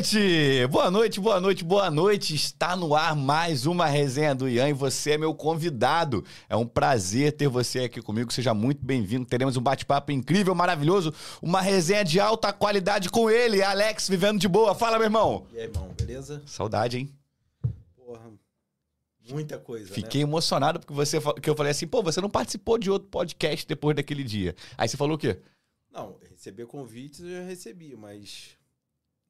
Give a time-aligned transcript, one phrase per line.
[0.00, 0.66] noite!
[0.68, 2.34] Boa noite, boa noite, boa noite.
[2.34, 6.24] Está no ar mais uma resenha do Ian e você é meu convidado.
[6.48, 8.32] É um prazer ter você aqui comigo.
[8.32, 9.26] Seja muito bem-vindo.
[9.26, 11.12] Teremos um bate-papo incrível, maravilhoso,
[11.42, 14.74] uma resenha de alta qualidade com ele, Alex, vivendo de boa.
[14.74, 15.46] Fala, meu irmão.
[15.52, 16.42] E aí, irmão, beleza?
[16.46, 17.14] Saudade, hein?
[17.94, 18.32] Porra,
[19.28, 22.90] muita coisa, Fiquei emocionado porque você que eu falei assim, pô, você não participou de
[22.90, 24.56] outro podcast depois daquele dia.
[24.78, 25.34] Aí você falou o quê?
[25.34, 25.40] né?
[25.92, 28.59] Não, receber convites eu já recebi, mas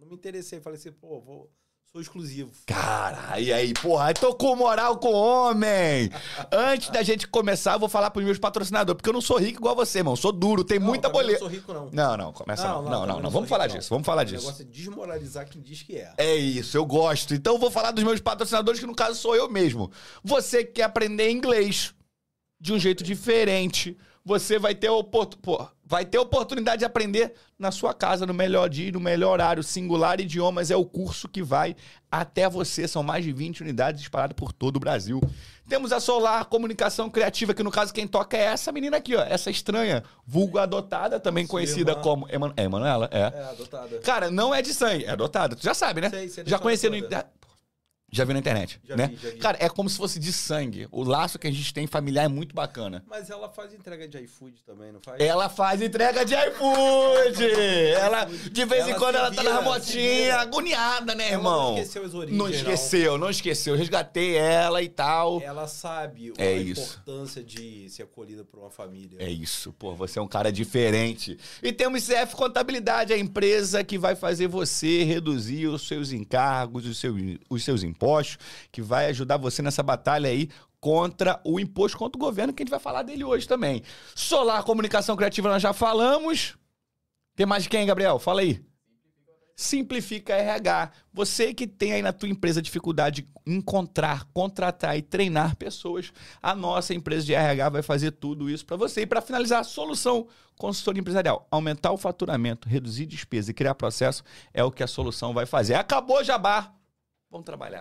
[0.00, 0.60] não me interessei.
[0.60, 1.50] Falei assim, pô, vou,
[1.92, 2.50] sou exclusivo.
[2.66, 6.10] Cara, e aí, porra, tô com moral com homem.
[6.52, 9.58] Antes da gente começar, eu vou falar pros meus patrocinadores, porque eu não sou rico
[9.58, 10.16] igual você, irmão.
[10.16, 11.32] Sou duro, tem Não, muita boleta.
[11.32, 11.90] Não sou rico, não.
[11.92, 12.82] Não, não, começa não.
[12.82, 13.22] Não, não, também não.
[13.22, 13.76] sou Vamos rico, falar não.
[13.76, 14.44] disso, vamos falar O disso.
[14.46, 16.12] negócio é desmoralizar quem diz que é.
[16.16, 17.34] É isso, eu gosto.
[17.34, 19.90] Então eu vou falar dos meus patrocinadores, que no caso sou eu mesmo.
[20.24, 21.92] Você que quer aprender inglês
[22.60, 27.72] de um jeito diferente, você vai ter, opor- pô, vai ter oportunidade de aprender na
[27.72, 29.60] sua casa, no melhor dia, no melhor horário.
[29.60, 31.74] Singular Idiomas é o curso que vai
[32.08, 32.86] até você.
[32.86, 35.20] São mais de 20 unidades espalhadas por todo o Brasil.
[35.68, 39.22] Temos a Solar Comunicação Criativa, que no caso quem toca é essa menina aqui, ó.
[39.22, 42.02] Essa estranha, vulgo adotada, também conhecida irmã.
[42.02, 42.28] como...
[42.56, 43.08] É, Emanuela?
[43.12, 43.20] É.
[43.22, 43.98] É, adotada.
[43.98, 45.56] Cara, não é de sangue, é adotada.
[45.56, 46.10] Tu já sabe, né?
[46.10, 47.26] Sei, sei já conheceu no inter-
[48.10, 49.06] Já viu na internet, Já né?
[49.08, 49.36] vi, já vi.
[49.38, 50.88] Cara, é como se fosse de sangue.
[50.90, 53.04] O laço que a gente tem familiar é muito bacana.
[53.08, 55.20] Mas ela faz entrega de iFood também, não faz?
[55.20, 57.44] Ela faz entrega de iFood!
[57.96, 60.40] ela, de vez em Ela quando, se ela tá vira, na se remotinha, vira.
[60.40, 61.70] agoniada, né, Ela irmão?
[61.72, 63.76] Não esqueceu as origens, Não esqueceu, não esqueceu.
[63.76, 65.40] Resgatei ela e tal.
[65.40, 66.98] Ela sabe É a isso.
[67.02, 69.16] importância de ser acolhida por uma família.
[69.20, 71.38] É isso, pô, você é um cara diferente.
[71.62, 76.98] E temos CF Contabilidade, a empresa que vai fazer você reduzir os seus encargos, os
[76.98, 77.16] seus,
[77.48, 77.99] os seus impostos,
[78.72, 80.48] que vai ajudar você nessa batalha aí
[80.80, 83.82] contra o imposto contra o governo, que a gente vai falar dele hoje também.
[84.14, 86.56] Solar Comunicação Criativa, nós já falamos.
[87.36, 88.18] Tem mais de quem, Gabriel?
[88.18, 88.64] Fala aí.
[89.54, 90.90] Simplifica RH.
[91.12, 96.54] Você que tem aí na tua empresa dificuldade de encontrar, contratar e treinar pessoas, a
[96.54, 99.02] nossa empresa de RH vai fazer tudo isso para você.
[99.02, 100.26] E para finalizar, solução
[100.56, 101.46] consultoria empresarial.
[101.50, 104.22] Aumentar o faturamento, reduzir despesa e criar processo
[104.54, 105.74] é o que a solução vai fazer.
[105.74, 106.79] Acabou, Jabá.
[107.30, 107.80] Vamos trabalhar.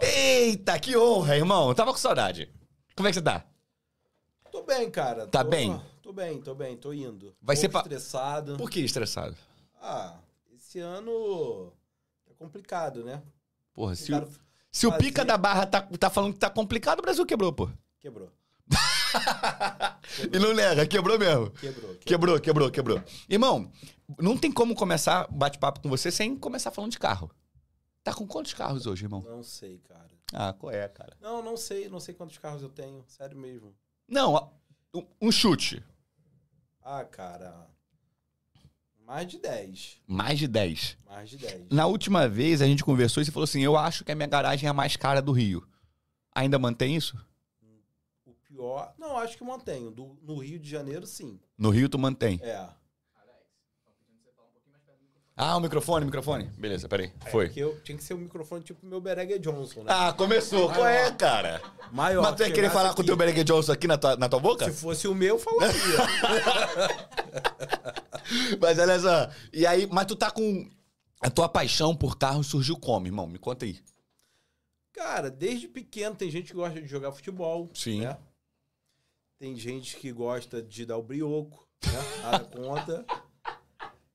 [0.00, 1.68] Eita, que honra, irmão.
[1.68, 2.50] Eu tava com saudade.
[2.96, 3.44] Como é que você tá?
[4.50, 5.26] Tô bem, cara.
[5.26, 5.80] Tá Tô- bem?
[6.02, 7.36] Tô bem, tô bem, tô indo.
[7.40, 8.56] Vai Pouco ser pa- estressado.
[8.56, 9.36] Por que estressado?
[9.80, 10.16] Ah,
[10.54, 11.72] esse ano
[12.28, 13.22] é complicado, né?
[13.74, 14.28] Porra, se, o,
[14.72, 17.68] se o pica da barra tá, tá falando que tá complicado, o Brasil quebrou, pô.
[18.00, 18.30] Quebrou.
[20.32, 21.50] E não nega, quebrou mesmo.
[21.50, 21.94] Quebrou.
[21.94, 21.96] quebrou.
[22.04, 23.02] Quebrou, quebrou, quebrou.
[23.28, 23.70] Irmão,
[24.18, 27.30] não tem como começar bate-papo com você sem começar falando de carro.
[28.10, 29.22] Tá com quantos carros hoje, irmão?
[29.22, 30.10] Não sei, cara.
[30.32, 31.16] Ah, qual é, cara?
[31.20, 33.74] Não, não sei, não sei quantos carros eu tenho, sério mesmo.
[34.06, 34.52] Não,
[34.94, 35.82] um, um chute.
[36.82, 37.66] Ah, cara.
[39.04, 40.02] Mais de 10.
[40.06, 40.98] Mais de 10.
[41.06, 41.68] Mais de 10.
[41.70, 44.26] Na última vez a gente conversou e você falou assim: eu acho que a minha
[44.28, 45.66] garagem é a mais cara do Rio.
[46.34, 47.16] Ainda mantém isso?
[48.26, 48.94] O pior.
[48.98, 49.90] Não, acho que mantenho.
[49.90, 51.40] Do- no Rio de Janeiro, sim.
[51.56, 52.38] No Rio tu mantém.
[52.42, 52.68] É.
[55.40, 56.50] Ah, o microfone, microfone.
[56.58, 57.12] Beleza, peraí.
[57.30, 57.46] Foi.
[57.46, 59.86] Porque eu tinha que ser o microfone tipo o meu Berega Johnson, né?
[59.88, 60.68] Ah, começou.
[60.68, 61.62] Qual é, cara?
[61.92, 62.22] Maior.
[62.22, 63.04] Mas tu ia querer falar com o aqui.
[63.04, 64.64] teu Berengue Johnson aqui na tua, na tua boca?
[64.64, 65.70] Se fosse o meu, eu falaria.
[68.60, 69.30] Mas olha só.
[69.52, 70.68] E aí, mas tu tá com.
[71.20, 73.26] A tua paixão por carro surgiu como, irmão?
[73.26, 73.78] Me conta aí.
[74.92, 77.70] Cara, desde pequeno tem gente que gosta de jogar futebol.
[77.74, 78.00] Sim.
[78.02, 78.18] né?
[79.38, 82.22] Tem gente que gosta de dar o brioco, né?
[82.22, 83.06] Nada conta.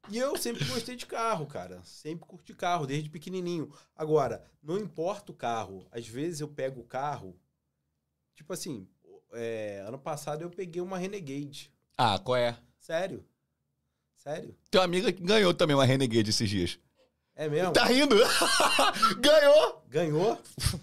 [0.10, 1.82] E eu sempre gostei de carro, cara.
[1.84, 3.72] Sempre curti carro, desde pequenininho.
[3.96, 5.86] Agora, não importa o carro.
[5.92, 7.36] Às vezes eu pego o carro.
[8.36, 8.88] Tipo assim,
[9.32, 11.72] é, ano passado eu peguei uma Renegade.
[11.98, 12.58] Ah, qual é?
[12.80, 13.26] Sério.
[14.16, 14.56] Sério.
[14.70, 16.80] Teu amigo que ganhou também uma Renegade esses dias.
[17.36, 17.74] É mesmo?
[17.74, 18.16] Tá rindo?
[19.20, 19.84] ganhou!
[19.90, 20.42] Ganhou?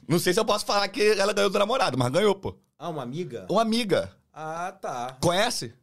[0.08, 2.58] Não sei se eu posso falar que ela ganhou do namorado, mas ganhou, pô.
[2.78, 3.46] Ah, uma amiga?
[3.48, 4.14] Uma amiga.
[4.32, 5.16] Ah, tá.
[5.20, 5.74] Conhece?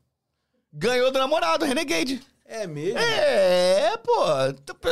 [0.74, 2.22] Ganhou do namorado, Renegade.
[2.48, 2.98] É mesmo?
[2.98, 4.13] É, pô.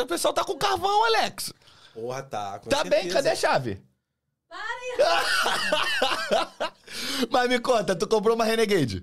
[0.02, 1.54] O pessoal tá com carvão, Alex.
[1.94, 2.60] Porra, tá.
[2.60, 3.16] com tá bem, certeza.
[3.16, 3.82] cadê a chave?
[7.32, 9.02] Mas me conta, tu comprou uma Renegade.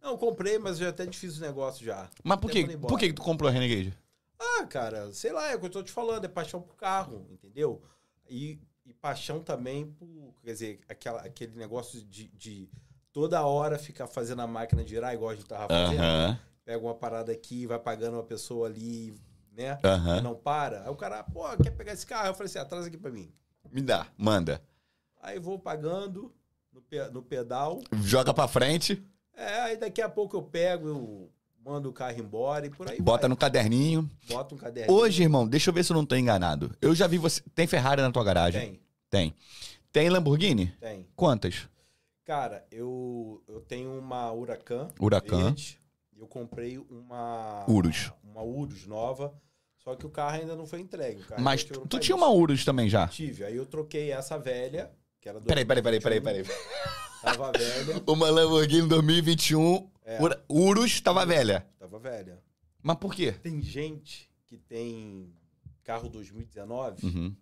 [0.00, 2.08] Não, comprei, mas já até fiz o negócio já.
[2.24, 3.96] Mas por que, por que tu comprou a Renegade?
[4.38, 7.26] Ah, cara, sei lá, é o que eu tô te falando, é paixão por carro,
[7.30, 7.80] entendeu?
[8.28, 12.68] E, e paixão também por, quer dizer, aquela, aquele negócio de, de
[13.12, 16.00] toda hora ficar fazendo a máquina girar, igual a gente tava fazendo.
[16.00, 19.14] Aham, Pega uma parada aqui, vai pagando uma pessoa ali,
[19.56, 19.78] né?
[20.18, 20.82] E não para.
[20.84, 22.28] Aí o cara, pô, quer pegar esse carro?
[22.28, 23.32] Eu falei assim, atrás aqui pra mim.
[23.70, 24.62] Me dá, manda.
[25.20, 26.32] Aí vou pagando
[26.72, 27.80] no, pe- no pedal.
[28.02, 29.02] Joga pra frente.
[29.36, 31.30] É, aí daqui a pouco eu pego, eu
[31.64, 33.28] manda o carro embora e por aí Bota vai.
[33.30, 34.08] no caderninho.
[34.28, 34.92] Bota um caderno.
[34.92, 36.76] Hoje, irmão, deixa eu ver se eu não tô enganado.
[36.80, 37.40] Eu já vi você.
[37.54, 38.60] Tem Ferrari na tua garagem?
[38.60, 39.34] Tem, Tem.
[39.90, 40.66] Tem Lamborghini?
[40.80, 41.06] tem.
[41.16, 41.68] Quantas?
[42.24, 44.88] Cara, eu, eu tenho uma Huracan.
[45.00, 45.44] Huracan.
[45.44, 45.78] verde,
[46.22, 47.64] Eu comprei uma.
[47.68, 48.12] Urus.
[48.22, 49.34] Uma Urus nova.
[49.78, 51.20] Só que o carro ainda não foi entregue.
[51.36, 53.08] Mas tu, tu tinha uma Urus também já?
[53.08, 53.44] Tive.
[53.44, 55.46] Aí eu troquei essa velha, que era do.
[55.46, 56.44] Peraí, peraí, peraí, peraí, peraí.
[57.20, 58.02] Tava velha.
[58.06, 59.90] Uma Lamborghini 2021.
[60.04, 60.18] É.
[60.48, 61.66] Urus tava velha.
[61.76, 62.40] Tava velha.
[62.80, 63.32] Mas por quê?
[63.32, 65.34] Tem gente que tem
[65.82, 67.36] carro 2019 Uhum.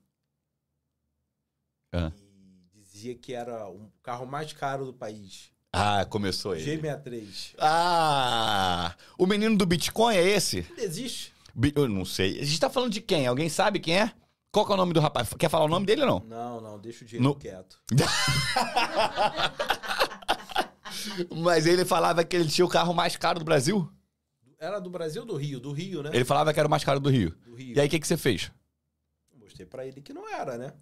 [1.93, 5.53] E dizia que era o carro mais caro do país.
[5.73, 6.79] Ah, começou ele.
[6.81, 7.55] G63.
[7.59, 8.95] Ah!
[9.17, 10.67] O menino do Bitcoin é esse?
[10.77, 11.33] Existe?
[11.55, 12.41] Bi- Eu não sei.
[12.41, 13.27] A gente tá falando de quem?
[13.27, 14.13] Alguém sabe quem é?
[14.53, 15.33] Qual que é o nome do rapaz?
[15.39, 16.21] Quer falar o nome dele ou não?
[16.27, 17.79] Não, não, deixa o dinheiro No- quieto.
[21.43, 23.89] Mas ele falava que ele tinha o carro mais caro do Brasil?
[24.59, 25.61] Era do Brasil ou do Rio?
[25.61, 26.11] Do Rio, né?
[26.13, 27.31] Ele falava que era o mais caro do Rio.
[27.45, 27.77] Do Rio.
[27.77, 28.51] E aí o que, que você fez?
[29.39, 30.73] Mostrei pra ele que não era, né?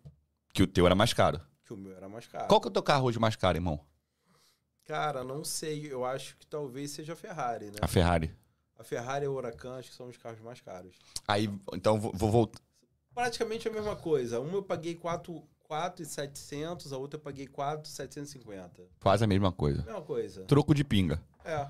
[0.52, 1.40] Que o teu era mais caro.
[1.64, 2.48] Que o meu era mais caro.
[2.48, 3.80] Qual que é o teu carro hoje mais caro, irmão?
[4.88, 5.92] Cara, não sei.
[5.92, 7.76] Eu acho que talvez seja a Ferrari, né?
[7.82, 8.34] A Ferrari.
[8.78, 10.96] A Ferrari e a Huracan acho que são os carros mais caros.
[11.26, 12.58] Aí, então vou, vou voltar.
[13.14, 14.40] Praticamente a mesma coisa.
[14.40, 18.82] Uma eu paguei 4,700, a outra eu paguei 4,750.
[18.98, 19.82] Faz a mesma coisa.
[19.82, 20.44] Mesma coisa.
[20.44, 21.20] Troco de pinga.
[21.44, 21.68] É.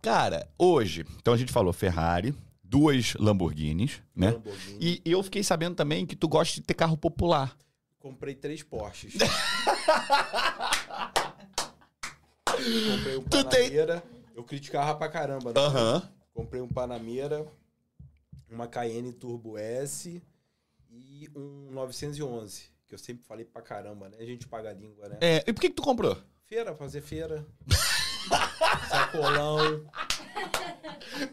[0.00, 4.30] Cara, hoje, então a gente falou Ferrari, duas Lamborghinis, né?
[4.30, 4.78] Lamborghini.
[4.80, 7.54] E eu fiquei sabendo também que tu gosta de ter carro popular.
[7.98, 9.14] Comprei três Porsches.
[12.64, 14.02] Comprei um Panamera.
[14.34, 15.60] Eu criticava pra caramba, né?
[15.60, 16.10] Aham.
[16.32, 17.46] Comprei um Panamera,
[18.50, 20.22] uma Cayenne Turbo S
[20.90, 22.70] e um 911.
[22.86, 24.16] Que eu sempre falei pra caramba, né?
[24.18, 25.18] A gente paga a língua, né?
[25.20, 26.16] É, e por que, que tu comprou?
[26.46, 27.46] Feira, fazer feira.
[28.88, 29.86] sacolão.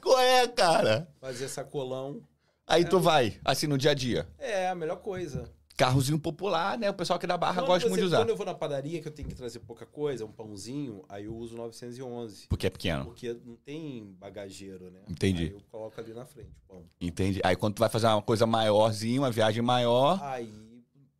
[0.02, 1.08] Qual é, cara?
[1.20, 2.22] Fazer sacolão.
[2.68, 4.28] Aí tu vai, assim, no dia a dia.
[4.38, 5.50] É a melhor coisa.
[5.82, 6.90] Carrozinho popular, né?
[6.90, 8.18] O pessoal aqui da Barra Quando gosta você- muito de usar.
[8.18, 11.26] Quando eu vou na padaria, que eu tenho que trazer pouca coisa, um pãozinho, aí
[11.26, 12.48] eu uso 911.
[12.48, 13.06] Porque é pequeno.
[13.06, 15.02] Porque não tem bagageiro, né?
[15.10, 15.44] Entendi.
[15.46, 16.84] Aí eu coloco ali na frente o pão.
[17.00, 17.42] Entende?
[17.44, 20.54] Aí quando tu vai fazer uma coisa maiorzinha, uma viagem maior, Aí,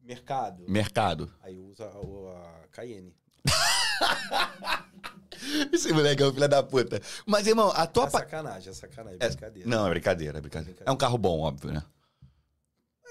[0.02, 0.64] mercado.
[0.68, 1.32] mercado.
[1.42, 3.14] Aí eu uso a, a Cayenne.
[5.74, 7.02] Esse moleque é um filho da puta.
[7.26, 8.06] Mas, irmão, a tua...
[8.06, 9.68] É sacanagem, é sacanagem, É- brincadeira.
[9.70, 10.80] Não, é brincadeira, é brincadeira.
[10.86, 11.84] É um carro bom, óbvio, né?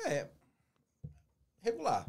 [0.07, 0.28] É.
[1.71, 2.07] Regular.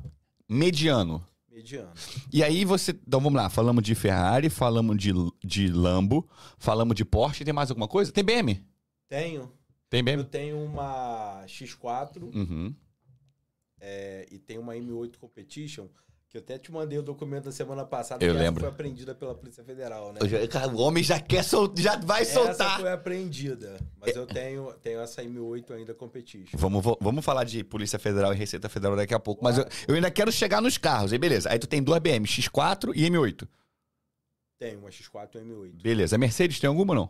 [0.49, 1.25] Mediano.
[1.49, 1.91] Mediano.
[2.31, 2.91] E aí você.
[2.91, 5.11] Então vamos lá, falamos de Ferrari, falamos de,
[5.43, 6.27] de Lambo,
[6.57, 7.43] falamos de Porsche.
[7.45, 8.11] Tem mais alguma coisa?
[8.11, 8.65] Tem BM?
[9.09, 9.51] Tenho.
[9.89, 10.23] Tem Eu BM?
[10.23, 12.73] tenho uma X4 Uhum.
[13.79, 15.87] é, e tenho uma M8 Competition,
[16.31, 18.23] que eu até te mandei o documento da semana passada.
[18.23, 18.61] Eu essa lembro.
[18.61, 20.19] foi apreendida pela Polícia Federal, né?
[20.73, 21.69] O homem já quer sol...
[21.77, 22.79] já vai Essa soltar.
[22.79, 23.77] foi apreendida.
[23.99, 26.57] Mas eu tenho, tenho essa M8 ainda Competition.
[26.57, 29.43] Vamos, vamos falar de Polícia Federal e Receita Federal daqui a pouco.
[29.43, 31.11] Mas eu, eu ainda quero chegar nos carros.
[31.11, 31.49] Aí beleza.
[31.51, 33.45] Aí tu tem duas BM, X4 e M8.
[34.57, 35.81] Tenho uma X4 e uma M8.
[35.81, 36.17] Beleza.
[36.17, 37.09] Mercedes tem alguma ou não?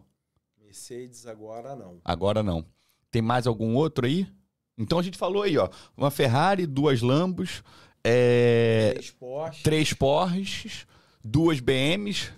[0.60, 2.02] Mercedes agora não.
[2.04, 2.66] Agora não.
[3.12, 4.28] Tem mais algum outro aí?
[4.76, 5.70] Então a gente falou aí, ó.
[5.96, 7.62] Uma Ferrari, duas Lambos,
[8.04, 9.64] é, Três Porsche.
[9.64, 10.88] três Porsches,
[11.24, 12.32] duas BMs,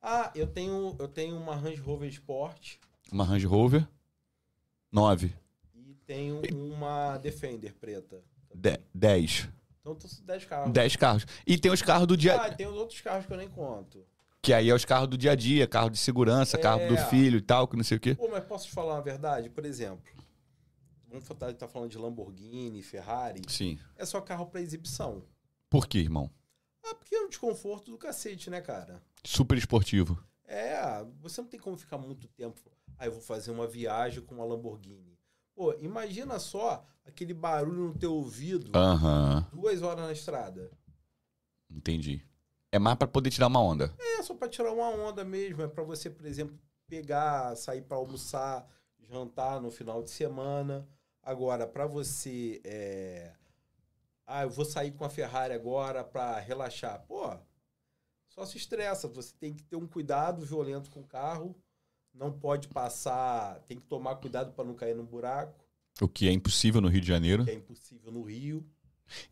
[0.00, 2.74] Ah, eu tenho, eu tenho uma Range Rover Sport
[3.12, 3.86] uma Range Rover.
[4.90, 5.32] Nove.
[5.74, 8.20] e tenho uma Defender preta.
[8.54, 9.48] De- dez.
[9.80, 10.72] Então, tô 10 carros.
[10.72, 11.26] Dez carros.
[11.46, 12.36] E tem os carros do dia...
[12.36, 14.04] Ah, tem os outros carros que eu nem conto.
[14.40, 17.04] Que aí é os carros do dia a dia, carro de segurança, carro do É.
[17.06, 18.14] filho e tal, que não sei o quê.
[18.14, 19.48] Pô, mas posso te falar uma verdade?
[19.50, 20.02] Por exemplo,
[21.12, 23.42] vamos estar tá falando de Lamborghini, Ferrari.
[23.48, 23.78] Sim.
[23.96, 25.22] É só carro pra exibição.
[25.68, 26.30] Por quê, irmão?
[26.84, 29.02] Ah, porque é um desconforto do cacete, né, cara?
[29.24, 30.22] Super esportivo.
[30.44, 32.60] É, você não tem como ficar muito tempo.
[32.98, 35.18] Ah, eu vou fazer uma viagem com uma Lamborghini.
[35.54, 39.46] Pô, imagina só aquele barulho no teu ouvido Aham.
[39.52, 40.70] duas horas na estrada.
[41.70, 42.24] Entendi.
[42.70, 43.94] É mais pra poder tirar uma onda.
[43.98, 45.62] É só pra tirar uma onda mesmo.
[45.62, 48.66] É pra você, por exemplo, pegar, sair pra almoçar,
[48.98, 50.86] jantar no final de semana.
[51.22, 52.60] Agora, pra você.
[52.64, 53.32] é,
[54.26, 57.04] Ah, eu vou sair com a Ferrari agora pra relaxar.
[57.06, 57.36] Pô,
[58.28, 59.08] só se estressa.
[59.08, 61.54] Você tem que ter um cuidado violento com o carro.
[62.14, 63.60] Não pode passar.
[63.66, 65.64] Tem que tomar cuidado pra não cair no buraco,
[66.00, 67.44] O que é impossível no Rio de Janeiro.
[67.44, 68.66] que é impossível no Rio.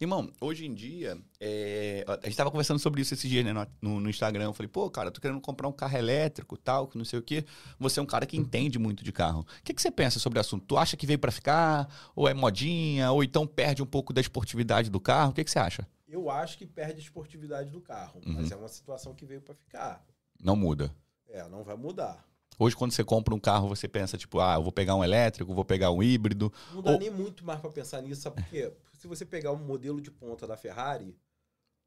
[0.01, 4.01] Irmão, hoje em dia, é, a gente tava conversando sobre isso esses dias, né, no,
[4.01, 4.45] no Instagram.
[4.45, 7.23] Eu falei, pô, cara, tô querendo comprar um carro elétrico tal, que não sei o
[7.23, 7.45] quê.
[7.79, 9.41] Você é um cara que entende muito de carro.
[9.41, 10.65] O que, que você pensa sobre o assunto?
[10.67, 11.89] Tu acha que veio pra ficar?
[12.15, 13.11] Ou é modinha?
[13.13, 15.31] Ou então perde um pouco da esportividade do carro?
[15.31, 15.87] O que, que você acha?
[16.09, 18.35] Eu acho que perde a esportividade do carro, Uhum.
[18.35, 20.05] mas é uma situação que veio pra ficar.
[20.43, 20.93] Não muda.
[21.29, 22.25] É, não vai mudar.
[22.63, 25.55] Hoje, quando você compra um carro, você pensa, tipo, ah, eu vou pegar um elétrico,
[25.55, 26.53] vou pegar um híbrido.
[26.75, 28.71] Não dá Ou- nem muito mais pra pensar nisso, sabe por quê?
[28.93, 31.17] Se você pegar um modelo de ponta da Ferrari,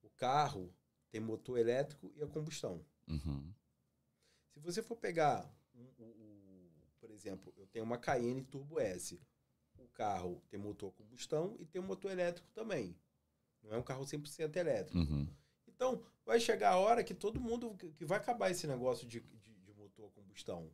[0.01, 0.73] o carro
[1.11, 2.83] tem motor elétrico e a combustão.
[3.07, 3.53] Uhum.
[4.51, 9.21] Se você for pegar, um- o- o- por exemplo, eu tenho uma Cayenne Turbo S.
[9.77, 12.95] O carro tem motor a combustão e tem motor elétrico também.
[13.61, 14.97] Não é um carro 100% elétrico.
[14.97, 15.27] Uhum.
[15.67, 17.75] Então, vai chegar a hora que todo mundo.
[17.95, 20.69] que vai acabar esse negócio de, de, de motor a combustão.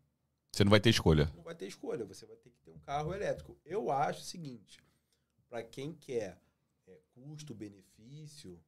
[0.52, 1.32] Você não vai ter escolha.
[1.36, 3.58] Não vai ter escolha, você vai ter que ter um carro elétrico.
[3.66, 4.80] Eu acho o seguinte:
[5.50, 6.42] para quem quer
[6.88, 8.60] é, custo-benefício,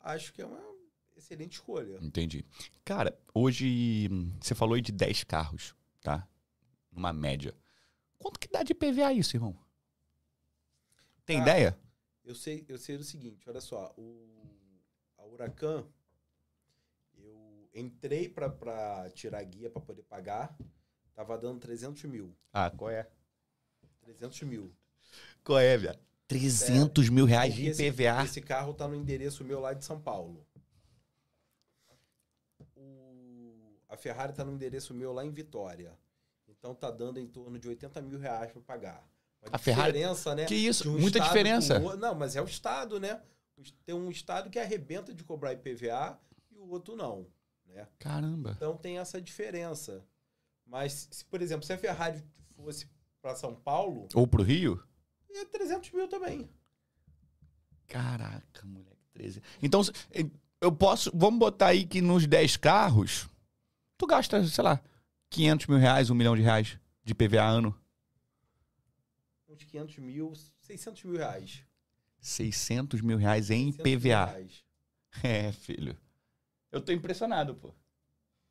[0.00, 0.60] acho que é uma
[1.14, 1.98] excelente escolha.
[2.02, 2.44] Entendi.
[2.84, 4.08] Cara, hoje
[4.40, 6.26] você falou aí de 10 carros, tá?
[6.90, 7.54] Numa média.
[8.18, 9.56] Quanto que dá de PVA isso, irmão?
[11.24, 11.78] Tem ideia?
[12.24, 14.28] Eu sei, eu sei o seguinte, olha só, o,
[15.18, 15.84] a Huracan,
[17.74, 20.56] entrei para tirar guia para poder pagar,
[21.14, 22.34] tava dando 300 mil.
[22.52, 23.08] Ah, qual é?
[24.02, 24.72] 300 mil.
[25.44, 25.98] Qual é, velho?
[26.28, 28.24] 300 mil reais de esse, PVA.
[28.24, 30.46] Esse carro tá no endereço meu lá de São Paulo.
[32.76, 35.96] O- a Ferrari tá no endereço meu lá em Vitória.
[36.48, 39.08] Então tá dando em torno de 80 mil reais para pagar.
[39.42, 40.44] Uma A Ferrari- diferença, né?
[40.46, 40.88] Que isso?
[40.90, 41.78] um Muita diferença.
[41.80, 41.98] outro.
[41.98, 43.20] Não, mas é o Estado, né?
[43.84, 46.18] Tem um Estado que arrebenta de cobrar IPVA
[46.50, 47.26] e o outro não.
[47.72, 47.88] Né?
[47.98, 48.52] Caramba.
[48.56, 50.04] Então tem essa diferença.
[50.66, 52.22] Mas, se, por exemplo, se a Ferrari
[52.54, 52.88] fosse
[53.20, 54.82] para São Paulo, Ou pro Rio?
[55.30, 56.48] é 300 mil também.
[57.88, 59.42] Caraca, moleque, 13.
[59.62, 59.82] Então,
[60.60, 61.10] eu posso.
[61.14, 63.28] Vamos botar aí que nos 10 carros,
[63.98, 64.80] tu gasta, sei lá,
[65.30, 67.78] 500 mil reais, um milhão de reais de PVA ano.
[69.48, 71.64] Uns 500 mil, 600 mil reais.
[72.20, 74.24] 600 mil reais em 600 mil PVA.
[74.26, 74.64] reais.
[75.22, 75.94] É, filho.
[76.72, 77.72] Eu tô impressionado, pô.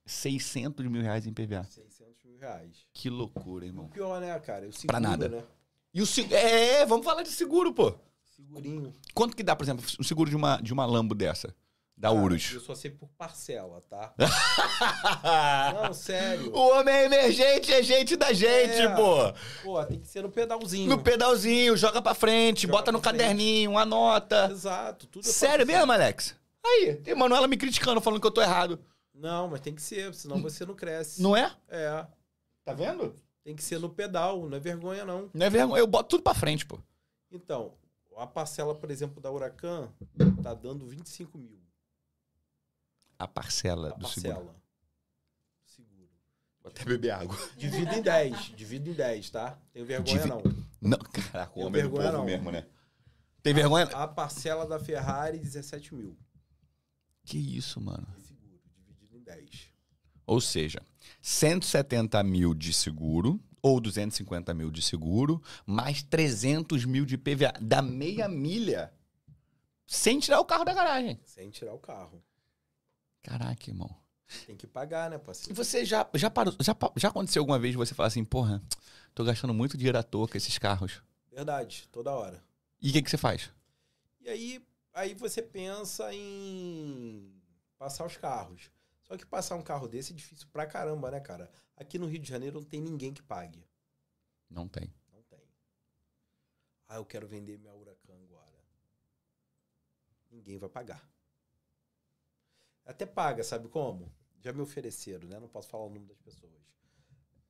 [0.05, 1.63] 600 mil reais em PVA.
[1.63, 2.85] 600 mil reais.
[2.93, 3.87] Que loucura, O irmão.
[3.89, 4.67] pior, né, cara?
[4.67, 5.27] O seguro, Pra nada.
[5.29, 5.43] né?
[5.93, 6.35] E o seguro.
[6.35, 7.93] É, vamos falar de seguro, pô.
[8.35, 8.93] Segurinho.
[9.13, 11.53] Quanto que dá, por exemplo, o seguro de uma, de uma Lambo dessa?
[11.97, 12.51] Da Cara, Urus.
[12.53, 14.13] Eu só sei por parcela, tá?
[15.83, 16.51] Não, sério.
[16.51, 18.95] o homem é emergente é gente da gente, É.
[18.95, 19.31] pô.
[19.63, 20.89] Pô, tem que ser no pedalzinho.
[20.89, 23.17] No pedalzinho, joga pra frente, Joga bota no frente.
[23.19, 24.49] caderninho, anota.
[24.51, 25.05] Exato.
[25.07, 26.35] Tudo é Sério mesmo, Alex?
[26.65, 28.79] Aí, tem Manuela me criticando, falando que eu tô errado.
[29.13, 31.21] Não, mas tem que ser, senão você não cresce.
[31.21, 31.55] Não é?
[31.67, 32.05] É.
[32.63, 33.13] Tá vendo?
[33.43, 35.29] Tem que ser no pedal, não é vergonha, não.
[35.33, 35.79] Não é vergonha.
[35.79, 36.79] Eu boto tudo pra frente, pô.
[37.31, 37.73] Então,
[38.17, 39.91] a parcela, por exemplo, da Huracan
[40.43, 41.59] tá dando 25 mil.
[43.17, 44.33] A parcela A do seguro.
[44.35, 44.55] parcela.
[45.65, 46.09] Seguro.
[46.61, 47.35] Vou até beber água.
[47.57, 48.37] Divido em 10.
[48.55, 49.57] Divido em 10, tá?
[49.73, 50.41] Tenho vergonha, Divi- não.
[50.79, 52.25] Não, caraca, o homem do vergonha, povo não.
[52.25, 52.65] mesmo, né?
[53.43, 53.85] Tem vergonha?
[53.93, 56.15] A parcela da Ferrari, 17 mil.
[57.23, 58.07] Que isso, mano.
[58.17, 59.49] de seguro, dividido em 10.
[60.25, 60.81] Ou seja,
[61.21, 67.53] 170 mil de seguro ou 250 mil de seguro, mais 300 mil de PVA.
[67.61, 68.91] Dá meia milha
[69.85, 71.19] sem tirar o carro da garagem.
[71.25, 72.23] Sem tirar o carro.
[73.21, 73.95] Caraca, irmão.
[74.47, 75.53] Tem que pagar, né, E parceiro?
[75.53, 78.63] você já, já parou, já, já aconteceu alguma vez você falar assim, porra,
[79.13, 81.03] tô gastando muito dinheiro à toa com esses carros.
[81.31, 82.41] Verdade, toda hora.
[82.81, 83.51] E o que, que você faz?
[84.21, 84.61] E aí,
[84.93, 87.33] aí você pensa em
[87.77, 88.69] passar os carros.
[89.03, 91.51] Só que passar um carro desse é difícil pra caramba, né, cara?
[91.75, 93.67] Aqui no Rio de Janeiro não tem ninguém que pague.
[94.49, 94.93] Não tem.
[95.11, 95.41] Não tem.
[96.87, 98.59] Ah, eu quero vender minha Huracan agora.
[100.29, 101.09] Ninguém vai pagar.
[102.85, 104.11] Até paga, sabe como?
[104.39, 105.39] Já me ofereceram, né?
[105.39, 106.51] Não posso falar o nome das pessoas.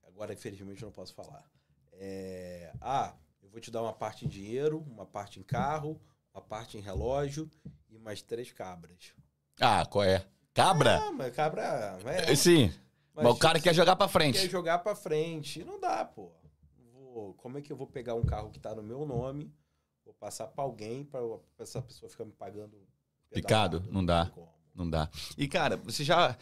[0.03, 1.49] Agora, infelizmente, eu não posso falar.
[1.93, 6.01] É, Ah, eu vou te dar uma parte em dinheiro, uma parte em carro,
[6.33, 7.49] uma parte em relógio
[7.89, 9.13] e mais três cabras.
[9.59, 10.25] Ah, qual é?
[10.53, 10.97] Cabra?
[10.99, 11.97] Ah, mas cabra.
[12.05, 12.73] É, Sim.
[13.13, 14.49] Mas, o cara quer jogar pra quer frente.
[14.49, 15.63] jogar pra frente.
[15.63, 16.31] Não dá, pô.
[16.93, 19.53] Vou- como é que eu vou pegar um carro que tá no meu nome,
[20.05, 21.19] vou passar pra alguém pra,
[21.55, 22.77] pra essa pessoa ficar me pagando
[23.29, 23.83] Picado?
[23.89, 24.31] Não dá.
[24.73, 25.09] Não dá.
[25.37, 26.37] E, cara, você já.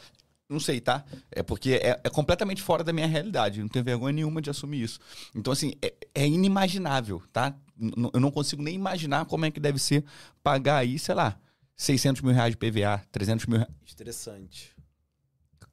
[0.49, 1.05] Não sei, tá?
[1.31, 3.61] É porque é, é completamente fora da minha realidade.
[3.61, 4.99] Não tenho vergonha nenhuma de assumir isso.
[5.35, 7.55] Então, assim, é, é inimaginável, tá?
[7.77, 10.03] N- eu não consigo nem imaginar como é que deve ser
[10.41, 11.39] pagar aí, sei lá,
[11.75, 13.71] 600 mil reais de PVA, 300 mil reais.
[13.85, 14.75] Estressante.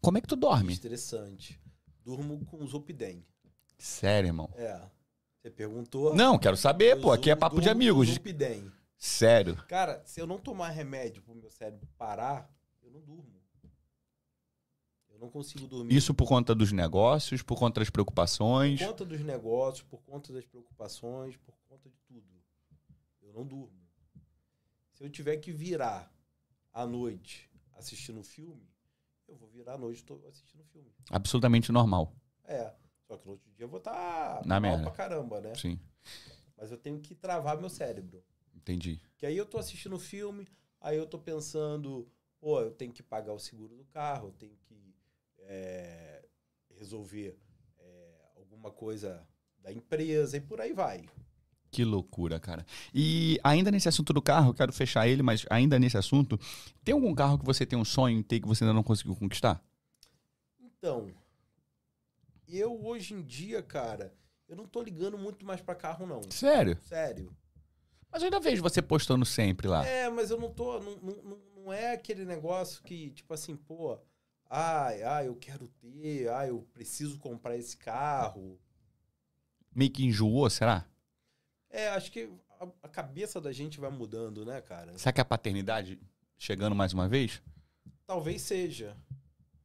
[0.00, 0.74] Como é que tu dorme?
[0.74, 1.58] Estressante.
[2.04, 3.24] Durmo com Zopidem.
[3.78, 4.50] Sério, irmão.
[4.56, 4.78] É.
[5.40, 6.14] Você perguntou?
[6.14, 7.12] Não, quero saber, pô.
[7.12, 8.08] Aqui é papo de amigos.
[8.08, 8.70] Zopidem.
[8.98, 9.56] Sério.
[9.68, 12.50] Cara, se eu não tomar remédio pro meu cérebro parar,
[12.82, 13.35] eu não durmo.
[15.16, 15.94] Eu não consigo dormir.
[15.96, 18.78] Isso por conta dos negócios, por conta das preocupações.
[18.80, 22.26] Por conta dos negócios, por conta das preocupações, por conta de tudo.
[23.22, 23.72] Eu não durmo.
[24.92, 26.12] Se eu tiver que virar
[26.70, 28.68] à noite assistindo um filme,
[29.26, 30.92] eu vou virar a noite tô assistindo filme.
[31.10, 32.14] Absolutamente normal.
[32.44, 32.74] É.
[33.06, 34.82] Só que no outro dia eu vou estar Na mal merda.
[34.84, 35.54] pra caramba, né?
[35.54, 35.80] Sim.
[36.58, 38.22] Mas eu tenho que travar meu cérebro.
[38.54, 39.00] Entendi.
[39.16, 40.46] Que aí eu tô assistindo o filme,
[40.78, 42.06] aí eu tô pensando,
[42.38, 44.85] pô, eu tenho que pagar o seguro do carro, eu tenho que
[45.46, 46.24] é,
[46.76, 47.38] resolver
[47.78, 49.26] é, alguma coisa
[49.58, 51.08] da empresa e por aí vai.
[51.70, 52.64] Que loucura, cara.
[52.94, 56.38] E ainda nesse assunto do carro, quero fechar ele, mas ainda nesse assunto,
[56.84, 59.14] tem algum carro que você tem um sonho em ter que você ainda não conseguiu
[59.16, 59.62] conquistar?
[60.60, 61.10] Então,
[62.48, 64.14] eu hoje em dia, cara,
[64.48, 66.22] eu não tô ligando muito mais pra carro, não.
[66.30, 66.78] Sério?
[66.82, 67.36] Sério.
[68.10, 69.84] Mas eu ainda vejo você postando sempre lá.
[69.86, 70.78] É, mas eu não tô.
[70.80, 73.98] Não, não, não- não é aquele negócio que, tipo assim, pô,
[74.48, 78.58] ai, ai, eu quero ter, ai, eu preciso comprar esse carro.
[79.74, 80.86] Meio que enjoou, será?
[81.68, 82.30] É, acho que
[82.60, 84.96] a, a cabeça da gente vai mudando, né, cara?
[84.98, 86.00] Será que é a paternidade
[86.38, 87.42] chegando mais uma vez?
[88.06, 88.96] Talvez seja.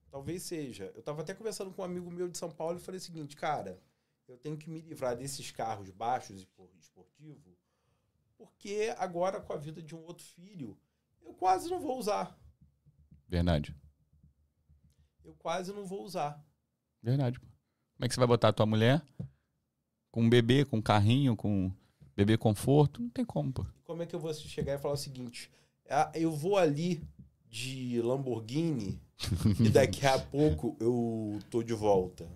[0.10, 0.92] Talvez seja.
[0.96, 3.36] Eu tava até conversando com um amigo meu de São Paulo e falei o seguinte,
[3.36, 3.80] cara,
[4.28, 7.58] eu tenho que me livrar desses carros baixos e por- esportivos,
[8.38, 10.78] porque agora com a vida de um outro filho,
[11.22, 12.38] eu quase não vou usar.
[13.28, 13.74] Verdade.
[15.24, 16.44] Eu quase não vou usar.
[17.02, 17.40] Verdade.
[17.40, 17.46] pô.
[17.96, 19.02] Como é que você vai botar a tua mulher
[20.12, 21.72] com um bebê, com um carrinho, com
[22.16, 23.02] bebê conforto?
[23.02, 23.66] Não tem como, pô.
[23.84, 25.52] Como é que eu vou chegar e falar o seguinte?
[25.90, 27.04] ah, Eu vou ali
[27.48, 29.00] de Lamborghini
[29.60, 32.28] e daqui a pouco eu tô de volta.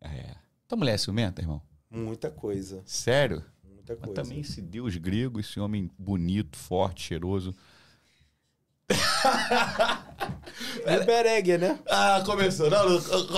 [0.00, 0.34] É.
[0.66, 1.62] Tua mulher é ciumenta, irmão?
[1.90, 3.42] Muita coisa, Sério?
[3.64, 4.22] muita Mas coisa.
[4.22, 7.54] também esse deus grego, esse homem bonito, forte, cheiroso.
[10.86, 11.78] E o Beregger, né?
[11.88, 12.70] Ah, começou.
[12.70, 12.88] Não,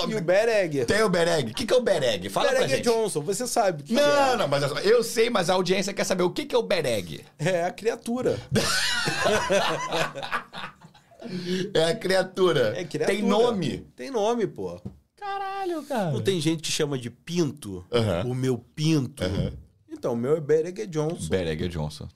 [0.09, 0.85] E o Beregger.
[0.85, 1.51] Tem o Bereg.
[1.51, 2.29] O que, que é o Bereg?
[2.29, 2.85] Fala pra Beregger gente.
[2.93, 6.23] Johnson, você sabe o que Não, não, mas eu sei, mas a audiência quer saber
[6.23, 7.21] o que, que é o Bereg.
[7.39, 7.49] é.
[7.49, 8.37] É a criatura.
[11.73, 12.73] É a criatura.
[12.75, 13.17] É criatura.
[13.19, 13.87] Tem nome.
[13.95, 14.81] Tem nome, pô.
[15.15, 16.11] Caralho, cara.
[16.11, 17.85] Não tem gente que chama de pinto.
[17.91, 18.23] Aham.
[18.25, 19.23] O meu pinto.
[19.87, 21.29] Então, o meu é Beregger Johnson.
[21.29, 22.07] Bereg Johnson.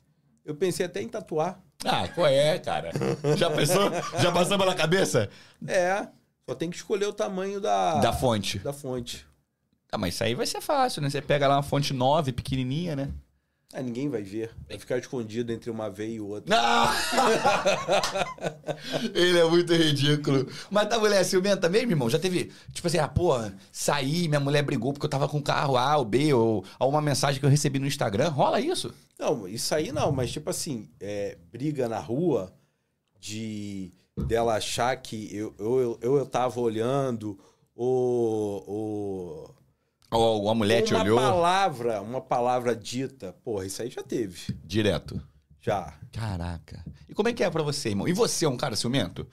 [0.46, 1.60] Eu pensei até em tatuar.
[1.84, 2.92] Ah, qual é, cara?
[3.36, 3.90] Já pensou?
[4.20, 5.30] Já passou pela cabeça?
[5.68, 6.08] É.
[6.48, 8.60] Só tem que escolher o tamanho da, Da fonte.
[8.60, 9.26] da fonte.
[9.92, 11.10] Ah, mas isso aí vai ser fácil, né?
[11.10, 13.10] Você pega lá uma fonte 9, pequenininha, né?
[13.78, 14.52] Ah, ninguém vai ver.
[14.70, 16.56] Vai ficar escondido entre uma V e outra.
[16.56, 16.88] Não!
[19.14, 20.48] Ele é muito ridículo.
[20.72, 22.10] Mas tá mulher ciumenta mesmo, irmão?
[22.10, 25.44] Já teve, tipo assim, ah, porra, saí, minha mulher brigou porque eu tava com o
[25.44, 28.30] carro A ou B, ou, ou uma mensagem que eu recebi no Instagram.
[28.30, 28.94] Rola isso?
[29.20, 32.54] Não, isso aí não, mas tipo assim, é, briga na rua
[33.20, 33.92] de
[34.26, 37.38] dela achar que eu, eu, eu, eu tava olhando
[37.76, 39.55] ou, ou
[40.18, 43.34] Ou a mulher te uma olhou palavra, uma palavra dita.
[43.44, 44.54] Porra, isso aí já teve.
[44.64, 45.22] direto.
[45.62, 45.94] Já.
[46.12, 46.86] Caraca.
[47.10, 48.08] E como é que é pra você, irmão?
[48.08, 49.28] E você é um cara ciumento?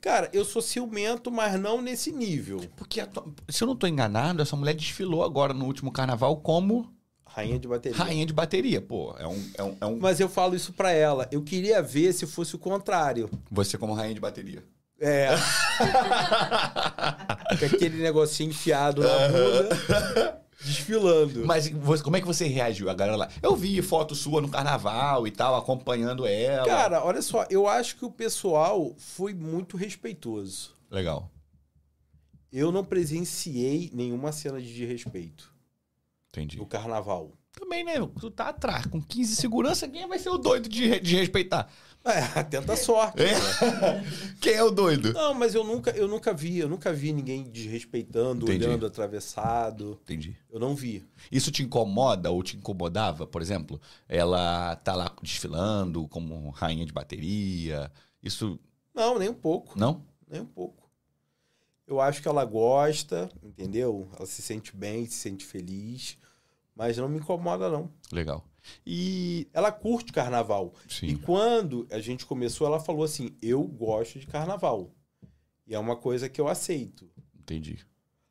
[0.00, 2.60] Cara, eu sou ciumento, mas não nesse nível.
[2.76, 3.00] Porque,
[3.48, 6.90] se eu não tô enganado, essa mulher desfilou agora no último carnaval como
[7.26, 7.98] Rainha de bateria.
[7.98, 8.80] rainha de bateria.
[8.80, 11.28] Pô, é um, é um, é um- Mas eu falo isso pra ela.
[11.30, 13.28] Eu queria ver se fosse o contrário.
[13.50, 14.64] Você como rainha de bateria.
[15.00, 15.30] É.
[17.58, 21.46] Com aquele negocinho enfiado na bunda, desfilando.
[21.46, 23.28] Mas você- como é que você reagiu, a galera lá?
[23.42, 26.66] Eu vi foto sua no carnaval e tal, acompanhando ela.
[26.66, 30.74] Cara, olha só, eu acho que o pessoal foi muito respeitoso.
[30.90, 31.30] Legal.
[32.52, 35.52] Eu não presenciei nenhuma cena de desrespeito
[36.28, 36.58] Entendi.
[36.58, 37.32] no carnaval.
[37.52, 37.94] Também, né?
[38.20, 41.68] Tu tá atrás, com 15 segurança, quem vai ser o doido de, de respeitar?
[42.04, 43.22] É, tenta a sorte.
[43.22, 43.34] É?
[44.40, 45.12] quem é o doido?
[45.12, 48.64] Não, mas eu nunca, eu nunca vi, eu nunca vi ninguém desrespeitando, Entendi.
[48.64, 49.98] olhando atravessado.
[50.04, 50.36] Entendi.
[50.50, 51.06] Eu não vi.
[51.30, 53.80] Isso te incomoda ou te incomodava, por exemplo?
[54.08, 57.90] Ela tá lá desfilando como rainha de bateria.
[58.22, 58.58] Isso.
[58.94, 59.78] Não, nem um pouco.
[59.78, 60.04] Não?
[60.28, 60.80] Nem um pouco.
[61.86, 64.08] Eu acho que ela gosta, entendeu?
[64.16, 66.16] Ela se sente bem, se sente feliz,
[66.74, 67.90] mas não me incomoda, não.
[68.12, 68.44] Legal.
[68.86, 69.48] E.
[69.52, 70.74] Ela curte carnaval.
[70.88, 71.16] E Sim.
[71.16, 74.90] quando a gente começou, ela falou assim: Eu gosto de carnaval.
[75.66, 77.08] E é uma coisa que eu aceito.
[77.38, 77.78] Entendi.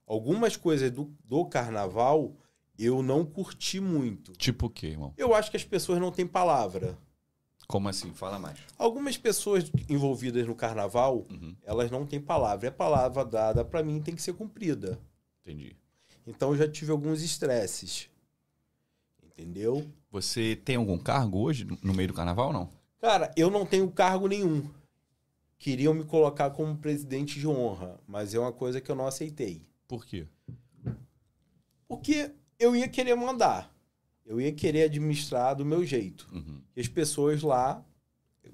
[0.06, 2.36] Algumas coisas do, do carnaval
[2.78, 4.32] eu não curti muito.
[4.34, 5.14] Tipo o quê, irmão?
[5.18, 6.98] Eu acho que as pessoas não têm palavra.
[7.68, 8.12] Como assim?
[8.14, 8.58] Fala mais.
[8.78, 11.56] Algumas pessoas envolvidas no carnaval, Uhum.
[11.64, 12.66] elas não têm palavra.
[12.66, 15.00] E a palavra dada pra mim tem que ser cumprida.
[15.42, 15.76] Entendi.
[16.26, 18.10] Então eu já tive alguns estresses.
[19.24, 19.86] Entendeu?
[20.12, 22.70] Você tem algum cargo hoje no- meio do carnaval não?
[23.00, 24.70] Cara, eu não tenho cargo nenhum.
[25.58, 29.62] Queriam me colocar como presidente de honra, mas é uma coisa que eu não aceitei.
[29.88, 30.28] Por quê?
[31.88, 33.74] Porque eu ia querer mandar.
[34.26, 36.28] Eu ia querer administrar do meu jeito.
[36.32, 36.62] Uhum.
[36.76, 37.84] E as pessoas lá,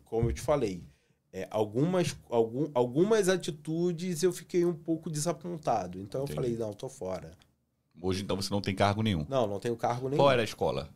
[0.05, 0.83] como eu te falei,
[1.33, 5.99] é, algumas, algum, algumas atitudes eu fiquei um pouco desapontado.
[5.99, 6.31] Então Entendi.
[6.31, 7.31] eu falei, não, tô fora.
[8.01, 9.25] Hoje, então, você não tem cargo nenhum.
[9.29, 10.21] Não, não tenho cargo nenhum.
[10.21, 10.89] Qual era a escola?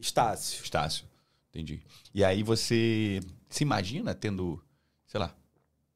[0.00, 0.62] Estácio.
[0.64, 1.04] Estácio.
[1.50, 1.82] Entendi.
[2.14, 4.62] E aí você se imagina tendo,
[5.06, 5.34] sei lá,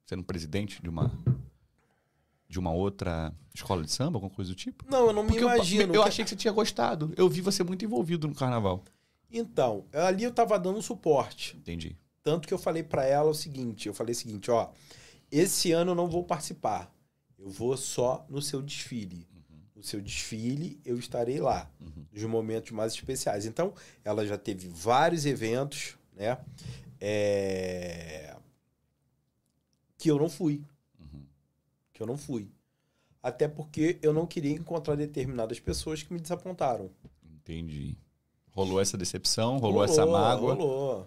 [0.04, 1.10] sendo presidente de uma
[2.48, 4.84] de uma outra escola de samba, alguma coisa do tipo?
[4.88, 5.94] Não, eu não me Porque eu- imagino.
[5.94, 7.12] eu, que- achei que você tinha gostado.
[7.16, 8.84] Eu vi você muito envolvido no carnaval.
[9.32, 11.56] Então, ali eu tava dando suporte.
[11.56, 11.96] Entendi.
[12.22, 14.70] Tanto que eu falei pra ela o seguinte, eu falei o seguinte, ó,
[15.32, 16.92] esse ano eu não vou participar.
[17.36, 19.26] Eu vou só no seu desfile.
[19.74, 22.04] No seu desfile eu estarei lá, Uhum.
[22.12, 23.44] nos momentos mais especiais.
[23.46, 23.72] Então,
[24.04, 26.38] ela já teve vários eventos, né?
[27.00, 28.36] é,
[29.98, 30.62] Que eu não fui.
[31.00, 31.22] Uhum.
[31.92, 32.48] Que eu não fui.
[33.22, 36.90] Até porque eu não queria encontrar determinadas pessoas que me desapontaram.
[37.24, 37.96] Entendi.
[38.50, 40.54] Rolou essa decepção, rolou, essa mágoa.
[40.54, 41.06] Rolou.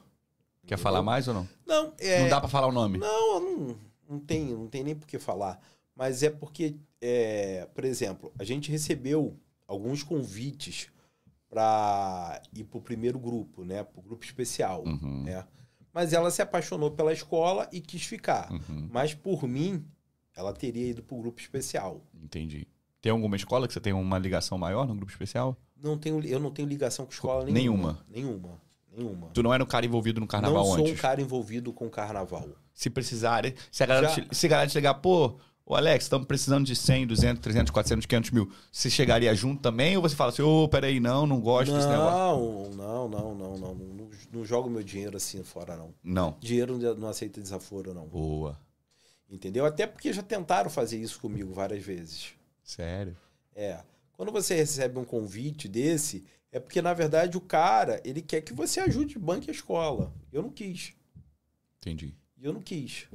[0.65, 1.47] Quer falar mais ou não?
[1.65, 2.21] Não, é...
[2.23, 2.97] Não dá pra falar o nome.
[2.97, 3.77] Não, não,
[4.10, 5.60] não tem, não tem nem por que falar.
[5.95, 10.89] Mas é porque, é, por exemplo, a gente recebeu alguns convites
[11.49, 13.83] para ir pro primeiro grupo, né?
[13.83, 15.23] Pro grupo especial, Uhum.
[15.23, 15.45] né?
[15.93, 18.51] Mas ela se apaixonou pela escola e quis ficar.
[18.51, 18.88] Uhum.
[18.91, 19.83] Mas por mim,
[20.36, 22.01] ela teria ido pro grupo especial.
[22.21, 22.67] Entendi.
[23.01, 25.57] Tem alguma escola que você tem uma ligação maior no grupo especial?
[25.81, 28.03] Não tenho, eu não tenho ligação com escola Nenhuma.
[28.10, 28.49] nenhuma.
[28.49, 28.62] Nenhuma.
[28.95, 29.27] Nenhuma.
[29.29, 30.93] Tu não era um cara envolvido no carnaval não sou antes?
[30.93, 32.47] um cara envolvido com carnaval.
[32.73, 36.06] Se precisarem, se a galera, Já- te, se a galera te ligar, pô, ô Alex,
[36.06, 38.51] estamos precisando de 100, 200, 300, 400, 500 mil.
[38.71, 39.97] Você chegaria junto também?
[39.97, 42.17] Ou você fala assim, ô, peraí, não, não gosto desse negócio?
[42.17, 43.75] Não, não, não, não, não, não.
[43.75, 45.93] Não, não jogo meu dinheiro assim fora, não.
[46.01, 46.38] Não.
[46.39, 48.08] Dinheiro não não aceita desaforo, não.
[48.08, 48.58] Boa.
[49.30, 49.65] Entendeu?
[49.65, 52.30] Até porque já tentaram fazer isso comigo várias vezes.
[52.63, 53.17] Sério.
[53.53, 53.82] É.
[54.13, 58.53] Quando você recebe um convite desse, é porque, na verdade, o cara, ele quer que
[58.53, 60.13] você ajude banque a escola.
[60.32, 60.93] Eu não quis.
[61.80, 62.15] Entendi.
[62.38, 63.08] E eu não quis.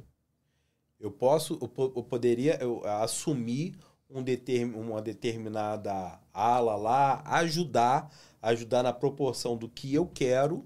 [1.02, 3.74] Eu posso, eu, eu poderia eu, assumir
[4.08, 8.08] um determin, uma determinada ala lá, ajudar,
[8.40, 10.64] ajudar na proporção do que eu quero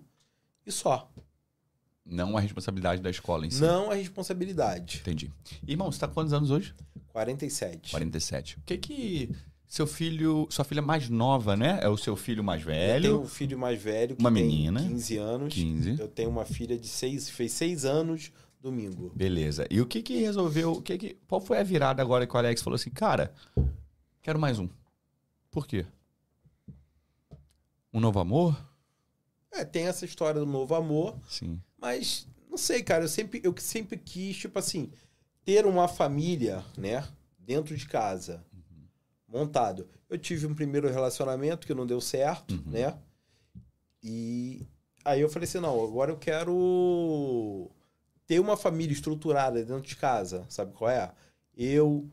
[0.67, 1.11] e só.
[2.05, 3.63] Não a responsabilidade da escola em si.
[3.63, 4.99] Não a responsabilidade.
[5.01, 5.33] Entendi.
[5.67, 6.75] Irmão, você tá com quantos anos hoje?
[7.09, 7.91] 47.
[7.93, 8.59] 47.
[8.59, 9.31] O que que
[9.67, 11.81] seu filho, sua filha mais nova, né?
[11.83, 14.45] É o seu filho mais Eu tenho velho, um filho mais velho que Uma tem
[14.45, 14.81] menina.
[14.81, 15.55] 15 anos.
[15.55, 15.97] 15.
[15.99, 19.13] Eu tenho uma filha de 6, fez 6 anos domingo.
[19.15, 19.67] Beleza.
[19.71, 22.39] E o que que resolveu, o que que, qual foi a virada agora que o
[22.39, 23.33] Alex falou assim, cara,
[24.23, 24.69] quero mais um.
[25.51, 25.87] Por quê?
[27.93, 28.57] Um novo amor?
[29.53, 31.61] É, tem essa história do novo amor, Sim.
[31.79, 34.91] mas não sei, cara, eu sempre, eu sempre quis, tipo assim,
[35.45, 37.07] ter uma família, né,
[37.39, 38.45] dentro de casa,
[39.29, 39.89] montado.
[40.11, 42.63] Eu tive um primeiro relacionamento que não deu certo, Uhum.
[42.67, 42.99] né?
[44.03, 44.67] E
[45.05, 47.71] aí eu falei assim, não, agora eu quero
[48.27, 51.13] ter uma família estruturada dentro de casa, sabe qual é?
[51.57, 52.09] Eu,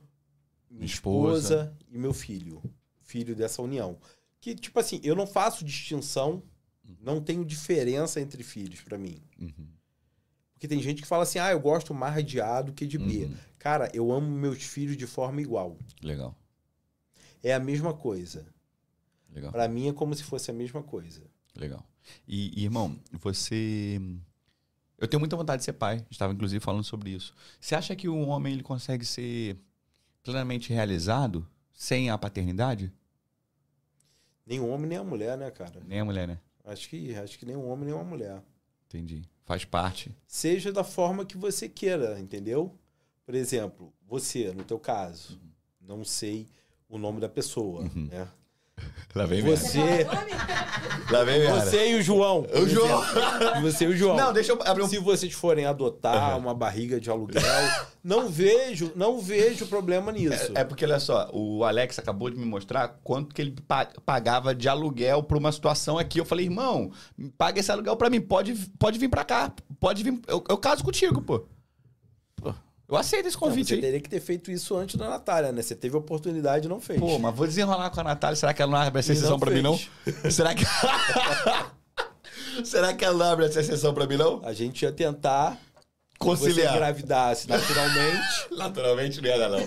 [0.70, 1.38] minha Esposa.
[1.66, 2.62] esposa e meu filho,
[3.02, 3.98] filho dessa união.
[4.40, 6.44] Que tipo assim, eu não faço distinção,
[7.02, 9.22] não tenho diferença entre filhos pra mim.
[9.40, 9.68] Uhum.
[10.54, 12.98] Porque tem gente que fala assim: "Ah, eu gosto mais de A do que de
[12.98, 13.26] B".
[13.26, 13.36] Uhum.
[13.60, 15.78] Cara, eu amo meus filhos de forma igual.
[16.02, 16.38] Legal.
[17.42, 18.46] É a mesma coisa.
[19.34, 19.52] Legal.
[19.52, 21.22] Pra mim é como se fosse a mesma coisa.
[21.56, 21.86] Legal.
[22.28, 24.00] E, e, irmão, você.
[25.04, 26.06] Eu tenho muita vontade de ser pai.
[26.10, 27.36] Estava, inclusive, falando sobre isso.
[27.60, 29.58] Você acha que um homem ele consegue ser
[30.24, 32.90] plenamente realizado sem a paternidade?
[34.46, 35.82] Nem o homem nem a mulher, né, cara?
[35.86, 36.40] Nem a mulher, né?
[36.64, 38.42] Acho que acho que nem o homem nem uma mulher.
[38.88, 39.24] Entendi.
[39.44, 40.16] Faz parte.
[40.26, 42.74] Seja da forma que você queira, entendeu?
[43.26, 45.38] Por exemplo, você, no teu caso,
[45.82, 46.48] não sei
[46.88, 48.08] o nome da pessoa, Uhum.
[48.10, 48.26] né?
[49.16, 50.08] Lá vem Você,
[51.12, 52.48] Lá vem você e o João.
[52.52, 53.04] O João.
[53.62, 54.18] Você e o João.
[54.18, 54.88] Não, deixa eu abrir um.
[54.88, 56.40] Se vocês forem adotar Uhum.
[56.40, 57.40] uma barriga de aluguel,
[58.04, 60.52] não vejo, não vejo problema nisso.
[60.56, 64.56] É porque, olha só, o Alex acabou de me mostrar quanto que ele pa- pagava
[64.56, 66.20] de aluguel pra uma situação aqui.
[66.20, 66.92] Eu falei, irmão,
[67.38, 70.20] paga esse aluguel pra mim, pode, pode vir pra cá, pode vir.
[70.28, 71.46] Eu, eu caso contigo, pô.
[72.38, 72.54] Pô,
[72.88, 73.82] Eu aceito esse Não, convite você aí.
[73.82, 75.62] teria que ter feito isso antes da Natália, né?
[75.62, 77.00] Você teve oportunidade e não fez.
[77.00, 78.36] Pô, mas vou desenrolar com a Natália.
[78.36, 79.80] Será que ela não abre essa exceção não pra mim, não?
[80.30, 80.64] Será que.
[82.64, 84.42] Será que ela não abre essa exceção pra mim, não?
[84.46, 85.52] A gente ia tentar
[86.20, 86.76] você Conciliar.
[86.76, 88.22] engravidasse naturalmente.
[88.56, 89.60] Naturalmente não ia dar, não.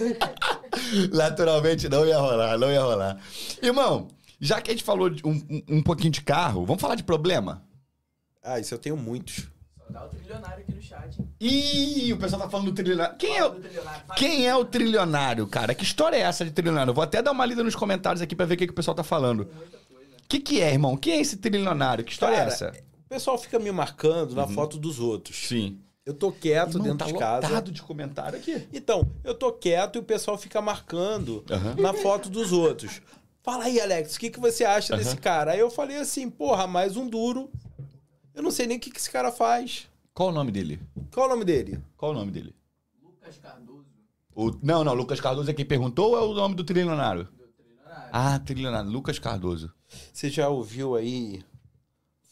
[1.13, 3.19] Naturalmente não ia rolar, não ia rolar.
[3.63, 4.09] Irmão,
[4.41, 7.03] já que a gente falou de um, um- um pouquinho de carro, vamos falar de
[7.03, 7.63] problema?
[8.43, 9.49] ah, isso eu tenho muitos.
[9.77, 10.81] Só dá o trilionário aqui no.
[11.41, 13.17] Ih, o pessoal tá falando do trilionário.
[13.19, 13.55] Quem é, o-
[14.17, 15.75] quem é o trilionário, cara?
[15.75, 16.91] Que história é essa de trilionário?
[16.91, 18.77] Eu vou até dar uma lida nos comentários aqui pra ver o que, que o
[18.77, 19.43] pessoal tá falando.
[19.43, 20.97] O que, que é, irmão?
[20.97, 22.05] Quem é esse trilionário?
[22.05, 22.73] Que história é Cara, essa?
[23.05, 24.37] O pessoal fica me marcando Uhum.
[24.37, 25.37] na foto dos outros.
[25.37, 25.79] Sim.
[26.05, 27.49] Eu tô quieto Irmão, dentro tá de casa.
[27.49, 28.67] lotado de comentário aqui.
[28.73, 31.75] Então, eu tô quieto e o pessoal fica marcando Aham.
[31.79, 33.03] na foto dos outros.
[33.43, 35.53] Fala aí, Alex, o que, que você acha desse cara?
[35.53, 37.51] Aí eu falei assim, porra, mais um duro.
[38.35, 39.89] Eu não sei nem o que, que esse cara faz.
[40.17, 40.81] Qual o nome dele?
[41.13, 41.79] Qual o nome dele?
[41.95, 42.55] Qual o nome dele?
[43.05, 43.85] Lucas Cardoso,
[44.35, 44.51] O...
[44.63, 47.25] Não, não, Lucas Cardoso é quem perguntou ou é o nome do trilionário?
[47.25, 48.09] do trilionário.
[48.11, 49.71] Ah, trilionário, Lucas Cardoso.
[50.11, 51.45] Você já ouviu aí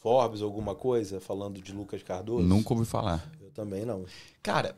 [0.01, 2.43] Forbes, alguma coisa, falando de Lucas Cardoso?
[2.43, 3.31] Nunca ouvi falar.
[3.39, 4.07] Eu também não.
[4.43, 4.75] Cara,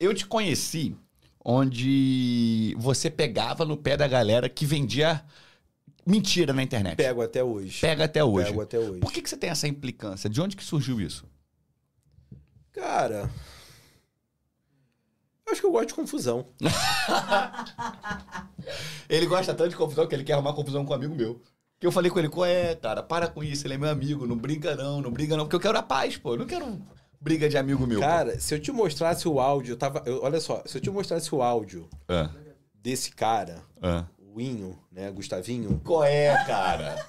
[0.00, 0.96] eu te conheci
[1.44, 5.24] onde você pegava no pé da galera que vendia
[6.04, 6.96] mentira na internet.
[6.96, 7.80] Pego até hoje.
[7.80, 8.48] Pega até hoje.
[8.48, 8.98] Pego até hoje.
[8.98, 10.28] Por que, que você tem essa implicância?
[10.28, 11.24] De onde que surgiu isso?
[12.72, 13.30] Cara.
[15.50, 16.46] Acho que eu gosto de confusão.
[19.08, 21.42] Ele gosta tanto de confusão que ele quer arrumar confusão com um amigo meu.
[21.78, 23.02] Que eu falei com ele, qual é, cara?
[23.02, 25.60] Para com isso, ele é meu amigo, não brinca não, não briga não, porque eu
[25.60, 26.34] quero a paz, pô.
[26.34, 26.80] Eu não quero
[27.20, 28.00] briga de amigo meu.
[28.00, 28.06] pô.
[28.06, 30.02] Cara, se eu te mostrasse o áudio, eu tava.
[30.06, 32.30] eu- olha só, se eu te mostrasse o áudio Ah,
[32.74, 33.62] desse cara,
[34.18, 35.80] o Inho, né, Gustavinho.
[35.84, 37.04] Qual é, cara?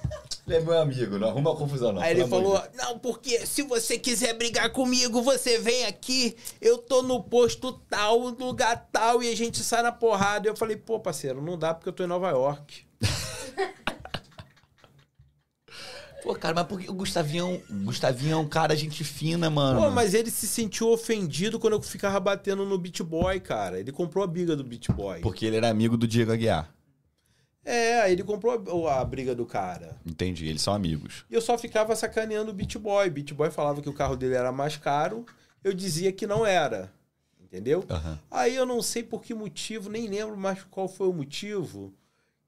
[0.46, 2.02] Ele é meu amigo, não arruma confusão não.
[2.02, 6.36] Aí ele falou: Não, porque se você quiser brigar comigo, você vem aqui.
[6.60, 10.46] Eu tô no posto tal, lugar tal, e a gente sai na porrada.
[10.46, 12.84] Eu falei: Pô, parceiro, não dá porque eu tô em Nova York.
[16.22, 19.78] Pô, cara, mas por que o Gustavinho, Gustavinho é um cara gente fina, mano?
[19.78, 23.78] Pô, mas ele se sentiu ofendido quando eu ficava batendo no Beat Boy, cara.
[23.78, 25.20] Ele comprou a briga do Beat Boy.
[25.20, 26.74] Porque ele era amigo do Diego Aguiar.
[27.64, 29.96] É, aí ele comprou a, a briga do cara.
[30.04, 31.24] Entendi, eles são amigos.
[31.30, 33.08] E eu só ficava sacaneando o Beat Boy.
[33.08, 35.24] Beat Boy falava que o carro dele era mais caro.
[35.62, 36.92] Eu dizia que não era.
[37.42, 37.84] Entendeu?
[37.88, 38.18] Aham.
[38.30, 41.94] Aí eu não sei por que motivo, nem lembro mais qual foi o motivo,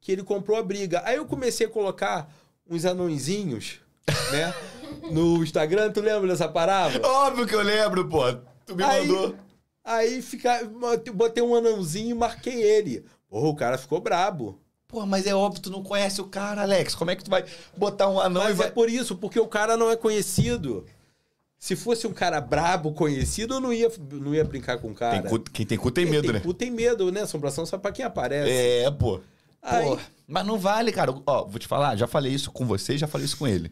[0.01, 1.01] que ele comprou a briga.
[1.05, 2.29] Aí eu comecei a colocar
[2.69, 3.79] uns anõezinhos,
[4.31, 4.53] né?
[5.11, 7.05] No Instagram, tu lembra dessa parada?
[7.05, 8.21] Óbvio que eu lembro, pô.
[8.65, 9.35] Tu me Aí- mandou.
[9.83, 10.59] Aí fica,
[11.13, 13.05] botei um anãozinho e marquei ele.
[13.29, 14.59] Porra, o cara ficou brabo.
[14.87, 16.95] Pô, mas é óbvio, tu não conhece o cara, Alex.
[16.95, 17.43] Como é que tu vai
[17.75, 18.67] botar um anão e Mas vai...
[18.67, 20.85] é por isso, porque o cara não é conhecido.
[21.59, 25.21] Se fosse um cara brabo, conhecido, eu não ia, não ia brincar com o cara.
[25.21, 26.39] Tem cu- Quem tem cu tem Quem medo, tem né?
[26.39, 27.21] cu tem medo, né?
[27.21, 28.49] Assombração só pra quem aparece.
[28.51, 29.19] É, pô.
[29.61, 31.13] Aí- Pô, mas não vale, cara.
[31.25, 33.71] Ó, vou te falar, já falei isso com você e já falei isso com ele.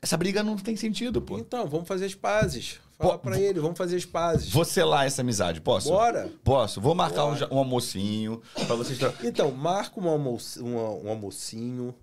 [0.00, 1.38] Essa briga não tem sentido, pô.
[1.38, 2.78] Então, vamos fazer as pazes.
[2.96, 4.50] Fala pra ele, vamos fazer as pazes.
[4.50, 5.88] Vou selar essa amizade, posso?
[5.88, 6.32] Bora.
[6.42, 6.80] Posso.
[6.80, 7.54] Vou marcar um, Bora.
[7.54, 8.98] um almocinho pra vocês...
[9.22, 11.94] Então, marca um, almo um, um almocinho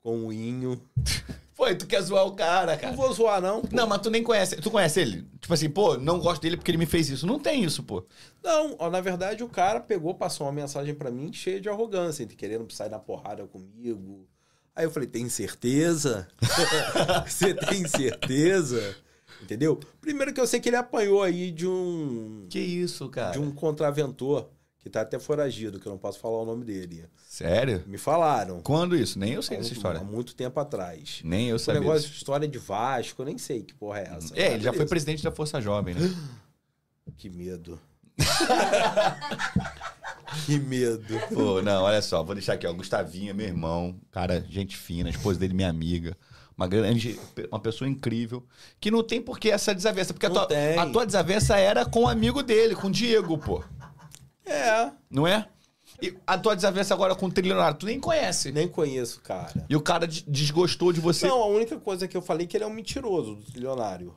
[0.00, 0.80] com o Inho.
[1.66, 2.92] E tu quer zoar o cara, Não cara.
[2.94, 3.62] vou zoar, não.
[3.62, 3.68] pô.
[3.74, 4.56] Não, mas tu nem conhece.
[4.56, 5.26] Tu conhece ele?
[5.40, 7.26] Tipo assim, pô, não gosto dele porque ele me fez isso.
[7.26, 8.04] Não tem isso, pô.
[8.42, 12.26] Não, ó, na verdade, o cara pegou, passou uma mensagem pra mim cheia de arrogância,
[12.26, 14.26] querendo sair na porrada comigo.
[14.76, 16.26] Aí eu falei, tem certeza?
[17.28, 18.96] Você tem certeza?
[19.42, 19.78] Entendeu?
[20.00, 23.32] Primeiro que eu sei que ele apanhou aí de um Que isso, cara?
[23.32, 24.48] de um contraventor
[24.80, 27.06] que tá até foragido, que eu não posso falar o nome dele.
[27.26, 27.82] Sério?
[27.86, 28.60] Me falaram.
[28.60, 29.18] Quando isso?
[29.18, 30.00] Nem eu sei dessa história.
[30.00, 31.20] Há muito tempo atrás.
[31.24, 31.80] Nem eu O sabia.
[31.80, 34.38] negócio de história de Vasco, eu nem sei que porra é essa.
[34.38, 36.00] É, ele já foi presidente da Força Jovem, né?
[37.16, 37.78] Que medo.
[40.46, 41.04] que medo.
[41.32, 42.72] Pô, não, olha só, vou deixar aqui, ó.
[42.72, 46.16] Gustavinho é meu irmão, cara, gente fina, a esposa dele, minha amiga.
[46.56, 47.18] Uma grande,
[47.50, 48.44] uma pessoa incrível.
[48.80, 50.12] Que não tem por que essa desavença.
[50.14, 50.48] Porque a tua,
[50.82, 53.62] a tua desavença era com o amigo dele, com o Diego, pô.
[54.46, 55.48] É, Não é?
[56.02, 58.52] E a tua desavença agora com o trilionário, tu nem conhece.
[58.52, 59.64] nem conheço, cara.
[59.68, 61.26] E o cara des- desgostou de você.
[61.26, 64.14] Não, a única coisa que eu falei é que ele é um mentiroso do trilionário.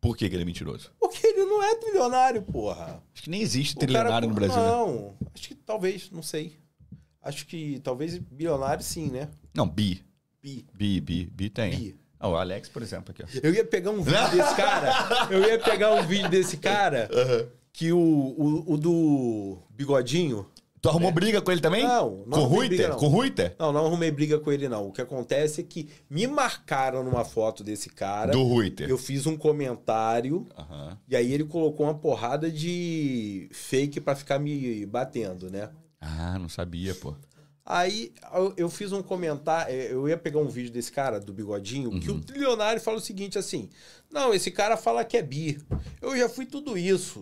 [0.00, 0.90] Por que, que ele é mentiroso?
[0.98, 3.02] Porque ele não é trilionário, porra.
[3.14, 4.66] Acho que nem existe O cara- trilionário no Brasil, né?
[4.68, 6.56] Não, acho que talvez, não sei.
[7.22, 9.28] Acho que talvez bilionário sim, né?
[9.54, 10.02] Não, bi.
[10.42, 10.66] Bi.
[10.72, 11.70] Bi, bi, bi tem.
[11.76, 12.00] Bi.
[12.18, 13.26] Ah, o Alex, por exemplo, aqui, ó.
[13.42, 15.28] Eu ia pegar um vídeo desse cara.
[15.30, 17.08] Eu ia pegar um vídeo desse cara
[17.72, 20.46] que o, o, o do bigodinho.
[20.82, 21.84] Tu arrumou briga com ele também?
[21.84, 21.86] É.
[21.86, 22.94] Não, não Com Ruiter?
[22.96, 23.54] Com o Ruiter?
[23.58, 24.88] Não, não arrumei briga com ele, não.
[24.88, 28.32] O que acontece é que me marcaram numa foto desse cara.
[28.32, 28.88] Do Ruiter.
[28.88, 30.46] Eu fiz um comentário.
[30.56, 30.96] Aham.
[31.06, 35.68] E aí ele colocou uma porrada de fake pra ficar me batendo, né?
[36.00, 37.14] Ah, não sabia, pô.
[37.64, 38.12] Aí
[38.56, 42.10] eu- fiz um comentário, eh, eu ia pegar um vídeo desse cara, do bigodinho, que
[42.10, 42.16] Uhum.
[42.16, 43.68] o trilionário fala o seguinte assim:
[44.10, 45.60] Não, esse cara fala que é bi.
[46.00, 47.20] Eu já fui tudo isso.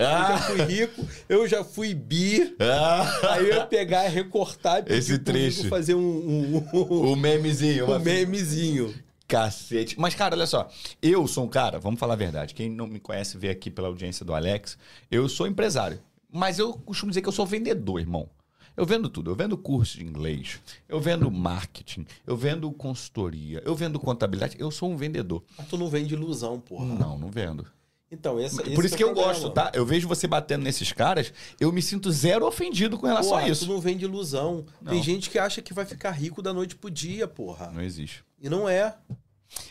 [0.00, 0.38] Eu já Ah!
[0.38, 2.56] fui rico, eu já fui bi.
[2.58, 5.68] ah Aí eu ia pegar, recortar e Esse trecho.
[5.68, 7.90] fazer um, um, um, o memezinho.
[7.90, 8.94] um memezinho.
[9.28, 9.98] Cacete.
[10.00, 10.68] Mas, cara, olha só.
[11.00, 12.52] Eu sou um cara, vamos falar a verdade.
[12.54, 14.76] Quem não me conhece vê aqui pela audiência do Alex.
[15.10, 16.00] Eu sou empresário.
[16.32, 18.28] Mas eu costumo dizer que eu sou vendedor, irmão.
[18.76, 19.30] Eu vendo tudo.
[19.30, 20.58] Eu vendo curso de inglês.
[20.88, 22.06] Eu vendo marketing.
[22.26, 23.62] Eu vendo consultoria.
[23.64, 24.56] Eu vendo contabilidade.
[24.58, 25.42] Eu sou um vendedor.
[25.58, 26.86] Mas tu não vende ilusão, porra.
[26.86, 27.66] Não, não vendo.
[28.10, 29.32] Então, esse, Por isso é que eu problema.
[29.32, 29.70] gosto, tá?
[29.72, 33.48] Eu vejo você batendo nesses caras, eu me sinto zero ofendido com relação Porra, a
[33.48, 33.64] isso.
[33.66, 34.66] tu não vem de ilusão.
[34.82, 34.92] Não.
[34.92, 37.70] Tem gente que acha que vai ficar rico da noite pro dia, porra.
[37.70, 38.24] Não existe.
[38.40, 38.96] E não é.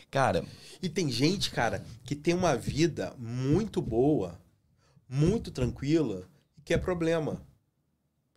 [0.09, 0.45] Cara,
[0.81, 4.39] E tem gente, cara, que tem uma vida muito boa,
[5.07, 6.25] muito tranquila,
[6.57, 7.41] e que é problema.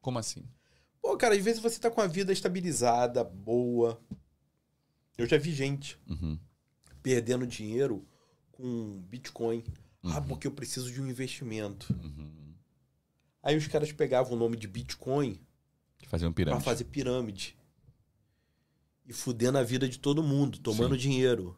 [0.00, 0.42] como assim?
[1.00, 4.00] Pô, cara, às vezes você tá com a vida estabilizada, boa.
[5.16, 6.36] Eu já vi gente Uhum.
[7.02, 8.04] perdendo dinheiro
[8.52, 9.62] com Bitcoin.
[10.04, 10.24] Ah, Uhum.
[10.26, 11.92] porque eu preciso de um investimento.
[11.92, 12.54] Uhum.
[13.42, 15.40] Aí os caras pegavam o nome de Bitcoin
[16.06, 16.64] Fazer um pra pirâmide.
[16.64, 17.56] fazer pirâmide.
[19.06, 21.56] E fudendo a vida de todo mundo, tomando dinheiro.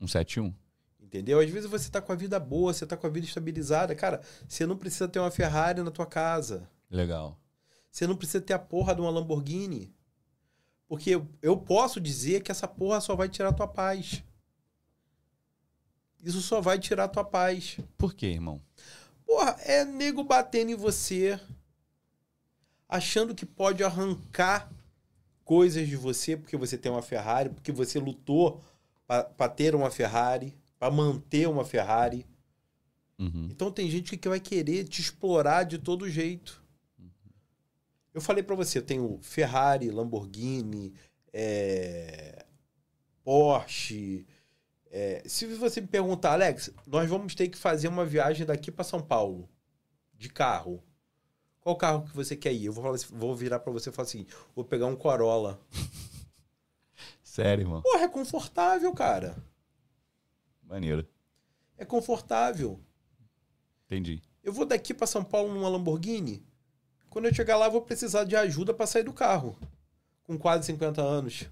[0.00, 0.54] Um 71?
[1.00, 1.38] Entendeu?
[1.40, 3.94] Às vezes você tá com a vida boa, você tá com a vida estabilizada.
[3.94, 6.68] Cara, você não precisa ter uma Ferrari na tua casa.
[6.90, 7.38] Legal.
[7.90, 9.94] Você não precisa ter a porra de uma Lamborghini.
[10.88, 14.22] Porque eu, eu posso dizer que essa porra só vai tirar tua paz.
[16.22, 17.78] Isso só vai tirar tua paz.
[17.98, 18.60] Por quê, irmão?
[19.26, 21.40] Porra, é nego batendo em você,
[22.88, 24.70] achando que pode arrancar
[25.44, 28.62] coisas de você porque você tem uma Ferrari, porque você lutou
[29.06, 32.24] para ter uma Ferrari, para manter uma Ferrari.
[33.18, 33.48] Uhum.
[33.50, 36.62] Então tem gente que vai querer te explorar de todo jeito.
[38.14, 40.92] Eu falei pra você, eu tenho Ferrari, Lamborghini,
[41.32, 42.44] é,
[43.24, 44.26] Porsche.
[44.94, 48.84] É, se você me perguntar, Alex, nós vamos ter que fazer uma viagem daqui pra
[48.84, 49.48] São Paulo
[50.14, 50.80] de carro.
[51.60, 52.66] Qual carro que você quer ir?
[52.66, 55.58] Eu vou, assim- vou virar pra você e falar assim: vou pegar um Corolla.
[57.22, 57.80] Sério, irmão.
[57.82, 59.36] Porra, é confortável, cara.
[60.62, 61.06] Maneiro.
[61.78, 62.78] É confortável.
[63.86, 64.22] Entendi.
[64.42, 66.44] Eu vou daqui pra São Paulo numa Lamborghini.
[67.08, 69.56] Quando eu chegar lá, eu vou precisar de ajuda pra sair do carro.
[70.24, 71.48] Com quase 50 anos.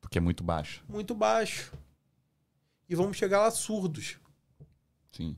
[0.00, 0.84] Porque é muito baixo.
[0.88, 1.72] Muito baixo.
[2.88, 4.18] E vamos chegar lá surdos.
[5.10, 5.36] Sim.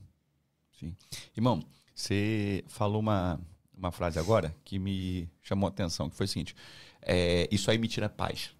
[0.79, 0.95] Sim.
[1.35, 3.39] Irmão, você falou uma,
[3.77, 6.55] uma frase agora que me chamou a atenção, que foi o seguinte:
[7.01, 8.51] é, isso aí me tira paz.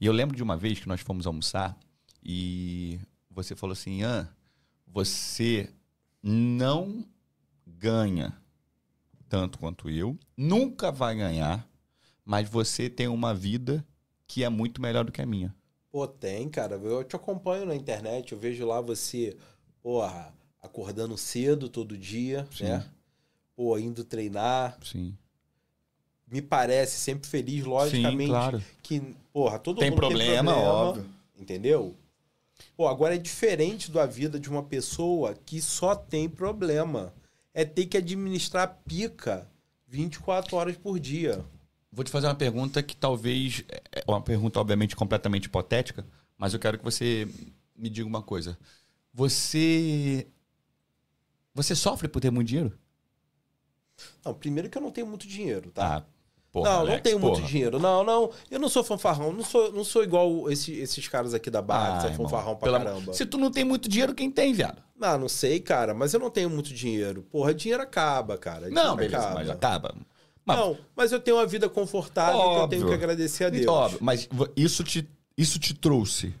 [0.00, 1.78] E eu lembro de uma vez que nós fomos almoçar
[2.22, 2.98] e
[3.30, 4.28] você falou assim: ah,
[4.86, 5.72] você
[6.22, 7.06] não
[7.66, 8.36] ganha
[9.28, 11.68] tanto quanto eu, nunca vai ganhar,
[12.24, 13.84] mas você tem uma vida
[14.26, 15.54] que é muito melhor do que a minha.
[15.94, 16.74] Pô, tem, cara.
[16.74, 18.32] Eu te acompanho na internet.
[18.32, 19.36] Eu vejo lá você,
[19.80, 22.64] porra, acordando cedo todo dia, Sim.
[22.64, 22.90] né?
[23.54, 24.76] Pô, indo treinar.
[24.82, 25.16] Sim.
[26.26, 28.24] Me parece sempre feliz, logicamente.
[28.24, 28.64] Sim, claro.
[28.82, 29.00] que,
[29.32, 31.06] porra, todo Tem mundo problema, tem problema, óbvio.
[31.38, 31.94] Entendeu?
[32.76, 37.14] Pô, agora é diferente da vida de uma pessoa que só tem problema.
[37.54, 39.48] É ter que administrar pica
[39.86, 41.44] 24 horas por dia.
[41.94, 46.04] Vou te fazer uma pergunta que talvez é uma pergunta obviamente completamente hipotética,
[46.36, 47.28] mas eu quero que você
[47.76, 48.58] me diga uma coisa.
[49.12, 50.26] Você
[51.54, 52.76] você sofre por ter muito dinheiro?
[54.24, 55.98] Não, primeiro que eu não tenho muito dinheiro, tá?
[55.98, 56.02] Ah,
[56.50, 57.34] porra, não, não Alex, tenho porra.
[57.34, 57.78] muito dinheiro.
[57.78, 58.32] Não, não.
[58.50, 59.32] Eu não sou fanfarrão.
[59.32, 62.28] Não sou, não sou igual esse- esses caras aqui da Barra, que são Ah, irmão,
[62.28, 63.12] fanfarrão pra amor- caramba.
[63.12, 64.82] Se tu não tem muito dinheiro, quem tem, viado?
[64.96, 65.94] Não, não sei, cara.
[65.94, 67.22] Mas eu não tenho muito dinheiro.
[67.30, 68.62] Porra, dinheiro acaba, cara.
[68.68, 69.34] Não, Dinheiro beleza, acaba.
[69.34, 69.94] mas acaba.
[70.44, 72.68] Mas, Não, mas eu tenho uma vida confortável que eu Óbvio.
[72.78, 73.66] tenho que agradecer a Deus.
[73.66, 76.34] Óbvio, mas isso te, isso te trouxe,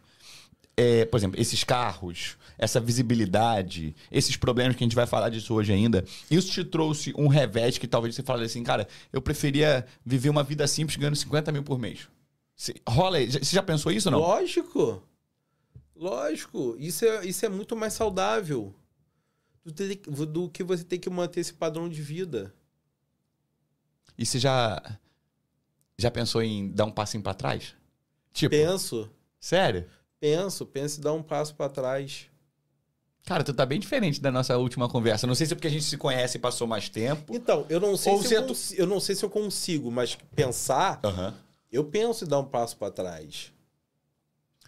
[0.76, 5.54] é, por exemplo, esses carros, essa visibilidade, esses problemas que a gente vai falar disso
[5.54, 9.86] hoje ainda, isso te trouxe um revés que talvez você fale assim, cara, eu preferia
[10.04, 12.06] viver uma vida simples ganhando 50 mil por mês.
[12.54, 14.18] Cê- rola aí, você já pensou isso ou não?
[14.20, 15.02] Lógico.
[15.96, 16.76] Lógico.
[16.78, 18.74] Isso é, isso é muito mais saudável
[19.64, 22.52] do, do que você ter que manter esse padrão de vida.
[24.16, 24.80] E você já,
[25.98, 27.74] já pensou em dar um passinho pra trás?
[28.32, 29.10] Tipo, Penso,
[29.40, 29.86] sério?
[30.20, 32.26] penso, penso em dar um passo pra trás.
[33.26, 35.26] Cara, tu tá bem diferente da nossa última conversa.
[35.26, 37.34] Não sei se é porque a gente se conhece e passou mais tempo.
[37.34, 39.30] Então, eu não sei, Ou se se eu, é tu- eu não sei se eu
[39.30, 41.34] consigo, mas pensar, Aham.
[41.72, 43.50] eu penso em dar um passo pra trás.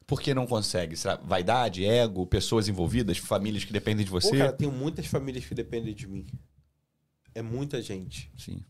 [0.07, 0.97] Por que não consegue?
[0.97, 4.30] Será vaidade, ego, pessoas envolvidas, famílias que dependem de você?
[4.30, 6.26] Pô, cara, tem muitas famílias que dependem de mim.
[7.34, 8.30] É muita gente.
[8.38, 8.64] Sim,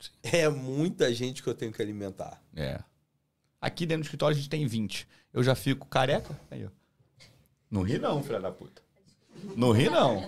[0.22, 2.42] É muita gente que eu tenho que alimentar.
[2.54, 2.80] é.
[3.60, 5.08] Aqui dentro do escritório a gente tem 20.
[5.32, 6.38] Eu já fico careca.
[6.48, 6.68] Aí, ó.
[7.68, 8.80] Não ri não, filha da puta.
[9.56, 10.22] Não ri não.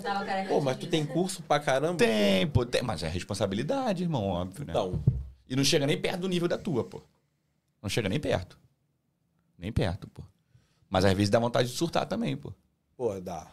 [0.48, 1.96] Pô, mas tu tem curso pra caramba?
[1.96, 2.82] Tem, pô, tem.
[2.82, 4.72] Mas é responsabilidade, irmão, óbvio, né?
[4.72, 5.00] Então,
[5.48, 7.00] E não chega nem perto do nível da tua, pô.
[7.80, 8.58] Não chega nem perto.
[9.56, 10.24] Nem perto, pô.
[10.88, 12.52] Mas às vezes dá vontade de surtar também, pô.
[12.96, 13.46] pô, dá.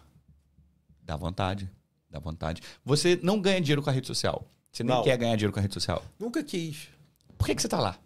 [1.04, 1.70] Dá vontade.
[2.10, 2.64] Dá vontade.
[2.84, 4.50] Você não ganha dinheiro com a rede social.
[4.78, 5.04] Você nem Não.
[5.04, 6.04] quer ganhar dinheiro com a rede social.
[6.20, 6.90] Nunca quis.
[7.36, 7.98] Por que, que você tá lá?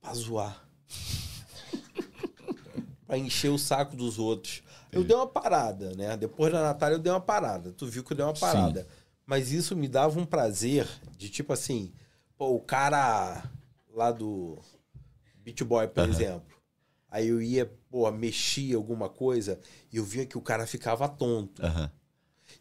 [0.00, 0.66] Pra zoar.
[3.06, 4.64] pra encher o saco dos outros.
[4.90, 6.16] Eu dei uma parada, né?
[6.16, 7.70] Depois da Natália eu dei uma parada.
[7.70, 8.84] Tu viu que eu dei uma parada.
[9.24, 11.92] Mas isso me dava um prazer de tipo assim,
[12.36, 13.44] pô, o cara
[13.94, 14.58] lá do
[15.36, 16.10] Beat Boy, por Aham.
[16.10, 16.56] exemplo.
[17.08, 19.60] Aí eu ia, pô, mexia alguma coisa
[19.92, 21.64] e eu via que o cara ficava tonto.
[21.64, 21.92] Aham.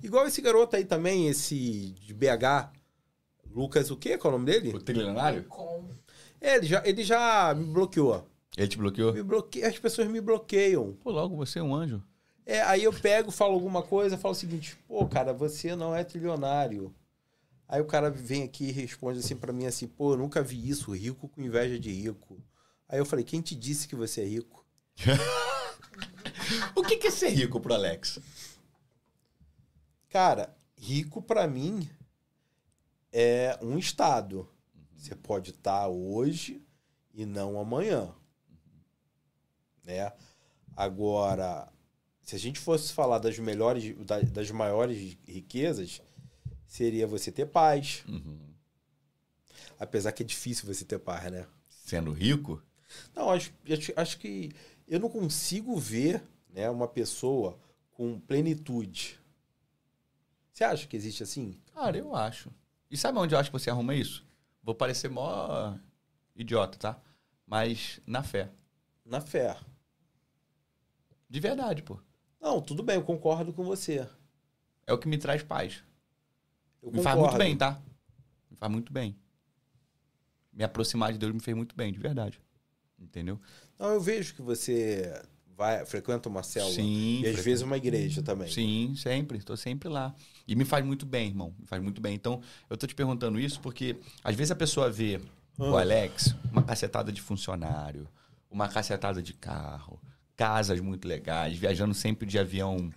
[0.02, 2.72] Igual esse garoto aí também, esse de BH,
[3.52, 4.18] Lucas, o quê?
[4.18, 4.76] Qual é o nome dele?
[4.76, 5.46] O trilionário?
[6.41, 8.28] É, ele já, ele já me bloqueou.
[8.58, 9.14] Ele te bloqueou?
[9.14, 9.64] Me bloque...
[9.64, 10.93] As pessoas me bloqueiam.
[11.04, 12.04] Pô, logo você é um anjo.
[12.46, 16.04] É, aí eu pego, falo alguma coisa, falo o seguinte, pô, cara, você não é
[16.04, 16.93] trilionário.
[17.68, 20.70] Aí o cara vem aqui e responde assim pra mim assim, pô, eu nunca vi
[20.70, 22.38] isso, rico com inveja de rico.
[22.88, 24.64] Aí eu falei, quem te disse que você é rico?
[26.76, 28.20] O que que é ser rico pro Alex?
[30.16, 31.89] Cara, rico pra mim
[33.11, 34.49] é um estado.
[34.95, 36.66] Você pode estar hoje
[37.13, 38.16] e não amanhã.
[39.84, 40.13] Né?
[40.74, 41.68] Agora,
[42.22, 46.01] se a gente fosse falar das melhores, da- das maiores riquezas,
[46.66, 48.05] seria você ter paz.
[48.07, 48.39] Uhum.
[49.78, 51.45] Apesar que é difícil você ter paz, né?
[51.68, 52.63] Sendo rico?
[53.13, 54.53] Não, acho, acho, acho que
[54.88, 57.59] eu não consigo ver né, uma pessoa
[57.91, 59.20] com plenitude.
[60.56, 61.60] Você acha que existe assim?
[61.74, 62.49] Cara, eu acho.
[62.89, 64.26] E sabe onde eu acho que você arruma isso?
[64.64, 65.78] Vou parecer mó
[66.34, 67.01] idiota, tá?
[67.45, 68.49] Mas na fé.
[69.03, 69.58] Na fé.
[71.30, 71.99] De verdade, pô.
[72.39, 74.08] Não, tudo bem, eu concordo com você.
[74.88, 75.84] É o que me traz paz.
[76.82, 77.82] Eu me faz muito bem, tá?
[78.49, 79.14] Me faz muito bem.
[80.53, 82.39] Me aproximar de Deus me fez muito bem, de verdade.
[82.97, 83.41] Entendeu?
[83.78, 85.22] Não, eu vejo que você
[85.58, 86.74] vai, frequenta uma célula.
[86.74, 87.22] Sim.
[87.22, 88.51] E às vezes uma igreja também.
[88.51, 89.38] Sim, sempre.
[89.38, 90.14] Estou sempre lá.
[90.47, 91.53] E me faz muito bem, irmão.
[91.60, 92.14] Me faz muito bem.
[92.16, 95.20] Então, eu tô te perguntando isso porque às vezes a pessoa vê
[95.58, 95.82] o Ah.
[95.82, 98.08] Alex, uma cacetada de funcionário,
[98.51, 99.99] uma cacetada de carro,
[100.36, 102.91] casas muito legais, viajando sempre de avião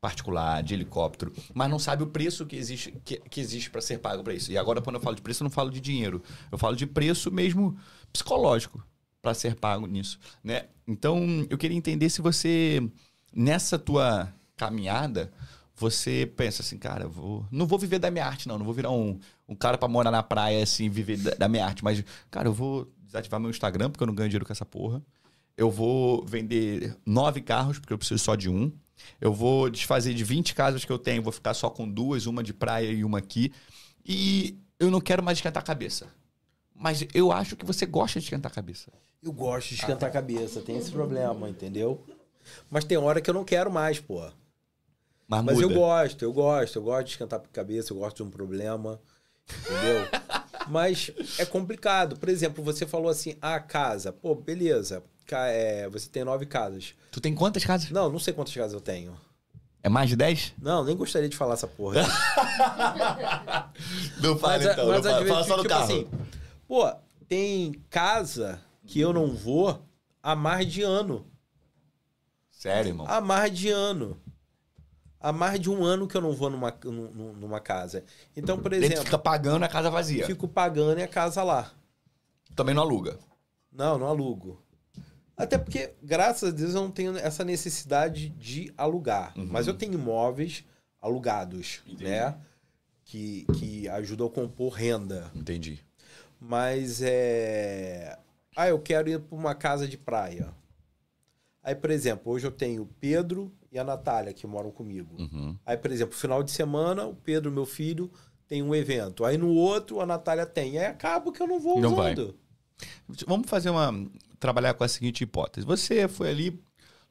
[0.00, 3.98] particular, de helicóptero, mas não sabe o preço que existe que, que existe para ser
[3.98, 4.52] pago para isso.
[4.52, 6.22] E agora quando eu falo de preço, eu não falo de dinheiro.
[6.52, 7.74] Eu falo de preço mesmo
[8.12, 8.84] psicológico
[9.24, 10.66] para ser pago nisso, né?
[10.86, 12.86] Então, eu queria entender se você
[13.34, 15.32] nessa tua caminhada
[15.76, 18.56] você pensa assim, cara, vou, não vou viver da minha arte, não.
[18.56, 19.18] Não vou virar um,
[19.48, 21.82] um cara pra morar na praia, assim, viver da, da minha arte.
[21.82, 25.02] Mas, cara, eu vou desativar meu Instagram, porque eu não ganho dinheiro com essa porra.
[25.56, 28.70] Eu vou vender nove carros, porque eu preciso só de um.
[29.20, 32.42] Eu vou desfazer de 20 casas que eu tenho, vou ficar só com duas, uma
[32.42, 33.52] de praia e uma aqui.
[34.06, 36.06] E eu não quero mais esquentar a cabeça.
[36.74, 38.92] Mas eu acho que você gosta de esquentar a cabeça.
[39.24, 42.04] Eu gosto de esquentar a cabeça, tem esse problema, entendeu?
[42.70, 44.20] Mas tem hora que eu não quero mais, pô.
[45.26, 48.22] Mas, Mas eu gosto, eu gosto, eu gosto de esquentar a cabeça, eu gosto de
[48.22, 49.00] um problema,
[49.48, 50.06] entendeu?
[50.68, 52.16] Mas é complicado.
[52.18, 54.12] Por exemplo, você falou assim, ah, casa.
[54.12, 55.02] Pô, beleza.
[55.30, 56.94] É, você tem nove casas.
[57.10, 57.90] Tu tem quantas casas?
[57.90, 59.18] Não, não sei quantas casas eu tenho.
[59.82, 60.54] É mais de 10?
[60.60, 62.02] Não, nem gostaria de falar essa porra.
[64.20, 66.08] Não mas, então, mas às vezes, tipo assim,
[66.66, 66.90] pô,
[67.28, 69.82] tem casa que eu não vou
[70.22, 71.26] há mais de ano.
[72.50, 73.06] Sério, irmão?
[73.08, 74.16] Há mais de ano.
[75.20, 78.04] Há mais de um ano que eu não vou numa, nu- nu- numa casa.
[78.36, 80.26] Então, por exemplo, fica pagando a casa vazia.
[80.26, 81.72] fico pagando e a casa lá.
[82.54, 83.18] Também não aluga.
[83.72, 84.62] Não, não alugo.
[85.36, 89.32] Até porque, graças a Deus, eu não tenho essa necessidade de alugar.
[89.36, 89.48] Uhum.
[89.50, 90.62] Mas eu tenho imóveis
[91.00, 92.04] alugados, Entendi.
[92.04, 92.36] né?
[93.04, 95.30] Que, que ajudam a compor renda.
[95.34, 95.82] Entendi.
[96.38, 98.16] Mas é.
[98.56, 100.54] Ah, eu quero ir para uma casa de praia.
[101.62, 105.16] Aí, por exemplo, hoje eu tenho o Pedro e a Natália que moram comigo.
[105.18, 105.56] Uhum.
[105.64, 108.10] Aí, por exemplo, final de semana, o Pedro, meu filho,
[108.46, 109.24] tem um evento.
[109.24, 110.78] Aí no outro, a Natália tem.
[110.78, 112.12] Aí acaba que eu não vou Não vai.
[112.12, 112.38] usando.
[113.26, 113.92] Vamos fazer uma.
[114.38, 115.66] Trabalhar com a seguinte hipótese.
[115.66, 116.62] Você foi ali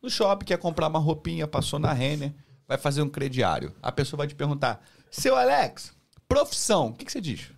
[0.01, 2.31] no shopping, quer comprar uma roupinha, passou na Renner,
[2.67, 3.73] vai fazer um crediário.
[3.81, 5.93] A pessoa vai te perguntar: Seu Alex,
[6.27, 7.51] profissão, o que, que você diz?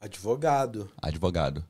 [0.00, 0.88] Advogado.
[1.02, 1.64] Advogado.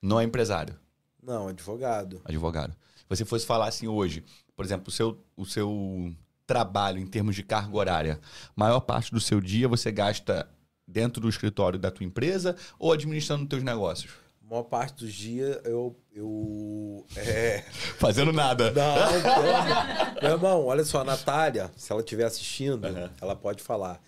[0.00, 0.76] Não é empresário.
[1.22, 2.20] Não, advogado.
[2.24, 2.72] Advogado.
[2.96, 4.24] Se você fosse falar assim hoje,
[4.56, 6.14] por exemplo, o seu, o seu
[6.46, 8.20] trabalho em termos de carga horária,
[8.56, 10.48] maior parte do seu dia você gasta
[10.86, 14.12] dentro do escritório da tua empresa ou administrando teus negócios?
[14.44, 15.96] A maior parte dos dias eu.
[16.12, 17.62] eu é.
[17.96, 18.72] Fazendo nada.
[18.72, 20.14] Não.
[20.20, 23.10] Meu irmão, olha só, a Natália, se ela estiver assistindo, Aham.
[23.20, 24.02] ela pode falar.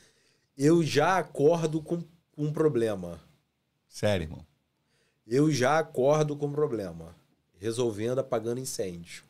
[0.57, 2.03] Eu já acordo com,
[2.33, 3.21] com um problema.
[3.89, 4.45] Sério, irmão.
[5.27, 7.14] Eu já acordo com problema.
[7.59, 9.25] Resolvendo, apagando incêndio.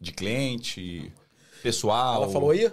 [0.00, 1.12] De cliente,
[1.62, 2.22] pessoal.
[2.22, 2.72] Ela falou aí?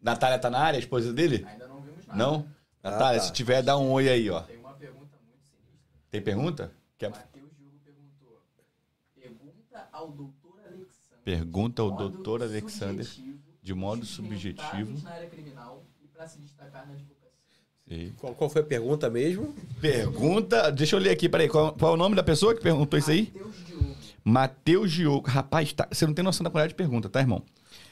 [0.00, 1.44] Natália tá na área, a esposa dele?
[1.48, 2.18] Ainda não vimos nada.
[2.18, 2.48] Não?
[2.82, 3.26] Natália, tá.
[3.26, 4.40] se tiver, dá um oi aí, ó.
[4.42, 5.80] Tem uma pergunta muito sinistra.
[6.10, 6.72] Tem pergunta?
[6.98, 7.10] Quer...
[7.10, 8.42] Matheus Diogo perguntou.
[9.14, 13.06] Pergunta ao doutor Alexandre Pergunta ao doutor Alexander
[13.62, 15.00] de modo subjetivo.
[15.04, 17.21] na área criminal e para se destacar na advocacia.
[17.88, 18.12] Sim.
[18.18, 19.54] Qual, qual foi a pergunta mesmo?
[19.80, 20.70] Pergunta.
[20.70, 21.48] Deixa eu ler aqui, peraí.
[21.48, 23.32] Qual, qual é o nome da pessoa que perguntou isso aí?
[23.34, 23.96] Matheus Diogo.
[24.24, 25.28] Matheus Diogo.
[25.30, 27.42] Rapaz, tá- você não tem noção da quantidade de pergunta, tá, irmão?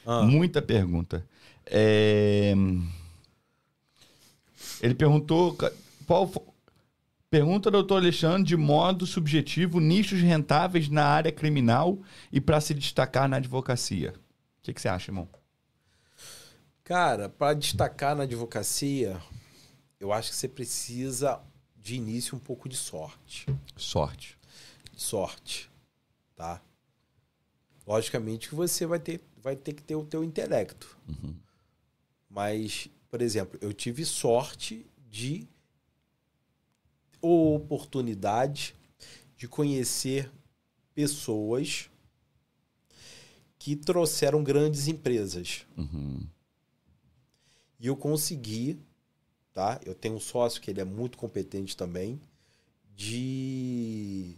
[0.05, 0.23] Ah.
[0.23, 1.25] Muita pergunta.
[1.65, 2.53] É,
[4.81, 5.55] Ele perguntou.
[6.07, 6.27] Qual...
[6.27, 6.51] fo-
[7.29, 11.97] Pergunta, doutor Alexandre, de modo subjetivo, nichos rentáveis na área criminal
[12.29, 14.09] e para se destacar na advocacia.
[14.09, 15.29] O que, que você acha, irmão?
[16.83, 19.15] Cara, para destacar na advocacia,
[20.01, 21.39] eu acho que você precisa,
[21.77, 23.45] de início, um pouco de sorte.
[23.77, 24.35] Sorte.
[24.97, 25.69] Sorte,
[26.35, 26.59] tá?
[27.85, 30.97] Logicamente que você vai ter, vai ter que ter o teu intelecto.
[31.07, 31.35] Uhum.
[32.27, 35.47] Mas, por exemplo, eu tive sorte de
[37.21, 38.73] oportunidade
[39.37, 40.31] de conhecer
[40.95, 41.91] pessoas
[43.59, 45.67] que trouxeram grandes empresas.
[45.77, 46.25] Uhum.
[47.79, 48.79] E eu consegui,
[49.53, 49.79] tá?
[49.85, 52.19] Eu tenho um sócio que ele é muito competente também,
[52.95, 54.35] de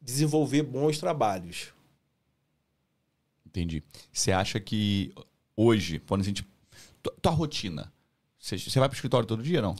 [0.00, 1.72] desenvolver bons trabalhos.
[3.46, 3.82] Entendi.
[4.12, 5.14] Você acha que
[5.56, 6.46] hoje, quando a gente.
[7.20, 7.92] Tua, rotina.
[8.38, 9.74] Você, vai pro escritório todo dia, não?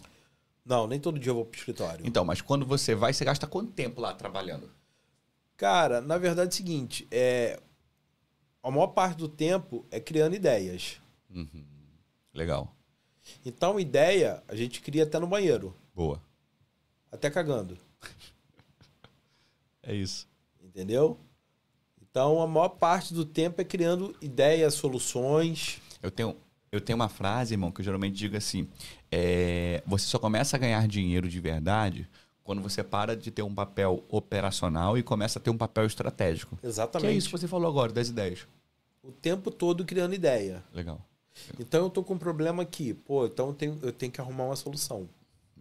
[0.65, 2.07] Não, nem todo dia eu vou pro escritório.
[2.07, 4.71] Então, mas quando você vai, você gasta quanto tempo lá trabalhando?
[5.57, 7.61] Cara, na verdade é o seguinte, é
[8.63, 10.99] a maior parte do tempo é criando ideias.
[11.29, 11.65] Uhum.
[12.33, 12.75] Legal.
[13.45, 16.21] Então, ideia a gente cria até no banheiro, Boa.
[17.11, 17.77] até cagando,
[19.83, 20.27] É isso.
[20.63, 21.19] entendeu?
[22.01, 25.81] Então, a maior parte do tempo é criando ideias, soluções.
[26.03, 26.37] Eu tenho,
[26.71, 28.69] eu tenho uma frase, irmão, que eu geralmente digo assim:
[29.11, 32.09] é, você só começa a ganhar dinheiro de verdade
[32.45, 36.57] quando você para de ter um papel operacional e começa a ter um papel estratégico.
[36.59, 37.11] Que Exatamente.
[37.11, 38.47] é isso que você falou agora, das ideias.
[39.03, 40.63] O tempo todo criando ideia.
[40.73, 41.01] Legal.
[41.59, 42.95] Então, eu tô com um problema aqui.
[42.95, 45.09] Pô, então eu tenho, eu tenho que arrumar uma solução.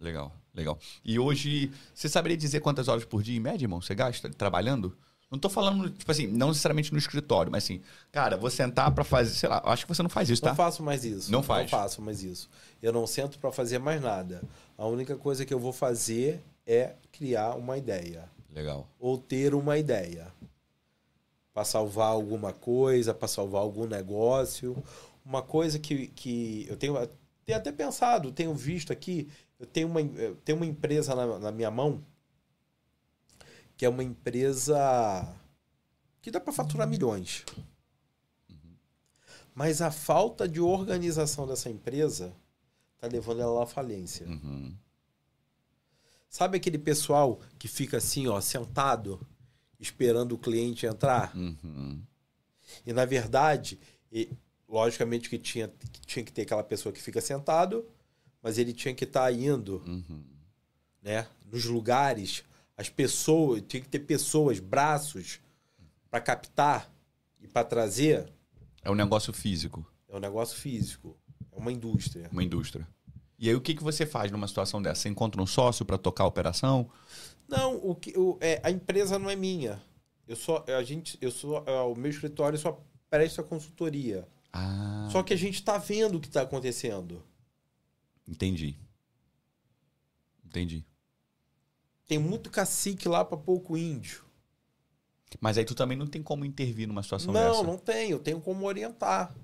[0.00, 0.78] Legal, legal.
[1.04, 4.96] E hoje, você saberia dizer quantas horas por dia, em média, irmão, você gasta trabalhando?
[5.30, 7.80] Não tô falando, tipo assim, não necessariamente no escritório, mas assim,
[8.12, 10.50] cara, vou sentar pra fazer, sei lá, acho que você não faz isso, tá?
[10.50, 11.32] Não faço mais isso.
[11.32, 11.62] Não faz.
[11.62, 12.48] Não faço mais isso.
[12.80, 14.42] Eu não sento para fazer mais nada.
[14.78, 18.28] A única coisa que eu vou fazer é criar uma ideia.
[18.54, 18.86] Legal.
[19.00, 20.28] Ou ter uma ideia.
[21.52, 24.76] Para salvar alguma coisa, para salvar algum negócio.
[25.24, 26.94] Uma coisa que, que eu tenho,
[27.44, 29.28] tenho até pensado, tenho visto aqui.
[29.58, 32.04] Eu tenho uma, eu tenho uma empresa na, na minha mão
[33.76, 35.36] que é uma empresa
[36.22, 37.44] que dá para faturar milhões.
[39.54, 42.34] Mas a falta de organização dessa empresa
[42.98, 44.26] tá levando ela à falência.
[44.26, 44.74] Uhum.
[46.28, 49.24] Sabe aquele pessoal que fica assim, ó, sentado,
[49.78, 51.34] esperando o cliente entrar?
[51.36, 52.02] Uhum.
[52.84, 53.78] E na verdade,
[54.74, 57.86] logicamente que tinha, que tinha que ter aquela pessoa que fica sentado,
[58.42, 60.24] mas ele tinha que estar indo, Uhum.
[61.00, 62.42] né, nos lugares,
[62.76, 65.38] as pessoas, tinha que ter pessoas, braços
[66.10, 66.92] para captar
[67.40, 68.28] e para trazer.
[68.82, 71.16] É um negócio físico, É um negócio físico,
[71.52, 72.28] é uma indústria.
[72.32, 72.86] uma indústria.
[73.38, 75.02] E aí, o que, que você faz numa situação dessa?
[75.02, 76.90] Você encontra um sócio pra tocar a operação?
[77.46, 79.80] Não, o que, o, é, a empresa não é minha.
[80.26, 84.26] Eu só, a gente, eu sou, é, o meu escritório só presta consultoria.
[84.56, 87.22] Ah, Só que a gente está vendo o que está acontecendo.
[88.26, 88.78] entendi.
[90.46, 90.86] Entendi.
[92.06, 94.24] Tem muito cacique lá para pouco índio.
[95.40, 97.62] Mas aí tu também não tem como intervir numa situação não, dessa.
[97.64, 98.12] não tenho.
[98.12, 99.34] Eu tenho como orientar.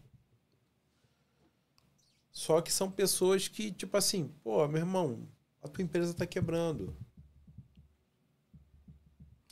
[2.31, 5.29] Só que são pessoas que, tipo assim, pô, meu irmão,
[5.61, 6.97] a tua empresa tá quebrando.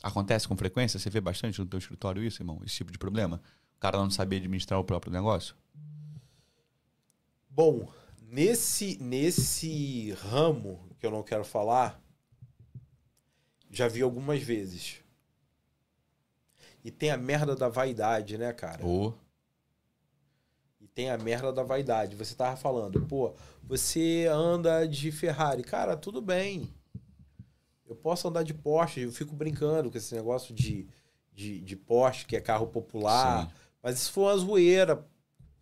[0.01, 0.97] Acontece com frequência?
[0.97, 2.61] Você vê bastante no teu escritório isso, irmão?
[2.65, 3.41] Esse tipo de problema?
[3.79, 5.55] O cara não sabia administrar o próprio negócio?
[7.49, 7.89] Bom,
[8.21, 11.97] nesse, nesse ramo que eu não quero falar,
[13.71, 14.97] já vi algumas vezes.
[16.83, 18.85] E tem a merda da vaidade, né, cara?
[18.85, 19.17] Ou...
[20.81, 22.17] E tem a merda da vaidade.
[22.17, 25.63] Você tava falando, pô, você anda de Ferrari.
[25.63, 26.69] Cara, tudo bem.
[27.87, 30.85] Eu posso andar de Porsche, eu fico brincando com esse negócio de,
[31.31, 33.47] de, de Porsche, que é carro popular.
[33.47, 33.68] Sim.
[33.81, 35.07] Mas isso foi uma zoeira.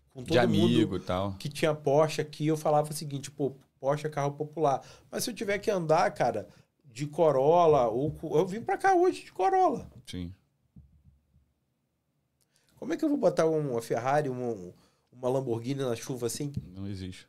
[0.10, 1.34] Com todo de mundo amigo e tal.
[1.34, 4.82] que tinha Porsche aqui, eu falava o seguinte, pô, Porsche é carro popular.
[5.12, 6.48] Mas se eu tiver que andar, cara,
[6.86, 9.88] de Corolla, ou eu vim pra cá hoje de Corolla.
[10.06, 10.34] Sim.
[12.78, 14.74] Como é que eu vou botar uma Ferrari, uma,
[15.12, 16.52] uma Lamborghini na chuva assim?
[16.74, 17.28] Não existe.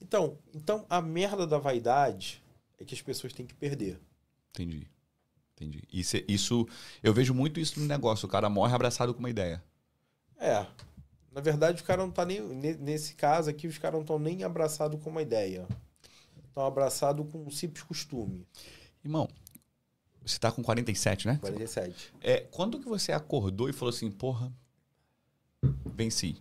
[0.00, 2.42] Então, então, a merda da vaidade
[2.78, 4.00] é que as pessoas têm que perder.
[4.50, 4.88] Entendi.
[5.54, 5.82] Entendi.
[5.92, 6.68] Isso, isso,
[7.02, 8.26] eu vejo muito isso no negócio.
[8.26, 9.62] O cara morre abraçado com uma ideia.
[10.38, 10.66] É.
[11.32, 12.40] Na verdade, o cara não tá nem.
[12.40, 15.66] ne- Nesse caso aqui, os caras não estão nem abraçados com uma ideia.
[16.48, 18.46] Estão abraçados com um simples costume.
[19.04, 19.28] Irmão,
[20.24, 21.36] você tá com 47, né?
[21.40, 22.12] 47.
[22.22, 24.50] É, quando que você acordou e falou assim, porra,
[25.84, 26.40] venci?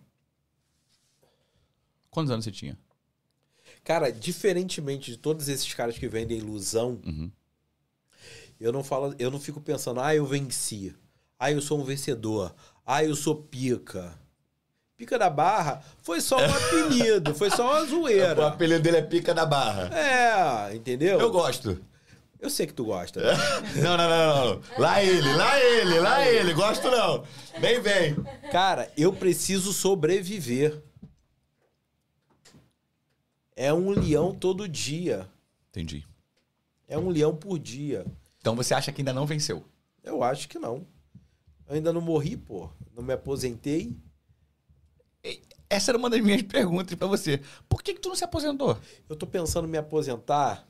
[2.10, 2.78] Quantos anos você tinha?
[3.84, 7.30] Cara, diferentemente de todos esses caras que vendem ilusão, Uhum.
[8.60, 10.96] eu não falo, eu não fico pensando, ah, eu venci.
[11.38, 12.56] Ah, eu sou um vencedor.
[12.86, 14.14] Ah, eu sou pica.
[14.98, 18.48] Pica da barra foi só um apelido, foi só uma O zoeira.
[18.48, 19.90] apelido dele é Pica da Barra.
[19.94, 21.20] É, entendeu?
[21.20, 21.84] Eu gosto.
[22.40, 23.20] Eu sei que tu gosta.
[23.76, 24.62] Não, não, não, não.
[24.78, 26.54] Lá ele, lá ele, lá ele.
[26.54, 27.24] Gosto não.
[27.60, 28.16] Vem, vem.
[28.52, 30.82] Cara, eu preciso sobreviver.
[33.56, 35.28] É um leão todo dia.
[35.72, 36.06] Entendi.
[36.88, 38.06] É um leão por dia.
[38.40, 39.66] Então você acha que ainda não venceu?
[40.04, 40.86] Eu acho que não.
[41.68, 42.70] Eu ainda não morri, pô.
[42.96, 43.96] Não me aposentei.
[45.70, 47.42] Essa era uma das minhas perguntas pra você.
[47.68, 48.78] Por que, que tu não se aposentou?
[49.10, 50.68] Eu tô pensando em me aposentar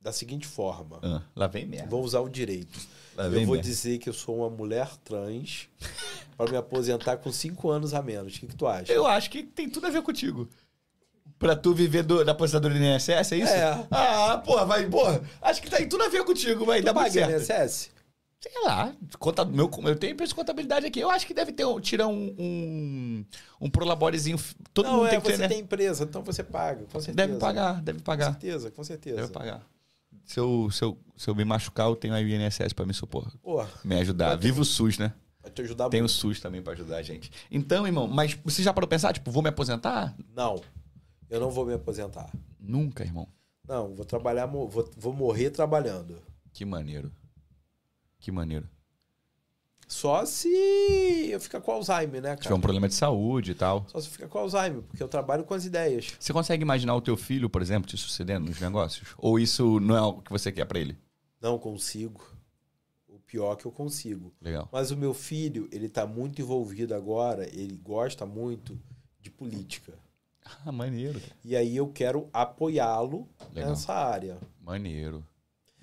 [0.00, 0.98] da seguinte forma.
[1.02, 1.88] Ah, lá vem merda.
[1.90, 2.78] Vou usar o direito.
[3.14, 3.60] Lá Eu vou merda.
[3.60, 5.68] dizer que eu sou uma mulher trans
[6.38, 8.34] para me aposentar com cinco anos a menos.
[8.36, 8.90] O que, que tu acha?
[8.90, 10.48] Eu acho que tem tudo a ver contigo.
[11.38, 13.52] Pra tu viver do, da aposentadoria do INSS, é isso?
[13.52, 13.86] É.
[13.90, 15.20] Ah, porra, vai, porra.
[15.42, 17.36] Acho que tem tudo a ver contigo, vai Tu muito paga.
[17.36, 17.90] INSS?
[18.42, 20.98] Sei lá, conta, meu, eu tenho empresa de contabilidade aqui.
[20.98, 23.24] Eu acho que deve ter um, tirar um, um,
[23.60, 24.38] um prolaborezinho.
[24.72, 25.48] Todo Não, mundo é, tem que você ter, né?
[25.48, 27.14] tem empresa, então você paga, com certeza.
[27.28, 28.30] Deve pagar, deve Com pagar.
[28.32, 29.16] certeza, com certeza.
[29.16, 29.62] Deve pagar.
[30.24, 33.30] Se eu, se, eu, se eu me machucar, eu tenho a INSS pra me supor.
[33.84, 34.36] Me ajudar.
[34.36, 35.12] Viva o SUS, né?
[35.42, 36.12] vai te ajudar Tem o muito.
[36.12, 37.30] SUS também pra ajudar a gente.
[37.50, 40.14] Então, irmão, mas você já parou pensar, tipo, vou me aposentar?
[40.34, 40.60] Não,
[41.28, 42.30] eu não vou me aposentar.
[42.58, 43.26] Nunca, irmão.
[43.66, 46.16] Não, vou trabalhar, vou, vou morrer trabalhando.
[46.52, 47.10] Que maneiro.
[48.20, 48.68] Que maneiro.
[49.88, 50.48] Só se
[51.32, 52.54] eu ficar com Alzheimer, né, Se tiver cara?
[52.54, 53.84] um problema de saúde e tal.
[53.88, 56.14] Só se eu ficar com Alzheimer, porque eu trabalho com as ideias.
[56.18, 59.08] Você consegue imaginar o teu filho, por exemplo, te sucedendo nos negócios?
[59.18, 60.96] Ou isso não é o que você quer pra ele?
[61.40, 62.22] Não consigo.
[63.08, 64.32] O pior é que eu consigo.
[64.40, 64.68] Legal.
[64.70, 68.78] Mas o meu filho, ele tá muito envolvido agora, ele gosta muito
[69.20, 69.92] de política.
[70.64, 71.20] Ah, maneiro.
[71.44, 74.38] E aí eu quero apoiá-lo nessa área.
[74.62, 75.24] Maneiro.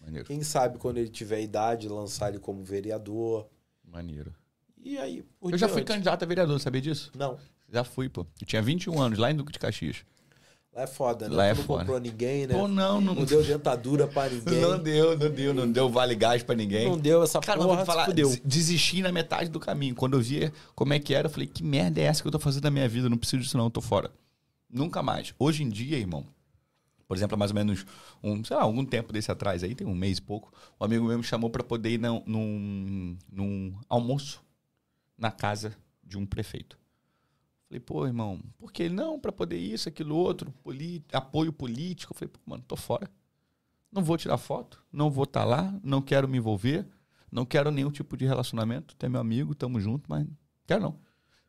[0.07, 0.25] Maneiro.
[0.25, 3.47] Quem sabe quando ele tiver idade, lançar ele como vereador.
[3.85, 4.33] Maneiro.
[4.83, 7.11] E aí, por Eu já fui candidato a vereador, sabia disso?
[7.15, 7.37] Não,
[7.71, 8.25] Já fui, pô.
[8.39, 9.97] Eu tinha 21 anos, lá em Duque de Caxias.
[10.73, 11.35] lá é foda, né?
[11.35, 11.79] Lá é Tu não foda.
[11.79, 12.53] comprou ninguém, né?
[12.53, 14.61] Pô, não, não, Não deu dentadura pra ninguém.
[14.61, 16.87] não deu, não deu, não deu vale gás pra ninguém.
[16.87, 18.29] Não deu essa Cara, porra, vou falar, se fudeu.
[18.29, 19.93] des- desisti na metade do caminho.
[19.95, 22.31] Quando eu via como é que era, eu falei, que merda é essa que eu
[22.31, 23.07] tô fazendo na minha vida?
[23.07, 24.09] Eu não preciso disso não, eu tô fora.
[24.69, 25.33] Nunca mais.
[25.37, 26.25] Hoje em dia, irmão,
[27.07, 27.85] por exemplo, há mais ou menos
[28.21, 31.05] um, sei lá, algum tempo desse atrás aí, tem um mês e pouco, um amigo
[31.05, 34.43] meu me chamou pra poder ir num, num, num almoço
[35.17, 36.77] na casa de um prefeito.
[37.67, 39.19] Falei, pô, irmão, por que não?
[39.19, 40.53] Pra poder isso, aquilo, outro,
[41.11, 42.13] apoio político.
[42.13, 43.09] Falei, pô, mano, tô fora.
[43.91, 46.87] Não vou tirar foto, não vou estar lá, não quero me envolver,
[47.31, 48.95] não quero nenhum tipo de relacionamento.
[48.95, 50.25] Tu é meu amigo, tamo junto, mas
[50.65, 50.99] quero não.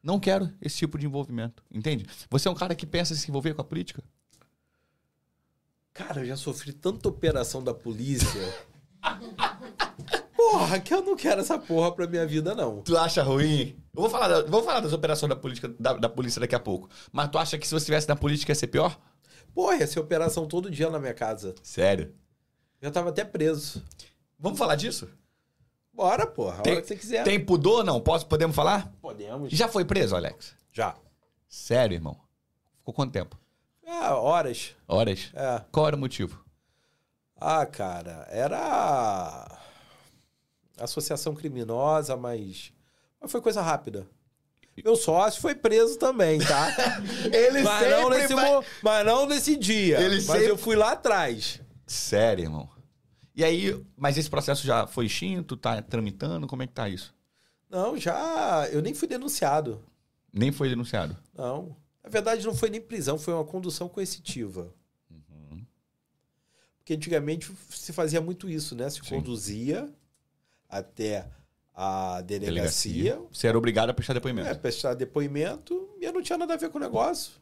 [0.03, 2.07] Não quero esse tipo de envolvimento, entende?
[2.31, 4.03] Você é um cara que pensa em se envolver com a política?
[5.99, 8.41] Cara, eu já sofri tanta operação da polícia.
[10.37, 12.83] porra, que eu não quero essa porra pra minha vida, não.
[12.83, 13.77] Tu acha ruim?
[13.95, 16.61] Eu vou falar, da- vou falar das operações da, política, da, da polícia daqui a
[16.61, 16.89] pouco.
[17.13, 18.99] Mas tu acha que se você estivesse na política ia ser pior?
[19.55, 21.55] Porra, ia ser operação todo dia na minha casa.
[21.63, 22.15] Sério?
[22.81, 23.83] Já tava até preso.
[24.39, 25.09] Vamos falar disso?
[25.93, 27.25] Bora, porra, a Tem- hora que você quiser.
[27.25, 28.01] Tem pudor não?
[28.01, 28.93] Posso, podemos falar?
[29.01, 29.53] Podemos.
[29.53, 30.55] Já foi preso, Alex?
[30.73, 30.95] Já.
[31.49, 32.17] Sério, irmão?
[32.79, 33.37] Ficou quanto tempo?
[33.89, 34.75] Ah, horas.
[34.87, 35.31] Horas?
[35.35, 35.63] É.
[35.73, 36.45] Qual era o motivo?
[37.41, 39.59] Ah, cara, era
[40.79, 42.73] associação criminosa, mas,
[43.21, 44.07] mas foi coisa rápida.
[44.85, 46.69] Meu sócio foi preso também, tá?
[47.33, 50.01] Ele mas, não nesse, mo- mas não nesse dia.
[50.01, 51.61] Ele mas sempre- eu fui lá atrás.
[51.87, 52.69] Sério, irmão.
[53.35, 55.57] E aí, mas esse processo já foi extinto?
[55.57, 56.47] Tá tramitando?
[56.47, 57.13] Como é que tá isso?
[57.69, 58.69] Não, já.
[58.71, 59.83] Eu nem fui denunciado.
[60.33, 61.17] Nem foi denunciado.
[61.37, 61.75] Não.
[62.09, 64.75] Na verdade, não foi nem prisão, foi uma condução coercitiva.
[65.11, 65.63] Uhum.
[66.79, 68.89] Porque antigamente se fazia muito isso, né?
[68.89, 69.17] Se Sim.
[69.17, 69.93] conduzia
[70.67, 71.29] até
[71.75, 74.49] a delegacia, Você era obrigado a prestar depoimento.
[74.49, 77.33] é, prestar depoimento e eu não tinha nada a ver com o negócio.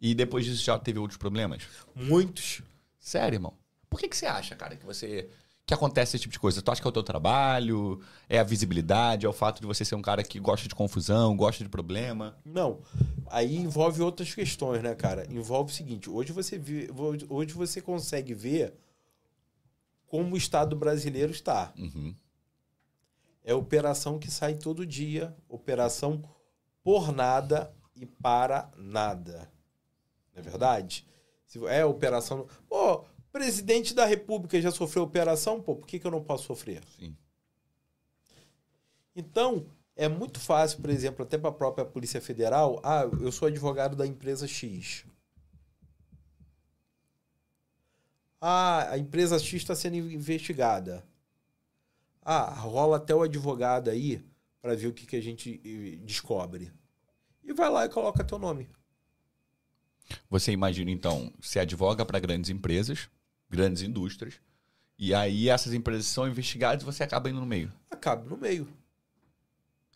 [0.00, 1.62] E depois disso já teve outros problemas?
[1.94, 2.62] Muitos.
[2.98, 3.56] Sério, irmão.
[3.88, 5.30] Por que, que você acha, cara, que você.
[5.68, 6.62] Que acontece esse tipo de coisa?
[6.62, 8.00] Tu acha que é o teu trabalho?
[8.26, 9.26] É a visibilidade?
[9.26, 12.38] É o fato de você ser um cara que gosta de confusão, gosta de problema?
[12.42, 12.80] Não.
[13.26, 15.30] Aí envolve outras questões, né, cara?
[15.30, 16.88] Envolve o seguinte: hoje você vê,
[17.28, 18.72] hoje você consegue ver
[20.06, 21.70] como o Estado brasileiro está.
[21.76, 22.16] Uhum.
[23.44, 26.22] É operação que sai todo dia, operação
[26.82, 29.52] por nada e para nada.
[30.32, 31.06] Não é verdade?
[31.68, 32.46] É operação.
[32.66, 33.04] Pô,
[33.38, 36.82] presidente da República já sofreu operação, pô, por que, que eu não posso sofrer?
[36.98, 37.16] Sim.
[39.14, 39.64] Então,
[39.94, 42.80] é muito fácil, por exemplo, até para a própria Polícia Federal.
[42.82, 45.04] Ah, eu sou advogado da empresa X.
[48.40, 51.06] Ah, a empresa X está sendo investigada.
[52.20, 54.20] Ah, rola até o advogado aí
[54.60, 56.72] para ver o que, que a gente eh, descobre.
[57.44, 58.68] E vai lá e coloca teu nome.
[60.28, 63.08] Você imagina, então, se advoga para grandes empresas,
[63.48, 64.40] grandes indústrias,
[64.98, 67.72] e aí essas empresas são investigadas e você acaba indo no meio.
[67.90, 68.68] Acaba no meio.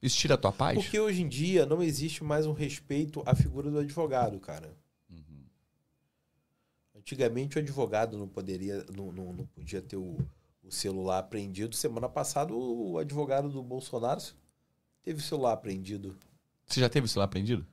[0.01, 0.77] Isso tira a tua paz?
[0.77, 4.77] Porque hoje em dia não existe mais um respeito à figura do advogado, cara.
[5.09, 5.45] Uhum.
[6.97, 10.19] Antigamente o advogado não poderia, não, não, não podia ter o,
[10.63, 11.77] o celular apreendido.
[11.77, 14.21] Semana passada o advogado do Bolsonaro
[15.03, 16.17] teve o celular apreendido.
[16.67, 17.65] Você já teve o celular prendido?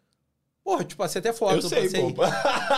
[0.70, 1.56] Porra, te passei até foto.
[1.56, 2.14] eu sei, passei.
[2.14, 2.22] pô.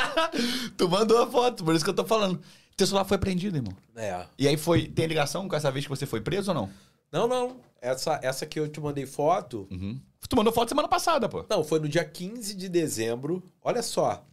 [0.77, 2.41] tu mandou a foto, por isso que eu tô falando.
[2.77, 3.75] Teu celular foi prendido, irmão.
[3.97, 4.25] É.
[4.39, 4.87] E aí foi.
[4.87, 6.69] Tem ligação com essa vez que você foi preso ou não?
[7.11, 7.57] Não, não.
[7.81, 9.67] Essa, essa que eu te mandei foto.
[9.69, 9.99] Uhum.
[10.29, 11.45] Tu mandou foto semana passada, pô.
[11.49, 13.43] Não, foi no dia 15 de dezembro.
[13.61, 14.25] Olha só.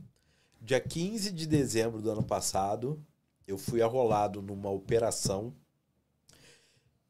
[0.63, 3.05] Dia 15 de dezembro do ano passado,
[3.45, 5.53] eu fui arrolado numa operação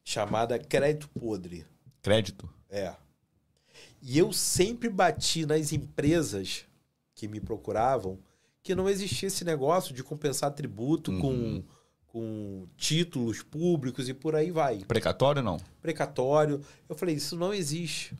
[0.02, 1.66] chamada Crédito Podre.
[2.00, 2.48] Crédito.
[2.70, 2.94] É.
[4.08, 6.64] E eu sempre bati nas empresas
[7.14, 8.18] que me procuravam
[8.62, 11.20] que não existia esse negócio de compensar tributo Uhum.
[11.20, 11.64] com,
[12.06, 14.78] com títulos públicos e por aí vai.
[14.78, 15.58] Precatório não?
[15.82, 16.62] Precatório.
[16.88, 18.16] Eu falei, isso não existe.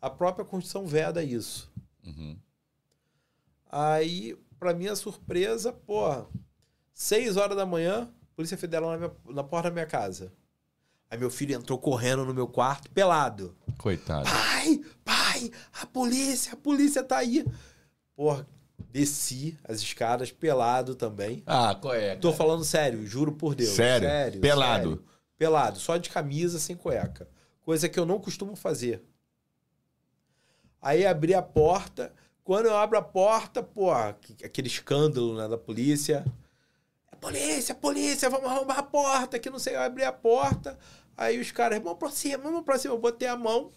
[0.00, 1.70] A própria Constituição veda isso.
[2.04, 2.36] Uhum.
[3.70, 6.26] Aí, pra minha surpresa, porra,
[6.92, 10.32] seis horas da manhã, Polícia Federal na, minha- na porta da minha casa.
[11.10, 13.56] Aí meu filho entrou correndo no meu quarto, pelado.
[13.78, 14.28] Coitado.
[14.64, 15.50] Pai, pai,
[15.80, 17.44] a polícia, a polícia tá aí.
[18.16, 18.46] Porra,
[18.90, 21.42] desci as escadas pelado também.
[21.46, 22.16] Ah, qual é?
[22.16, 23.70] Tô falando sério, juro por Deus.
[23.70, 24.40] Sério?
[24.40, 24.82] Pelado?
[24.90, 25.04] sério.
[25.36, 27.28] Pelado, só de camisa, sem cueca.
[27.60, 29.02] Coisa que eu não costumo fazer.
[30.80, 32.12] Aí abri a porta.
[32.42, 33.66] Quando eu abro a porta,
[34.20, 36.24] que- aquele escândalo né, da polícia.
[37.10, 39.74] É polícia, polícia, vamos arrombar a porta, que não sei.
[39.74, 40.78] Eu abri a porta.
[41.16, 42.92] Aí os caras, vamos pra cima, vamos pra cima.
[42.94, 43.72] Eu botei a mão.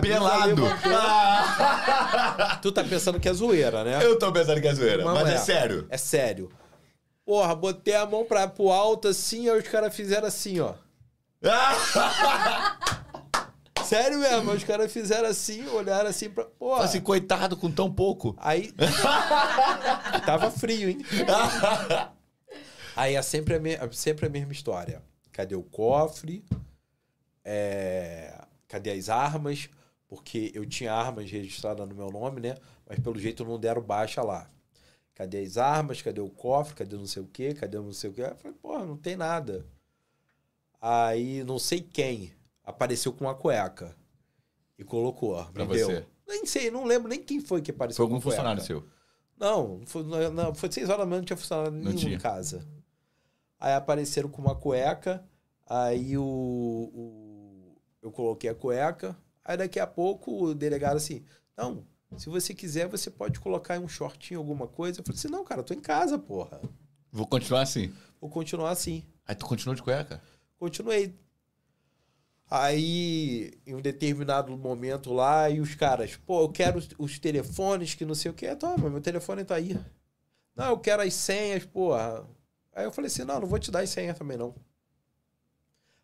[0.00, 0.54] Pelado.
[0.54, 0.68] levantou.
[2.62, 4.04] Tu tá pensando que é zoeira, né?
[4.04, 5.38] Eu tô pensando que é zoeira, Não mas é, é.
[5.38, 5.86] sério.
[5.88, 6.50] É sério.
[7.24, 10.74] Porra, botei a mão pra, pro alto assim, aí os caras fizeram assim, ó.
[13.84, 16.44] Sério mesmo, os caras fizeram assim, olharam assim pra.
[16.44, 16.84] Porra.
[16.84, 18.36] assim, coitado com tão pouco.
[18.38, 18.72] Aí.
[20.26, 20.98] Tava frio, hein?
[22.94, 25.00] Aí é sempre a, me- sempre a mesma história.
[25.32, 26.44] Cadê o cofre?
[27.44, 28.34] É,
[28.68, 29.68] Cadê as armas?
[30.06, 32.54] Porque eu tinha armas registradas no meu nome, né?
[32.86, 34.48] Mas pelo jeito não deram baixa lá.
[35.14, 36.00] Cadê as armas?
[36.00, 36.74] Cadê o cofre?
[36.76, 37.52] Cadê não sei o quê?
[37.54, 38.22] Cadê não sei o quê?
[38.22, 39.66] Eu falei, porra, não tem nada.
[40.80, 42.32] Aí não sei quem
[42.64, 43.96] apareceu com uma cueca
[44.78, 45.44] e colocou.
[45.46, 45.86] Pra me deu.
[45.88, 46.06] você.
[46.26, 48.86] Nem sei, não lembro nem quem foi que apareceu Foi algum funcionário seu.
[49.36, 52.14] Não, foi, não, não, foi seis horas da manhã, não tinha funcionário nenhum tinha.
[52.16, 52.66] em casa.
[53.58, 55.24] Aí apareceram com uma cueca,
[55.66, 57.27] aí o, o-
[58.02, 61.24] eu coloquei a cueca, aí daqui a pouco o delegado assim,
[61.56, 61.84] não,
[62.16, 65.00] se você quiser, você pode colocar um shortinho, alguma coisa.
[65.00, 66.60] Eu falei assim, não, cara, eu tô em casa, porra.
[67.12, 67.92] Vou continuar assim.
[68.20, 69.04] Vou continuar assim.
[69.26, 70.22] Aí tu continuou de cueca?
[70.58, 71.14] Continuei.
[72.50, 77.94] Aí, em um determinado momento lá, e os caras, pô, eu quero os, os telefones
[77.94, 78.54] que não sei o que.
[78.56, 79.78] Toma, meu telefone tá aí.
[80.56, 82.26] Não, eu quero as senhas, porra.
[82.72, 84.54] Aí eu falei assim, não, não vou te dar as senhas também, não.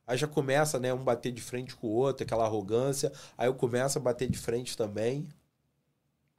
[0.07, 3.13] Aí já começa, né, um bater de frente com o outro, aquela arrogância.
[3.39, 5.29] Aí eu começo a bater de frente também.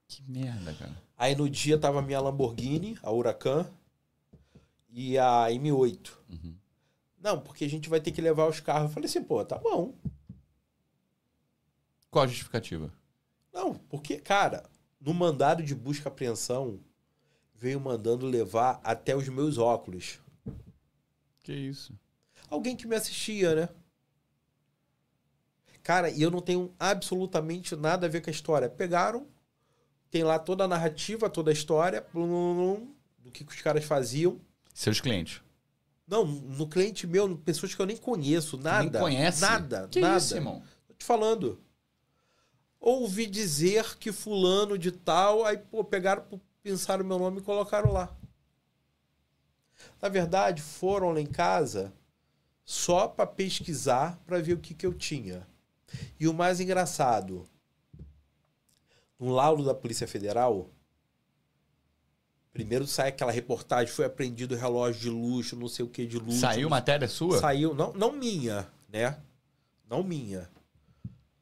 [0.07, 0.95] Que merda, cara.
[1.17, 3.65] Aí no dia tava a minha Lamborghini, a Huracan,
[4.89, 6.11] e a M8.
[6.29, 6.55] Uhum.
[7.19, 8.89] Não, porque a gente vai ter que levar os carros.
[8.89, 9.93] Eu falei assim, pô, tá bom.
[12.11, 12.93] Qual a justificativa?
[13.51, 14.69] Não, porque, cara,
[15.01, 16.79] no mandado de busca e apreensão,
[17.53, 20.19] veio mandando levar até os meus óculos.
[21.41, 21.97] Que isso?
[22.49, 23.69] Alguém que me assistia, né?
[25.83, 28.67] Cara, e eu não tenho absolutamente nada a ver com a história.
[28.67, 29.27] Pegaram,
[30.09, 33.85] tem lá toda a narrativa, toda a história, blum, blum, do que, que os caras
[33.85, 34.39] faziam.
[34.73, 35.41] Seus clientes.
[36.07, 38.83] Não, no cliente meu, pessoas que eu nem conheço, nada.
[38.83, 39.41] Nem conhece?
[39.41, 40.17] Nada, Que nada.
[40.17, 40.63] isso, irmão?
[40.87, 41.61] Tô te falando.
[42.79, 46.23] Ouvi dizer que fulano de tal, aí, pô, pegaram,
[46.61, 48.15] pensaram meu nome e colocaram lá.
[50.01, 51.93] Na verdade, foram lá em casa
[52.65, 55.47] só para pesquisar para ver o que, que eu tinha.
[56.19, 57.47] E o mais engraçado,
[59.19, 60.69] no laudo da Polícia Federal,
[62.51, 66.39] primeiro sai aquela reportagem, foi apreendido relógio de luxo, não sei o que de luxo.
[66.39, 67.39] Saiu matéria sua?
[67.39, 69.19] Saiu, não, não minha, né?
[69.87, 70.49] Não minha.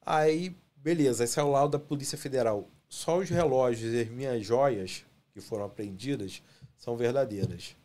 [0.05, 2.69] Aí, beleza, aí saiu o laudo da Polícia Federal.
[2.89, 6.43] Só os relógios e as minhas joias que foram apreendidas
[6.78, 7.76] são verdadeiras.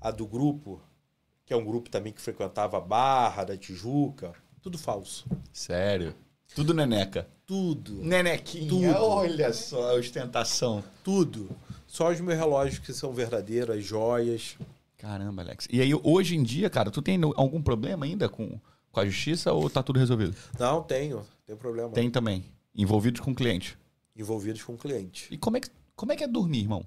[0.00, 0.80] A do grupo,
[1.50, 4.32] que é um grupo também que frequentava a Barra, da Tijuca,
[4.62, 5.26] tudo falso.
[5.52, 6.14] Sério.
[6.54, 7.26] Tudo neneca.
[7.44, 7.94] Tudo.
[8.04, 8.68] Nenequinha.
[8.68, 9.04] Tudo.
[9.04, 10.84] Olha só a ostentação.
[11.02, 11.50] Tudo.
[11.88, 14.56] Só os meus relógios que são verdadeiros, as joias.
[14.96, 15.66] Caramba, Alex.
[15.72, 18.60] E aí, hoje em dia, cara, tu tem algum problema ainda com,
[18.92, 20.36] com a justiça ou tá tudo resolvido?
[20.56, 21.26] Não, tenho.
[21.44, 21.90] Tem problema.
[21.90, 22.44] Tem também.
[22.72, 23.76] Envolvidos com cliente.
[24.14, 25.26] Envolvidos com cliente.
[25.32, 26.86] E como é que, como é, que é dormir, irmão?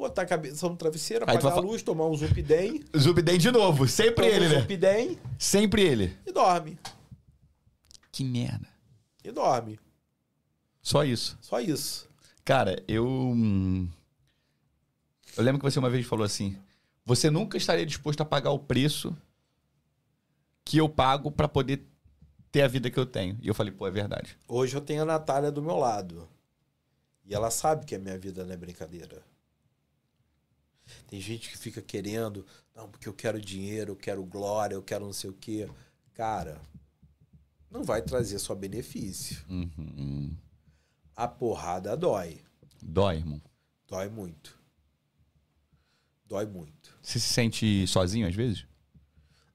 [0.00, 2.82] Botar a cabeça no travesseiro, Aí tu apagar vai a fa- luz, tomar um Zupidem.
[2.96, 3.86] Zubidem de novo.
[3.86, 4.60] Sempre toma ele, um né?
[4.60, 6.16] Zupidem Sempre ele.
[6.26, 6.78] e dorme.
[8.10, 8.66] Que merda.
[9.22, 9.78] E dorme.
[10.80, 11.36] Só isso.
[11.42, 12.08] Só isso.
[12.44, 13.06] Cara, eu.
[13.06, 13.86] hum,
[15.36, 16.56] Eu lembro que você uma vez falou assim:
[17.04, 19.14] você nunca estaria disposto a pagar o preço
[20.64, 21.86] que eu pago pra poder
[22.50, 23.38] ter a vida que eu tenho.
[23.42, 24.36] E eu falei, pô, é verdade.
[24.48, 26.26] Hoje eu tenho a Natália do meu lado.
[27.26, 29.22] E ela sabe que a minha vida não é brincadeira.
[31.10, 35.04] Tem gente que fica querendo, não, porque eu quero dinheiro, eu quero glória, eu quero
[35.04, 35.68] não sei o quê.
[36.14, 36.60] Cara,
[37.68, 39.44] não vai trazer só benefício.
[39.48, 40.32] Uhum.
[41.16, 42.40] A porrada dói.
[42.80, 43.42] Dói, irmão.
[43.88, 44.56] Dói muito.
[46.24, 46.96] Dói muito.
[47.02, 48.64] Você se sente sozinho às vezes?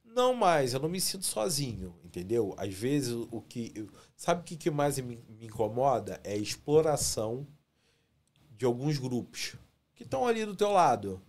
[0.03, 2.53] Não mais, eu não me sinto sozinho, entendeu?
[2.58, 3.72] Às vezes o que.
[3.74, 6.20] eu- Sabe o que, que mais me, me incomoda?
[6.22, 7.47] É a exploração
[8.51, 9.56] de alguns grupos
[9.93, 11.22] que estão ali do teu lado.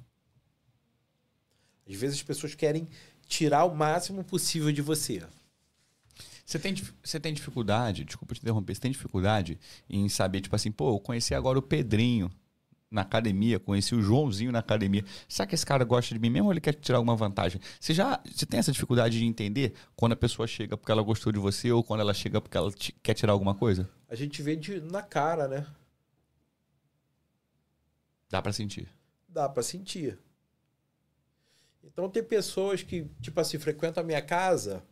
[1.88, 2.88] Às vezes as pessoas querem
[3.26, 5.22] tirar o máximo possível de você.
[6.44, 9.58] Você tem, você tem dificuldade, desculpa te interromper, você tem dificuldade
[9.90, 12.30] em saber, tipo assim, pô, eu conheci agora o Pedrinho
[12.88, 15.04] na academia, conheci o Joãozinho na academia.
[15.28, 17.60] Será que esse cara gosta de mim mesmo ou ele quer tirar alguma vantagem?
[17.80, 21.32] Você já você tem essa dificuldade de entender quando a pessoa chega porque ela gostou
[21.32, 22.72] de você ou quando ela chega porque ela
[23.02, 23.90] quer tirar alguma coisa?
[24.08, 25.66] A gente vê de, na cara, né?
[28.30, 28.88] Dá pra sentir.
[29.28, 30.18] Dá pra sentir.
[31.86, 34.82] Então tem pessoas que, tipo assim, frequentam a minha casa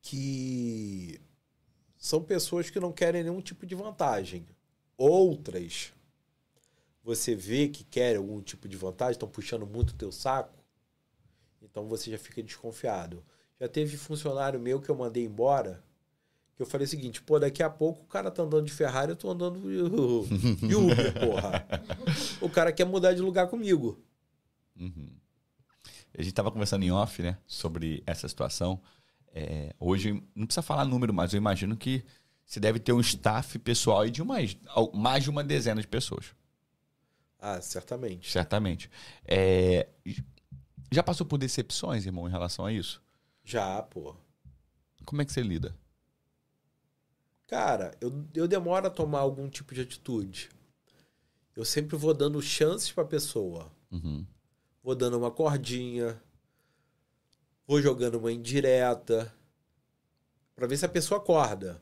[0.00, 1.20] que
[1.96, 4.44] são pessoas que não querem nenhum tipo de vantagem.
[4.96, 5.92] Outras,
[7.02, 10.58] você vê que querem algum tipo de vantagem, estão puxando muito o teu saco,
[11.62, 13.24] então você já fica desconfiado.
[13.60, 15.82] Já teve funcionário meu que eu mandei embora,
[16.56, 19.10] que eu falei o seguinte, pô, daqui a pouco o cara tá andando de Ferrari,
[19.12, 21.66] eu tô andando de Uber, porra.
[22.40, 24.02] O cara quer mudar de lugar comigo.
[24.76, 25.10] Uhum.
[26.16, 28.80] A gente tava conversando em off, né, sobre essa situação.
[29.34, 32.04] É, hoje, não precisa falar número, mas eu imagino que
[32.44, 34.20] você deve ter um staff pessoal de
[34.68, 36.34] al- mais de uma dezena de pessoas.
[37.38, 38.30] Ah, certamente.
[38.30, 38.90] Certamente.
[39.24, 39.88] É,
[40.92, 43.02] já passou por decepções, irmão, em relação a isso?
[43.42, 44.14] Já, pô.
[45.04, 45.74] Como é que você lida?
[47.48, 50.50] Cara, eu, eu demoro a tomar algum tipo de atitude.
[51.54, 53.70] Eu sempre vou dando chances pra pessoa.
[53.90, 54.24] Uhum.
[54.82, 56.20] Vou dando uma cordinha.
[57.66, 59.32] Vou jogando uma indireta.
[60.54, 61.80] Pra ver se a pessoa acorda.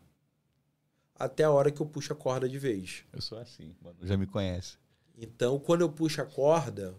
[1.14, 3.04] Até a hora que eu puxo a corda de vez.
[3.12, 3.96] Eu sou assim, mano.
[4.02, 4.78] Já me conhece.
[5.16, 6.94] Então, quando eu puxo a corda,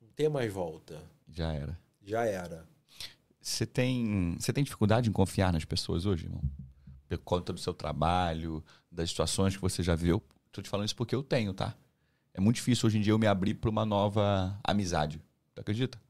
[0.00, 1.02] não tem mais volta.
[1.28, 1.78] Já era.
[2.02, 2.68] Já era.
[3.40, 6.42] Você tem, você tem dificuldade em confiar nas pessoas hoje, irmão?
[7.08, 10.22] Por conta do seu trabalho, das situações que você já viu.
[10.52, 11.74] Tô te falando isso porque eu tenho, tá?
[12.40, 15.20] É muito difícil hoje em dia eu me abrir para uma nova amizade.
[15.54, 16.00] Tu acredita?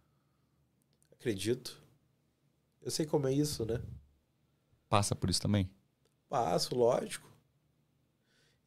[1.10, 1.82] Acredito.
[2.80, 3.82] Eu sei como é isso, né?
[4.88, 5.68] Passa por isso também?
[6.28, 7.28] Passo, lógico.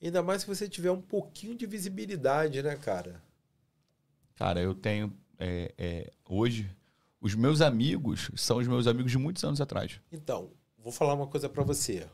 [0.02, 3.24] Ainda mais se você tiver um pouquinho de visibilidade, né, cara?
[4.36, 5.18] Cara, eu tenho.
[5.40, 6.70] é, é, hoje,
[7.22, 10.02] os meus amigos são os meus amigos de muitos anos atrás.
[10.12, 12.10] Então, vou falar uma coisa pra você.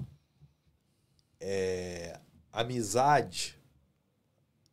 [1.40, 2.20] É,
[2.54, 3.59] amizade.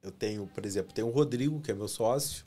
[0.06, 2.46] Eu tenho, por exemplo, tem o Rodrigo, que é meu sócio,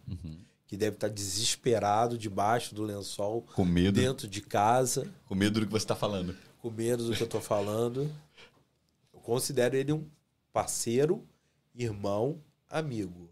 [0.65, 3.99] que deve estar desesperado debaixo do lençol, Com medo.
[3.99, 6.33] dentro de casa, Com medo do que você tá falando.
[6.61, 8.09] com medo do que eu tô falando.
[9.13, 10.09] Eu considero ele um
[10.53, 11.27] parceiro,
[11.75, 13.29] irmão, amigo.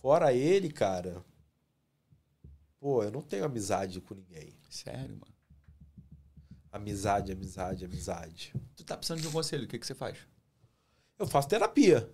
[0.00, 1.22] Fora ele, cara,
[2.80, 4.54] pô, eu não tenho amizade com ninguém.
[4.70, 5.34] Sério, mano.
[6.72, 8.54] Amizade, amizade, amizade.
[8.74, 10.16] Tu tá precisando de um conselho, o que, que você faz?
[11.18, 12.10] Eu faço terapia.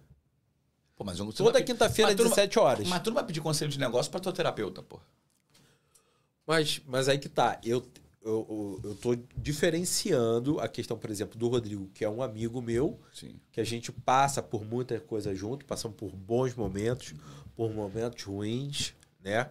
[0.98, 2.88] Pô, mas você Toda quinta-feira, mas tu não- 17 horas.
[2.88, 4.98] Mas tu não vai pedir conselho de negócio pra tua terapeuta, pô.
[6.44, 7.60] Mas, mas aí que tá.
[7.64, 7.86] Eu,
[8.20, 12.60] eu, eu, eu tô diferenciando a questão, por exemplo, do Rodrigo, que é um amigo
[12.60, 13.38] meu, Sim.
[13.52, 17.14] que a gente passa por muita coisa junto, passamos por bons momentos,
[17.54, 18.92] por momentos ruins,
[19.22, 19.48] né?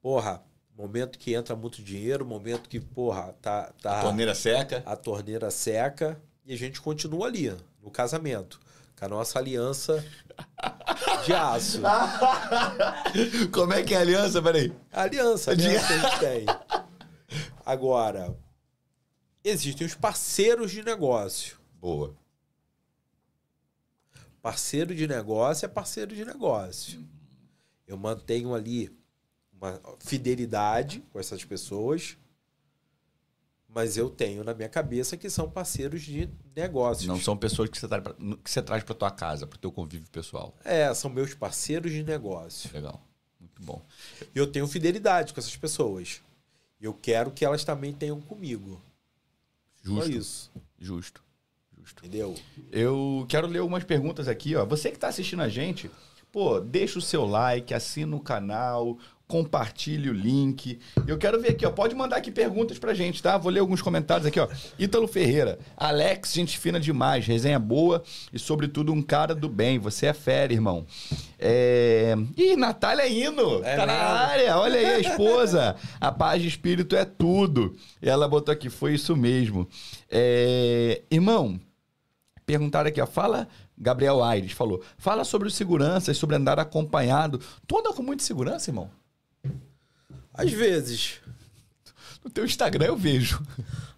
[0.00, 0.42] Porra,
[0.76, 4.82] momento que entra muito dinheiro, momento que, porra, tá, tá Torneira seca.
[4.84, 8.58] a torneira seca e a gente continua ali, no casamento,
[9.02, 10.04] com a nossa aliança
[11.26, 11.80] de aço.
[13.52, 14.40] Como é que é a aliança?
[14.40, 14.72] Peraí.
[14.92, 16.46] A aliança, a aliança que a gente tem.
[17.66, 18.38] Agora,
[19.42, 21.58] existem os parceiros de negócio.
[21.80, 22.14] Boa.
[24.40, 27.04] Parceiro de negócio é parceiro de negócio.
[27.88, 28.96] Eu mantenho ali
[29.52, 32.16] uma fidelidade com essas pessoas,
[33.68, 37.06] mas eu tenho na minha cabeça que são parceiros de negócios.
[37.06, 39.72] Não são pessoas que você, traz pra, que você traz pra tua casa, pro teu
[39.72, 40.54] convívio pessoal.
[40.64, 42.70] É, são meus parceiros de negócio.
[42.72, 43.02] Legal.
[43.40, 43.82] Muito bom.
[44.34, 46.20] E eu tenho fidelidade com essas pessoas.
[46.80, 48.80] Eu quero que elas também tenham comigo.
[49.84, 50.10] Só Justo.
[50.10, 50.52] isso.
[50.78, 51.22] Justo.
[51.78, 52.06] Justo.
[52.06, 52.34] Entendeu?
[52.70, 54.64] Eu quero ler algumas perguntas aqui, ó.
[54.64, 55.90] Você que tá assistindo a gente,
[56.30, 60.78] pô, deixa o seu like, assina o canal, compartilhe o link.
[61.06, 61.70] Eu quero ver aqui, ó.
[61.70, 63.38] Pode mandar aqui perguntas pra gente, tá?
[63.38, 64.48] Vou ler alguns comentários aqui, ó.
[64.78, 65.58] Ítalo Ferreira.
[65.76, 68.02] Alex, gente fina demais, resenha boa
[68.32, 69.78] e, sobretudo, um cara do bem.
[69.78, 70.86] Você é fera, irmão.
[71.38, 72.14] É...
[72.36, 73.64] Ih, Natália Hino.
[73.64, 74.58] É tá na área.
[74.58, 75.76] Olha aí a esposa.
[76.00, 77.74] A paz de espírito é tudo.
[78.00, 79.68] E ela botou aqui, foi isso mesmo.
[80.10, 81.02] É...
[81.10, 81.58] Irmão,
[82.44, 83.06] Perguntaram aqui, ó.
[83.06, 83.48] Fala,
[83.78, 84.82] Gabriel Aires falou.
[84.98, 87.40] Fala sobre os seguranças, sobre andar acompanhado.
[87.66, 88.90] Tu anda com muita segurança, irmão?
[90.34, 91.20] Às vezes.
[92.24, 93.42] No teu Instagram eu vejo.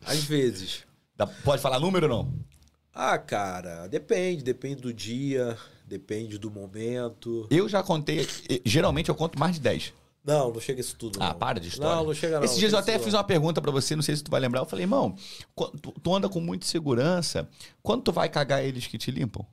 [0.05, 0.85] Às vezes.
[1.17, 2.33] Dá- pode falar número ou não?
[2.93, 4.43] Ah, cara, depende.
[4.43, 5.57] Depende do dia,
[5.87, 7.47] depende do momento.
[7.51, 8.27] Eu já contei.
[8.65, 9.93] Geralmente eu conto mais de 10.
[10.25, 11.19] Não, não chega isso tudo.
[11.21, 11.39] Ah, não.
[11.39, 11.97] para de história.
[11.97, 12.45] Não, não chega não.
[12.45, 13.19] Esses dias eu até fiz não.
[13.19, 14.61] uma pergunta pra você, não sei se tu vai lembrar.
[14.61, 15.15] Eu falei, irmão,
[16.03, 17.47] tu anda com muita segurança.
[17.83, 19.45] Quando tu vai cagar eles que te limpam?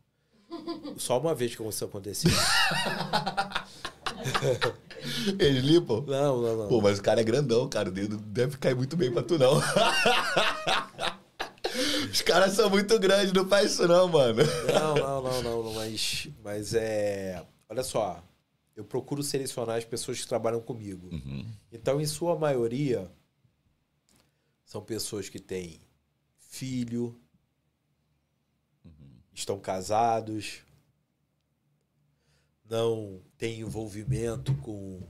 [0.97, 2.31] Só uma vez que isso aconteceu.
[5.39, 6.03] Eles limpam?
[6.07, 6.67] não, não, não.
[6.67, 7.89] Pô, mas o cara é grandão, cara.
[7.89, 9.61] O dedo deve cair muito bem pra tu, não.
[12.11, 14.43] Os caras são muito grandes, não faz isso não, mano.
[14.73, 17.45] Não, não, não, não, não, mas, mas é.
[17.69, 18.21] Olha só,
[18.75, 21.07] eu procuro selecionar as pessoas que trabalham comigo.
[21.11, 21.45] Uhum.
[21.71, 23.09] Então, em sua maioria,
[24.65, 25.79] são pessoas que têm
[26.37, 27.17] filho,
[29.33, 30.63] estão casados,
[32.71, 35.01] não têm envolvimento com,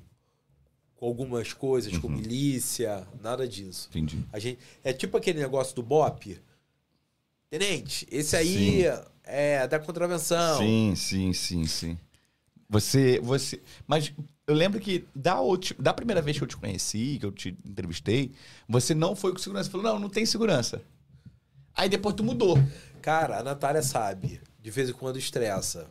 [0.96, 3.88] com algumas coisas, com milícia, nada disso.
[3.92, 4.26] Entendi.
[4.34, 6.40] A gente, é tipo aquele negócio do BOP.
[7.52, 8.86] Tenente, esse aí
[9.24, 10.58] é da contravenção.
[10.58, 11.98] Sim, sim, sim, sim.
[12.68, 13.62] Você, você.
[13.86, 14.12] Mas
[14.48, 17.56] eu lembro que da, ulti- da primeira vez que eu te conheci, que eu te
[17.66, 18.32] entrevistei,
[18.68, 19.66] você não foi com segurança.
[19.66, 20.82] Você falou, não, não tem segurança.
[21.76, 22.58] Aí depois tu mudou.
[23.02, 24.42] Cara, a Natália sabe.
[24.60, 25.88] De vez em quando estressa.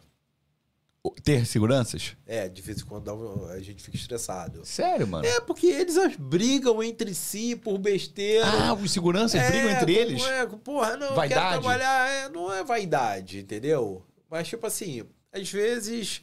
[1.25, 2.15] Ter seguranças?
[2.27, 4.65] É, de vez em quando a gente fica estressado.
[4.67, 5.25] Sério, mano?
[5.27, 8.47] É, porque eles brigam entre si por besteira.
[8.47, 10.23] Ah, os seguranças É, brigam entre como eles?
[10.25, 11.49] É, porra, não, Vaidade?
[11.49, 12.11] quero trabalhar.
[12.11, 14.05] É, não é vaidade, entendeu?
[14.29, 15.03] Mas, tipo assim,
[15.33, 16.23] às vezes.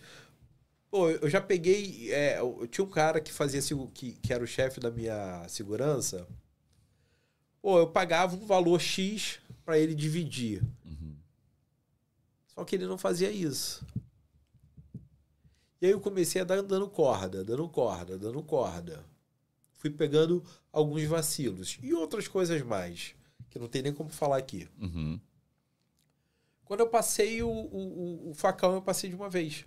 [0.91, 2.14] Pô, eu já peguei.
[2.14, 3.60] é, eu tinha um cara que fazia
[3.93, 6.27] que, que era o chefe da minha segurança.
[7.61, 10.61] Pô, eu pagava um valor X pra ele dividir.
[10.85, 11.15] Uhum.
[12.53, 13.84] Só que ele não fazia isso.
[15.82, 19.06] E aí eu comecei a dar dando corda, dando corda, dando corda.
[19.74, 23.14] Fui pegando alguns vacilos e outras coisas mais,
[23.49, 24.68] que não tem nem como falar aqui.
[24.82, 25.20] Uhum.
[26.66, 29.66] Quando eu passei o, o, o- facão, eu passei de uma vez.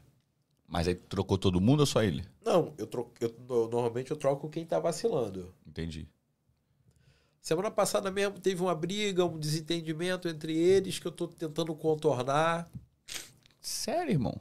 [0.67, 2.25] Mas aí trocou todo mundo ou só ele?
[2.45, 5.55] Não, eu, troco, eu no- normalmente eu troco quem tá vacilando.
[5.67, 6.09] Entendi.
[7.41, 12.69] Semana passada mesmo teve uma briga, um desentendimento entre eles que eu tô tentando contornar.
[13.61, 14.39] Sério, irmão?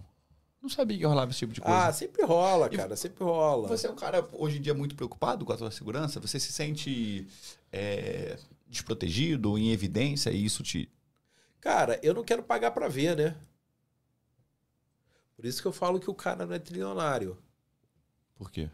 [0.61, 1.88] Não sabia que rolava esse tipo de coisa.
[1.88, 3.68] Ah, sempre rola, E cara, sempre rola.
[3.69, 6.19] Você é um cara, hoje em dia, muito preocupado com a sua segurança?
[6.19, 7.27] Você se sente
[7.72, 8.38] é,
[8.68, 10.90] desprotegido, em evidência, e isso te...
[11.61, 13.38] Cara, eu não quero pagar pra ver, né?
[15.36, 17.38] Por isso que eu falo que o cara não é trilionário.
[18.36, 18.69] Por quê?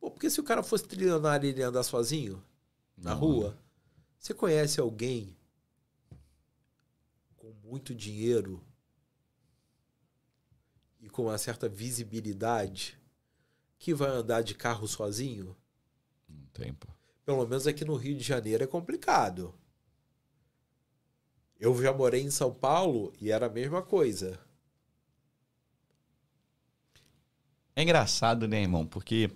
[0.00, 2.42] Pô, porque se o cara fosse trilionário e ele ia andar sozinho
[2.96, 3.20] na Não.
[3.20, 3.58] rua,
[4.18, 5.36] você conhece alguém
[7.36, 8.71] com muito dinheiro e
[11.12, 12.98] com uma certa visibilidade
[13.78, 15.56] que vai andar de carro sozinho?
[16.28, 16.88] Não tem, pô.
[17.24, 19.54] Pelo menos aqui no Rio de Janeiro é complicado.
[21.60, 24.40] Eu já morei em São Paulo e era a mesma coisa.
[27.76, 28.84] É engraçado, né, irmão?
[28.84, 29.30] Porque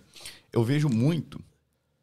[0.52, 1.40] eu vejo muito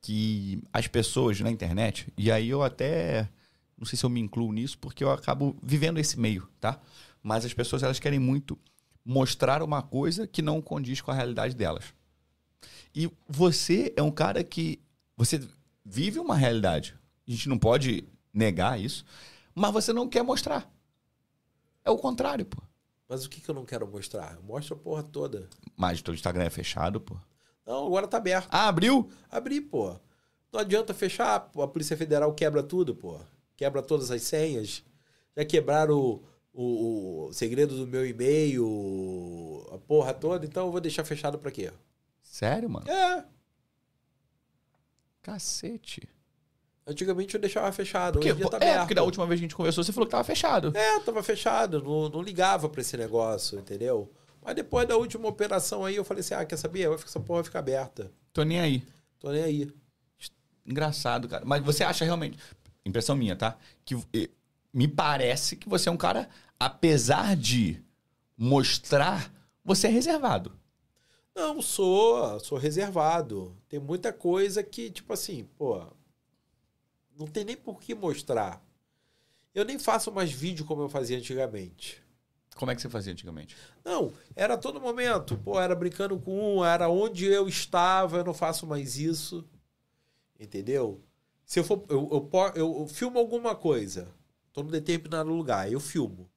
[0.01, 3.29] que as pessoas na internet, e aí eu até
[3.77, 6.79] não sei se eu me incluo nisso, porque eu acabo vivendo esse meio, tá?
[7.21, 8.57] Mas as pessoas elas querem muito
[9.05, 11.93] mostrar uma coisa que não condiz com a realidade delas.
[12.95, 14.79] E você é um cara que
[15.17, 15.41] você
[15.83, 16.95] vive uma realidade.
[17.27, 19.05] A gente não pode negar isso,
[19.53, 20.71] mas você não quer mostrar.
[21.83, 22.61] É o contrário, pô.
[23.07, 24.35] Mas o que, que eu não quero mostrar?
[24.35, 25.49] Eu mostro a porra toda.
[25.75, 27.17] Mas teu Instagram é fechado, pô.
[27.65, 28.47] Não, agora tá aberto.
[28.49, 29.09] Ah, abriu?
[29.29, 29.95] Abri, pô.
[30.51, 33.19] Não adianta fechar, a Polícia Federal quebra tudo, pô.
[33.55, 34.83] Quebra todas as senhas.
[35.35, 36.21] Já quebraram
[36.53, 41.51] o, o, segredo do meu e-mail, a porra toda, então eu vou deixar fechado pra
[41.51, 41.71] quê?
[42.21, 42.89] Sério, mano?
[42.89, 43.25] É.
[45.21, 46.07] Cacete.
[46.85, 49.55] Antigamente eu deixava fechado, Porque, hoje tá é, porque da última vez que a gente
[49.55, 50.73] conversou, você falou que tava fechado.
[50.75, 54.11] É, tava fechado, não, não ligava pra esse negócio, entendeu?
[54.41, 56.91] Mas depois da última operação aí, eu falei assim: ah, quer saber?
[56.91, 58.11] Essa porra vai ficar aberta.
[58.33, 58.83] Tô nem aí.
[59.17, 59.71] Tô nem aí.
[60.65, 61.45] Engraçado, cara.
[61.45, 62.37] Mas você acha realmente,
[62.85, 63.57] impressão minha, tá?
[63.85, 63.95] Que
[64.73, 66.29] me parece que você é um cara,
[66.59, 67.81] apesar de
[68.37, 69.31] mostrar,
[69.63, 70.57] você é reservado.
[71.35, 73.55] Não, sou, sou reservado.
[73.69, 75.81] Tem muita coisa que, tipo assim, pô,
[77.17, 78.63] não tem nem por que mostrar.
[79.53, 82.01] Eu nem faço mais vídeo como eu fazia antigamente.
[82.55, 83.55] Como é que você fazia antigamente?
[83.83, 85.37] Não, era todo momento.
[85.37, 89.43] Pô, era brincando com um, era onde eu estava, eu não faço mais isso.
[90.39, 91.01] Entendeu?
[91.45, 91.83] Se eu for.
[91.89, 94.07] Eu, eu, eu- eu filmo alguma coisa,
[94.53, 96.29] tô num determinado lugar, eu filmo.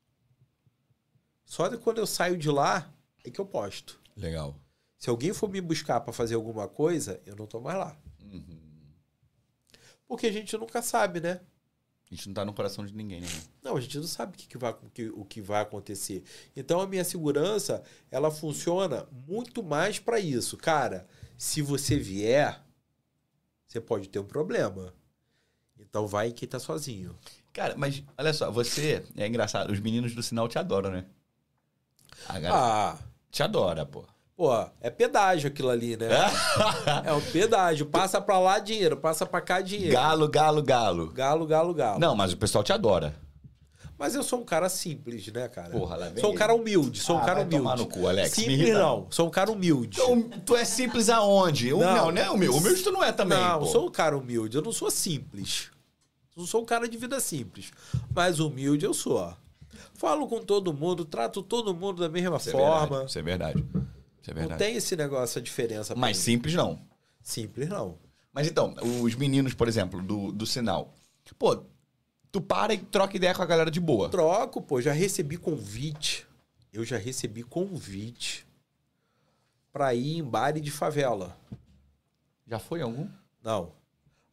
[1.44, 4.00] Só de quando eu saio de lá é que eu posto.
[4.16, 4.58] Legal.
[4.98, 7.96] Se alguém for me buscar para fazer alguma coisa, eu não tô mais lá.
[10.08, 11.40] Porque a gente nunca sabe, né?
[12.10, 13.26] A gente não tá no coração de ninguém, né?
[13.62, 16.22] Não, a gente não sabe o que, que vai, o que, o que vai acontecer.
[16.54, 20.56] Então a minha segurança, ela funciona muito mais para isso.
[20.56, 21.06] Cara,
[21.36, 22.64] se você vier,
[23.66, 24.94] você pode ter um problema.
[25.78, 27.18] Então vai quem tá sozinho.
[27.56, 29.72] Cara, mas olha só, você é engraçado.
[29.72, 31.06] Os meninos do sinal te adoram, né?
[32.28, 32.96] A galera Ah,
[33.30, 34.04] te adora, pô.
[34.36, 36.06] pô, é pedágio aquilo ali, né?
[37.02, 37.86] É um pedágio.
[37.86, 39.94] Passa pra lá dinheiro, passa pra cá dinheiro.
[39.94, 41.06] galo, galo, galo.
[41.10, 41.98] Galo, galo, galo.
[41.98, 43.14] Não, mas o pessoal te adora.
[43.98, 45.70] Mas eu sou um cara simples, né, cara?
[45.70, 47.62] Porra, lá vem Sou um cara humilde, sou um Ah, cara vai humilde.
[47.64, 49.98] tomar no cu, Alex, Simples não, sou um cara humilde.
[49.98, 51.70] Então, tu é simples aonde?
[51.70, 52.10] Não, Não.
[52.10, 52.28] né?
[52.28, 53.64] Humilde, humilde tu não é também, não, pô.
[53.64, 55.70] sou um cara humilde, eu não sou simples.
[56.36, 57.72] Não sou um cara de vida simples.
[58.14, 59.34] Mas humilde eu sou.
[59.94, 62.86] Falo com todo mundo, trato todo mundo da mesma Isso é forma.
[62.86, 63.64] verdade, Isso é verdade.
[64.20, 64.58] Isso é não verdade.
[64.58, 65.94] tem esse negócio, a diferença.
[65.94, 66.22] Mas mim.
[66.22, 66.80] simples não.
[67.22, 67.98] Simples não.
[68.32, 70.94] Mas então, os meninos, por exemplo, do, do sinal.
[71.38, 71.64] Pô,
[72.30, 74.10] tu para e troca ideia com a galera de boa.
[74.10, 76.26] Troco, pô, já recebi convite.
[76.72, 78.46] Eu já recebi convite
[79.72, 81.36] pra ir em baile de favela.
[82.46, 83.08] Já foi algum?
[83.42, 83.72] Não.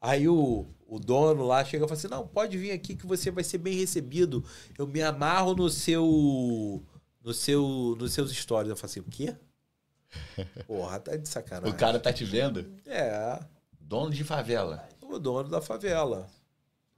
[0.01, 3.31] Aí o, o dono lá chega e fala assim: não, pode vir aqui que você
[3.31, 4.43] vai ser bem recebido.
[4.77, 6.83] Eu me amarro no seu.
[7.23, 7.95] No seu.
[7.97, 8.69] Nos seus stories.
[8.69, 9.35] Eu falo assim, o quê?
[10.67, 11.73] Porra, tá de sacanagem.
[11.73, 12.65] O cara tá te vendo?
[12.85, 13.39] É,
[13.79, 14.87] Dono de favela.
[15.01, 16.27] o dono da favela.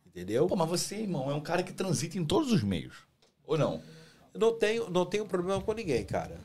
[0.06, 0.48] Entendeu?
[0.48, 2.96] Pô, mas você, irmão, é um cara que transita em todos os meios.
[3.46, 3.82] Ou não?
[4.34, 6.40] Eu não tenho, não tenho problema com ninguém, cara.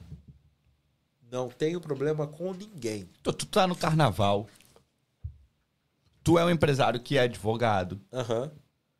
[1.30, 3.08] Não tenho problema com ninguém.
[3.22, 4.48] Tu, tu tá no carnaval.
[6.22, 8.00] Tu é um empresário que é advogado.
[8.12, 8.50] Aham.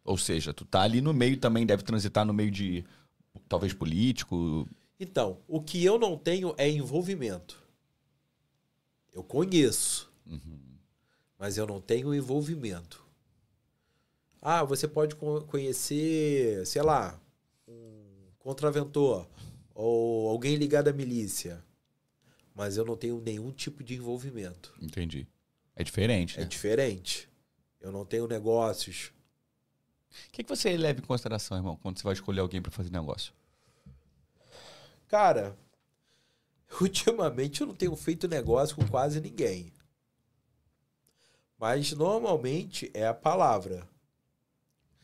[0.05, 2.85] Ou seja, tu tá ali no meio também, deve transitar no meio de
[3.49, 4.67] talvez político.
[4.99, 7.63] Então, o que eu não tenho é envolvimento.
[9.13, 10.11] Eu conheço,
[11.39, 13.05] mas eu não tenho envolvimento.
[14.41, 17.21] Ah, você pode co- conhecer, sei lá,
[17.69, 19.27] um contraventor
[19.75, 21.63] ou alguém ligado à milícia,
[22.55, 24.73] mas eu não tenho nenhum tipo de envolvimento.
[24.81, 25.27] Entendi.
[25.81, 26.47] É diferente, É né?
[26.47, 27.29] diferente.
[27.81, 29.13] Eu não tenho negócios.
[30.29, 32.91] O que, que você leva em consideração, irmão, quando você vai escolher alguém pra fazer
[32.91, 33.33] negócio?
[35.09, 35.57] Cara,
[36.81, 39.73] ultimamente eu não tenho feito negócio com quase ninguém.
[41.59, 43.89] Mas normalmente é a palavra,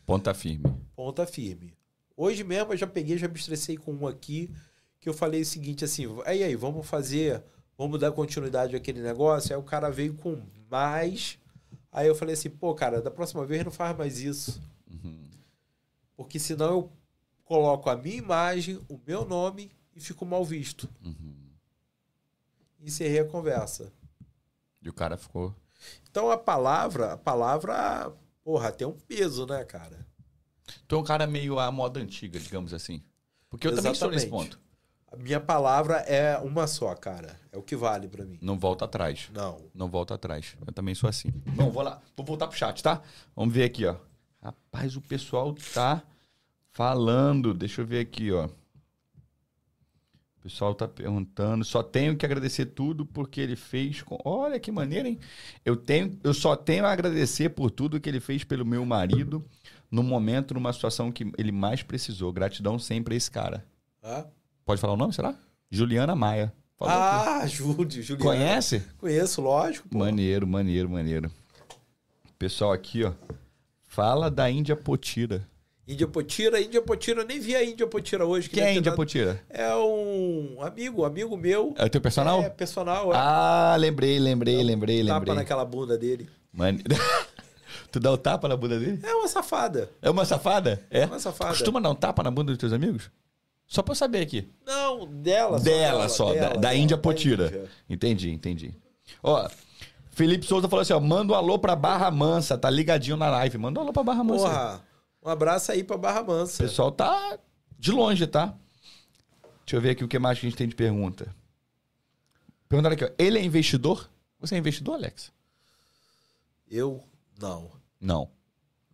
[0.06, 0.64] Ponta firme.
[0.94, 1.74] ponta firme.
[2.16, 4.50] Hoje mesmo eu já peguei, já me estressei com um aqui,
[5.00, 7.42] que eu falei o seguinte assim, aí aí, vamos fazer,
[7.76, 9.54] vamos dar continuidade àquele negócio?
[9.54, 11.38] Aí o cara veio com mais.
[11.90, 14.60] Aí eu falei assim, pô, cara, da próxima vez não faz mais isso.
[16.16, 16.92] Porque senão eu
[17.44, 20.88] coloco a minha imagem, o meu nome e fico mal visto.
[22.80, 23.92] Encerrei a conversa.
[24.82, 25.54] E o cara ficou.
[26.10, 28.12] Então a palavra, a palavra,
[28.42, 30.06] porra, tem um peso, né, cara?
[30.86, 33.02] Tu é um cara meio à moda antiga, digamos assim.
[33.48, 34.50] Porque eu também estou nesse Exatamente.
[34.56, 34.65] ponto.
[35.18, 37.38] Minha palavra é uma só, cara.
[37.52, 38.38] É o que vale pra mim.
[38.40, 39.30] Não volta atrás.
[39.32, 39.58] Não.
[39.74, 40.56] Não volta atrás.
[40.66, 41.30] Eu também sou assim.
[41.46, 42.00] Bom, vou lá.
[42.16, 43.02] Vou voltar pro chat, tá?
[43.34, 43.96] Vamos ver aqui, ó.
[44.42, 46.02] Rapaz, o pessoal tá
[46.72, 47.54] falando.
[47.54, 48.46] Deixa eu ver aqui, ó.
[48.46, 51.64] O pessoal tá perguntando.
[51.64, 54.02] Só tenho que agradecer tudo porque ele fez.
[54.02, 54.18] Com...
[54.24, 55.18] Olha que maneiro, hein?
[55.64, 59.44] Eu, tenho, eu só tenho a agradecer por tudo que ele fez pelo meu marido
[59.90, 62.32] no momento, numa situação que ele mais precisou.
[62.32, 63.66] Gratidão sempre a esse cara.
[64.04, 64.26] Hã?
[64.66, 65.32] Pode falar o nome, será?
[65.70, 66.52] Juliana Maia.
[66.76, 67.28] Falou aqui.
[67.28, 68.24] Ah, Júlio, Juliano.
[68.24, 68.82] Conhece?
[68.98, 69.88] Conheço, lógico.
[69.88, 69.98] Pô.
[69.98, 71.30] Maneiro, maneiro, maneiro.
[72.36, 73.12] Pessoal aqui, ó.
[73.86, 75.46] Fala da Índia Potira.
[75.86, 78.50] Índia Potira, Índia Potira, eu nem vi a Índia Potira hoje.
[78.50, 79.40] Quem é Índia dado- Potira?
[79.48, 81.72] É um amigo, amigo meu.
[81.78, 82.42] É o teu personal?
[82.42, 83.12] É, personal.
[83.12, 83.16] É.
[83.16, 85.34] Ah, lembrei, lembrei, lembrei, Tapa lembrei.
[85.36, 86.28] naquela bunda dele.
[86.52, 86.82] Mane...
[87.92, 88.98] tu dá o tapa na bunda dele?
[89.04, 89.88] É uma safada.
[90.02, 90.84] É uma safada?
[90.90, 91.06] É?
[91.06, 91.50] Uma safada.
[91.50, 93.08] Costuma dar um tapa na bunda dos teus amigos?
[93.66, 94.48] Só pra eu saber aqui.
[94.64, 95.64] Não, dela só.
[95.64, 97.46] Dela só, da, da Índia Potira.
[97.46, 97.68] Índia.
[97.88, 98.74] Entendi, entendi.
[99.22, 99.48] Ó,
[100.12, 103.58] Felipe Souza falou assim, ó, manda um alô pra Barra Mansa, tá ligadinho na live.
[103.58, 104.44] Manda um alô pra Barra Mansa.
[104.48, 104.84] Porra,
[105.24, 106.62] um abraço aí pra Barra O Mansa.
[106.62, 107.38] pessoal tá
[107.78, 108.54] de longe, tá?
[109.64, 111.34] Deixa eu ver aqui o que mais que a gente tem de pergunta.
[112.68, 113.10] Perguntaram aqui, ó.
[113.18, 114.08] Ele é investidor?
[114.40, 115.32] Você é investidor, Alex?
[116.70, 117.02] Eu,
[117.40, 117.70] não.
[118.00, 118.30] Não.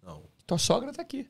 [0.02, 0.22] Não.
[0.46, 1.28] Tua sogra tá aqui.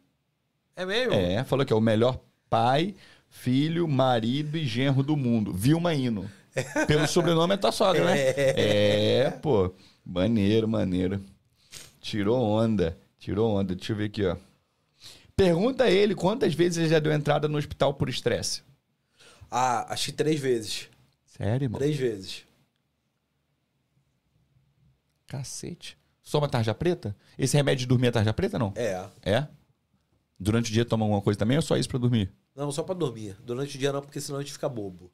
[0.74, 1.14] É mesmo?
[1.14, 2.94] É, falou que é o melhor pai,
[3.32, 5.52] filho, marido e genro do mundo.
[5.52, 6.30] Vilma Hino.
[6.86, 8.14] Pelo sobrenome é tua sogra, né?
[8.36, 9.74] É, pô.
[10.04, 11.24] Maneiro, maneiro.
[12.00, 12.96] Tirou onda.
[13.18, 13.74] Tirou onda.
[13.74, 14.36] Deixa eu ver aqui, ó.
[15.34, 18.62] Pergunta a ele quantas vezes ele já deu entrada no hospital por estresse.
[19.50, 20.88] Ah, acho que três vezes.
[21.26, 21.78] Sério, irmão?
[21.78, 22.44] Três vezes.
[25.26, 25.96] Cacete.
[26.30, 27.16] Toma tarja preta?
[27.38, 28.72] Esse remédio de dormir é tarja preta, não?
[28.76, 29.04] É.
[29.22, 29.48] É?
[30.38, 32.30] Durante o dia toma alguma coisa também ou só isso pra dormir?
[32.54, 33.36] Não, só pra dormir.
[33.44, 35.10] Durante o dia não, porque senão a gente fica bobo.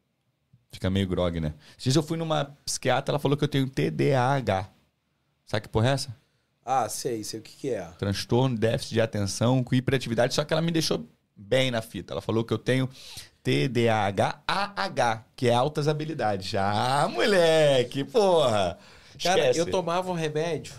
[0.72, 1.54] Fica meio grog, né?
[1.70, 4.68] Esses dias eu fui numa psiquiatra, ela falou que eu tenho TDAH.
[5.46, 6.16] Sabe que porra é essa?
[6.64, 7.84] Ah, sei, sei o que que é.
[7.98, 12.12] Transtorno, déficit de atenção com hiperatividade, só que ela me deixou bem na fita.
[12.12, 12.88] Ela falou que eu tenho
[13.42, 16.54] TDAH-AH, que é altas habilidades.
[16.54, 18.78] Ah, moleque, porra!
[19.22, 19.58] Cara, Esquece.
[19.58, 20.74] eu tomava um remédio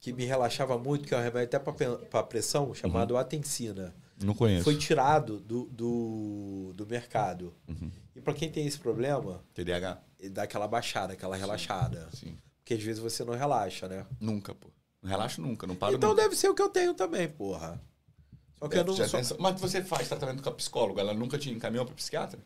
[0.00, 3.20] que me relaxava muito, que é um remédio até pra pressão, chamado Uhum.
[3.20, 3.94] Atencina.
[4.22, 4.64] Não conheço.
[4.64, 7.54] Foi tirado do, do, do mercado.
[7.68, 7.90] Uhum.
[8.16, 10.00] E pra quem tem esse problema, TDAH?
[10.32, 12.08] dá aquela baixada, aquela relaxada.
[12.12, 12.36] Sim.
[12.58, 14.04] Porque às vezes você não relaxa, né?
[14.20, 14.68] Nunca, pô.
[15.00, 16.22] Não relaxo nunca, não paro então nunca.
[16.22, 17.80] deve ser o que eu tenho também, porra.
[18.58, 18.96] Só que eu não.
[18.96, 19.36] Só- atenção.
[19.40, 22.40] Mas você faz tratamento com a psicóloga, ela nunca te encaminhou pra psiquiatra?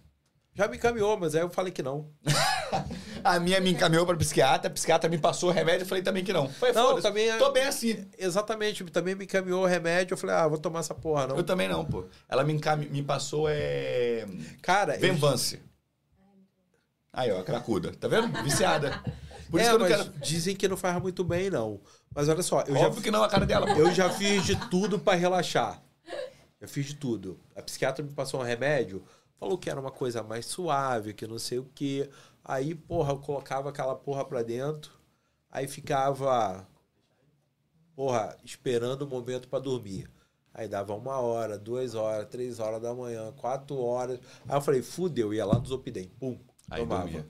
[0.54, 2.10] Já me encaminhou, mas aí eu falei que não.
[3.24, 6.24] A minha me encaminhou pra psiquiatra, a psiquiatra me passou o remédio, eu falei também
[6.24, 6.48] que não.
[6.48, 8.04] Falei, Não, também é- Tô bem assim.
[8.18, 10.14] Exatamente, também me encaminhou o remédio.
[10.14, 11.36] Eu falei, ah, vou tomar essa porra, não.
[11.36, 12.04] Eu também não, pô.
[12.28, 12.86] Ela me, encami...
[12.86, 14.26] me passou é.
[14.60, 15.60] Cara, eu- Venvance.
[17.12, 17.92] Aí, ó, cracuda.
[17.92, 18.26] Tá vendo?
[18.42, 19.02] Viciada.
[19.50, 20.04] Por isso é, que eu não quero.
[20.20, 21.78] dizem que não faz muito bem, não.
[22.14, 23.80] Mas olha só, eu Óbvio já, que não a cara dela, pô.
[23.80, 25.82] eu já fiz de tudo pra relaxar.
[26.60, 27.38] Eu fiz de tudo.
[27.54, 29.04] A psiquiatra me passou um remédio,
[29.38, 32.08] falou que era uma coisa mais suave, que não sei o quê.
[32.44, 34.92] Aí, porra, eu colocava aquela porra pra dentro,
[35.50, 36.66] aí ficava,
[37.94, 40.10] porra, esperando o momento pra dormir.
[40.54, 44.18] Aí dava uma hora, duas horas, três horas da manhã, quatro horas.
[44.46, 46.38] Aí eu falei, fudeu, ia lá no Zopidem, pum,
[46.70, 47.04] Aí tomava.
[47.04, 47.28] dormia.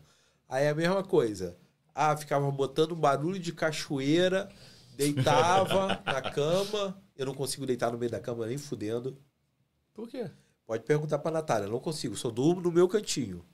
[0.49, 1.57] Aí a mesma coisa.
[1.95, 4.49] Ah, ficava botando barulho de cachoeira,
[4.97, 7.01] deitava na cama.
[7.15, 9.17] Eu não consigo deitar no meio da cama nem fudendo.
[9.95, 10.29] Por quê?
[10.67, 13.45] Pode perguntar pra Natália, não consigo, só durmo no meu cantinho.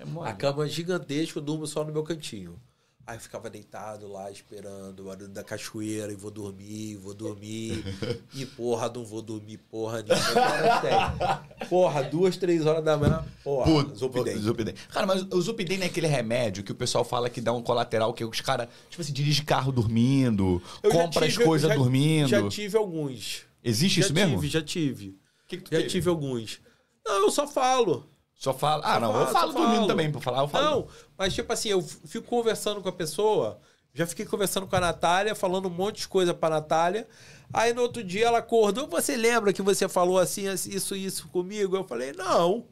[0.00, 0.28] É.
[0.30, 2.58] A cama gigantesca, eu durmo só no meu cantinho.
[3.06, 7.82] Aí eu ficava deitado lá, esperando o barulho da cachoeira, e vou dormir, vou dormir.
[8.34, 11.50] E porra, não vou dormir, porra nenhuma.
[11.68, 14.36] Porra, duas, três horas da manhã, porra, Puta, Zopidem.
[14.38, 14.74] Zopidem.
[14.90, 18.12] Cara, mas o Zopidem é aquele remédio que o pessoal fala que dá um colateral,
[18.14, 21.74] que os caras, tipo assim, dirige carro dormindo, Eu já compra as tive- coisas já-
[21.76, 22.28] dormindo.
[22.28, 23.42] Já tive alguns.
[23.62, 24.46] Existe já isso tive, mesmo?
[24.46, 25.08] já tive.
[25.08, 25.14] O
[25.46, 25.88] que, que tu Já teve?
[25.90, 26.60] tive alguns.
[27.06, 28.08] Não, eu só falo.
[28.40, 28.82] Só fala.
[28.86, 29.86] Ah, Só não, falo, eu falo dormindo falo.
[29.86, 30.64] também, pra falar, eu falo.
[30.64, 30.88] Não,
[31.18, 33.60] mas tipo assim, eu fico conversando com a pessoa,
[33.92, 37.06] já fiquei conversando com a Natália, falando um monte de coisa pra Natália.
[37.52, 41.76] Aí no outro dia ela acordou, você lembra que você falou assim, isso isso comigo?
[41.76, 42.66] Eu falei, não,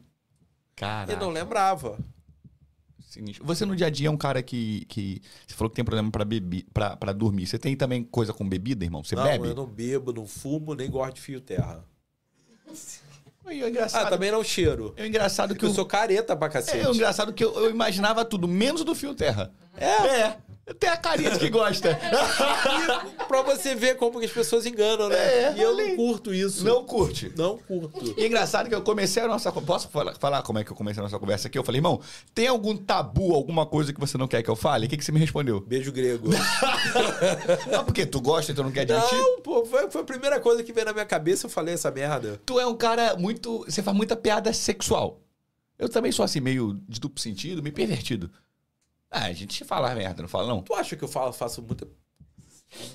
[0.75, 1.11] Caraca.
[1.13, 1.99] eu não lembrava.
[3.07, 3.45] Sinistro.
[3.45, 4.85] Você no dia a dia é um cara que.
[4.85, 7.45] que você falou que tem problema pra, bebi, pra, pra dormir.
[7.45, 9.03] Você tem também coisa com bebida, irmão?
[9.03, 9.47] Você não, bebe?
[9.49, 11.83] eu não bebo, não fumo, nem gosto de fio terra.
[13.47, 14.93] E engraçado, Ah, também não cheiro.
[14.95, 16.85] é engraçado que Eu o- sou careta pra cacete.
[16.85, 19.51] É o engraçado que eu, eu imaginava tudo, menos do fio terra.
[19.79, 20.07] É?
[20.21, 20.37] É.
[20.79, 21.99] Tem a carinha de que gosta.
[23.19, 25.15] E pra você ver como que as pessoas enganam, né?
[25.17, 25.89] É, e eu falei.
[25.89, 26.63] não curto isso.
[26.63, 27.31] Não curte.
[27.35, 28.13] Não curto.
[28.15, 29.51] E engraçado que eu comecei a nossa.
[29.51, 31.57] Posso falar, falar como é que eu comecei a nossa conversa aqui?
[31.57, 31.99] Eu falei, irmão,
[32.35, 34.85] tem algum tabu, alguma coisa que você não quer que eu fale?
[34.85, 35.59] O que, que você me respondeu?
[35.59, 36.29] Beijo grego.
[37.73, 39.17] Ah, porque tu gosta e tu não quer admitir?
[39.17, 41.91] Não, pô, foi, foi a primeira coisa que veio na minha cabeça, eu falei essa
[41.91, 42.39] merda.
[42.45, 43.63] Tu é um cara muito.
[43.67, 45.19] Você faz muita piada sexual.
[45.77, 48.29] Eu também sou assim, meio de duplo sentido, meio pervertido.
[49.11, 50.61] Ah, a gente fala merda, não fala não?
[50.61, 51.87] Tu acha que eu falo, faço muita.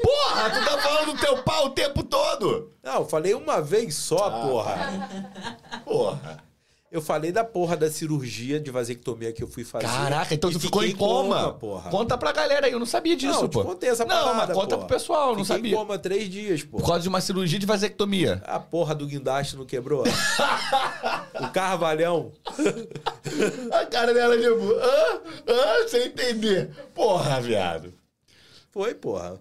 [0.00, 2.72] Porra, tu tá falando do teu pau o tempo todo!
[2.82, 4.46] Não, eu falei uma vez só, Ah.
[4.46, 5.80] porra.
[5.84, 6.44] Porra.
[6.94, 9.84] Eu falei da porra da cirurgia de vasectomia que eu fui fazer.
[9.84, 11.52] Caraca, então tu ficou fiquei em coma.
[11.54, 11.90] porra.
[11.90, 13.62] Conta pra galera aí, eu não sabia disso, não, pô.
[13.62, 14.86] te contei essa não, parada, mas conta porra.
[14.86, 15.72] pro pessoal, eu não Fiquei sabia.
[15.72, 16.76] em coma três dias, pô.
[16.76, 18.40] Por causa de uma cirurgia de vasectomia.
[18.46, 20.04] A porra do guindaste não quebrou?
[21.40, 22.30] o carvalhão.
[23.72, 26.70] A cara dela, tipo, ah, ah, sem entender.
[26.94, 27.92] Porra, viado.
[28.70, 29.40] Foi, porra.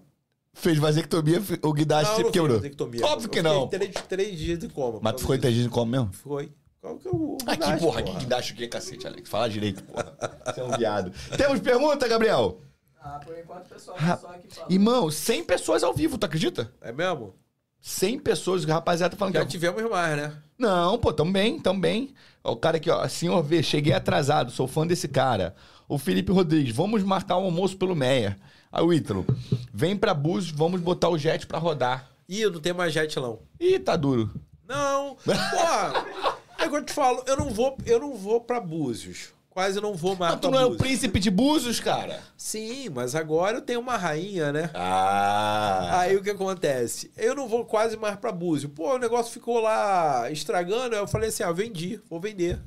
[0.52, 2.56] Fez vasectomia, o guindaste não, sempre não quebrou.
[2.56, 3.06] vasectomia.
[3.06, 3.70] Óbvio que não.
[3.70, 4.98] Fiquei três, três dias de coma.
[5.00, 6.10] Mas tu ficou entendido como mesmo?
[6.12, 6.50] Foi.
[6.84, 9.30] Qual que é o Aqui, guindaste, porra, que guindaste o que, cacete, Alex?
[9.30, 10.14] Fala direito, porra.
[10.44, 11.10] Você é um viado.
[11.34, 12.60] Temos pergunta, Gabriel?
[13.00, 14.70] Ah, por enquanto, pessoal, Ra- só aqui falando.
[14.70, 16.70] Irmão, 100 pessoas ao vivo, tu acredita?
[16.82, 17.34] É mesmo?
[17.80, 19.50] 100 pessoas, o rapaziada tá falando Já que...
[19.50, 20.36] tivemos mais, né?
[20.58, 22.12] Não, pô, também, também.
[22.42, 25.54] Ó, O cara aqui, ó, senhor V, cheguei atrasado, sou fã desse cara.
[25.88, 28.38] O Felipe Rodrigues, vamos marcar um almoço pelo Meia.
[28.70, 29.24] Aí o Ítalo,
[29.72, 32.10] vem pra Búzios, vamos botar o jet pra rodar.
[32.28, 33.38] Ih, eu não tenho mais jet, não.
[33.58, 34.30] Ih, tá duro.
[34.68, 36.33] Não, porra.
[36.68, 39.32] Que eu te falo, eu não vou, eu não vou pra Búzios.
[39.50, 40.82] Quase não vou mais Mas tu não é o Búzios.
[40.82, 42.20] príncipe de Búzios, cara?
[42.36, 44.68] Sim, mas agora eu tenho uma rainha, né?
[44.74, 46.00] Ah.
[46.00, 47.12] Aí o que acontece?
[47.16, 48.72] Eu não vou quase mais pra Búzios.
[48.74, 50.96] Pô, o negócio ficou lá estragando.
[50.96, 52.60] aí Eu falei assim: ah, vendi, vou vender.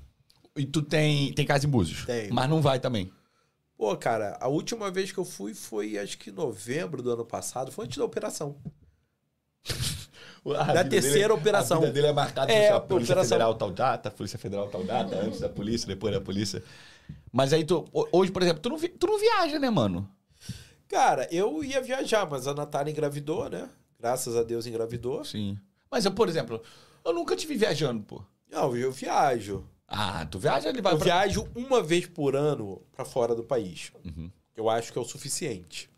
[0.55, 2.05] E tu tem, tem casa em Búzios?
[2.05, 2.33] Tenho.
[2.33, 3.11] Mas não vai também.
[3.77, 7.25] Pô, cara, a última vez que eu fui foi acho que em novembro do ano
[7.25, 8.55] passado, foi antes da operação.
[10.45, 11.77] A Da vida terceira dele- operação.
[11.77, 13.29] A vida dele é marcada É, é, a a Polícia operação.
[13.29, 16.63] Federal tal data, Polícia Federal tal data, antes da polícia, depois da polícia.
[17.31, 20.09] Mas aí tu, ho- hoje, por exemplo, tu não, vi- tu não viaja, né, mano?
[20.87, 23.69] Cara, eu ia viajar, mas a Natália engravidou, né?
[23.99, 25.23] Graças a Deus engravidou.
[25.25, 25.57] Sim.
[25.91, 26.61] Mas eu, por exemplo,
[27.03, 28.21] eu nunca te vi viajando, pô.
[28.49, 29.65] Não, eu viajo.
[29.87, 31.05] Ah, tu viaja, ele vai Eu pra...
[31.05, 33.91] viajo uma vez por ano pra fora do país.
[34.05, 34.29] Uhum.
[34.55, 35.89] Eu acho que é o suficiente.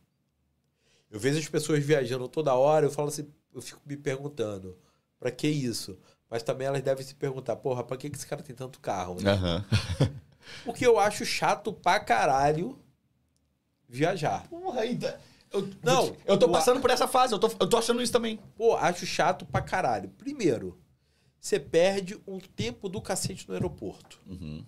[1.11, 4.77] Eu vejo as pessoas viajando toda hora, eu falo assim, eu fico me perguntando,
[5.19, 5.97] pra que isso?
[6.29, 9.19] Mas também elas devem se perguntar, porra, pra que que esse cara tem tanto carro?
[9.21, 9.31] né?
[9.31, 9.65] Aham.
[10.65, 12.77] Porque eu acho chato pra caralho
[13.87, 14.47] viajar.
[14.47, 15.19] Porra, ainda...
[15.51, 18.37] Eu, Não, eu tô passando por essa fase, eu tô, eu tô achando isso também.
[18.55, 20.07] Pô, acho chato pra caralho.
[20.09, 20.79] Primeiro,
[21.39, 24.19] você perde um tempo do cacete no aeroporto.
[24.27, 24.63] Uhum.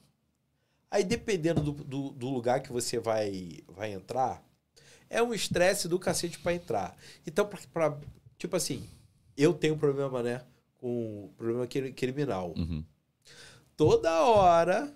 [0.90, 4.44] Aí, dependendo do, do, do lugar que você vai, vai entrar,
[5.08, 6.98] é um estresse do cacete pra entrar.
[7.28, 7.98] Então, pra, pra-
[8.42, 8.90] tipo assim,
[9.38, 10.44] eu tenho problema, né?
[10.78, 12.54] Com problema cri- criminal.
[12.58, 12.84] Uhum.
[13.78, 14.96] Toda hora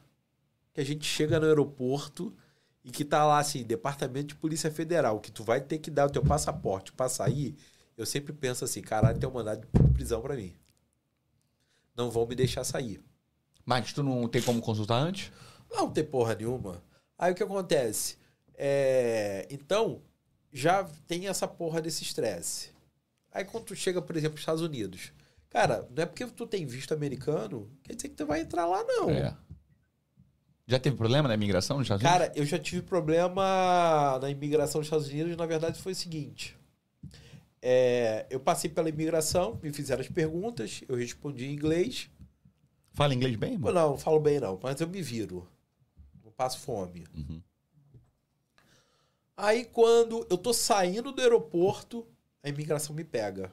[0.74, 2.36] que a gente chega no aeroporto
[2.84, 6.08] e que tá lá, assim, Departamento de Polícia Federal, que tu vai ter que dar
[6.08, 7.56] o teu passaporte pra sair,
[7.98, 10.54] eu sempre penso assim, caralho, tem um mandado de prisão pra mim.
[11.96, 13.02] Não vão me deixar sair.
[13.66, 15.32] Mas tu não tem como consultar antes?
[15.72, 16.84] Não tem porra nenhuma.
[17.18, 18.18] Aí o que acontece?
[18.56, 20.02] É, Então,
[20.52, 22.75] já tem essa porra desse estresse.
[23.36, 25.12] Aí quando tu chega, por exemplo, nos Estados Unidos.
[25.50, 28.82] Cara, não é porque tu tem visto americano, quer dizer que tu vai entrar lá,
[28.86, 29.10] não.
[29.10, 29.36] É.
[30.66, 32.28] Já teve problema na imigração nos Estados Unidos?
[32.28, 35.36] Cara, eu já tive problema na imigração dos Estados Unidos.
[35.36, 36.58] Na verdade, foi o seguinte.
[37.62, 42.10] É, eu passei pela imigração, me fizeram as perguntas, eu respondi em inglês.
[42.94, 43.76] Fala inglês bem, mano?
[43.76, 45.46] não, não falo bem não, mas eu me viro.
[46.24, 47.06] Não passo fome.
[47.14, 47.42] Uhum.
[49.36, 52.08] Aí quando eu tô saindo do aeroporto,
[52.46, 53.52] a imigração me pega.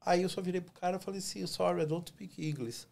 [0.00, 2.86] Aí eu só virei pro cara e falei assim, sorry, I don't speak English.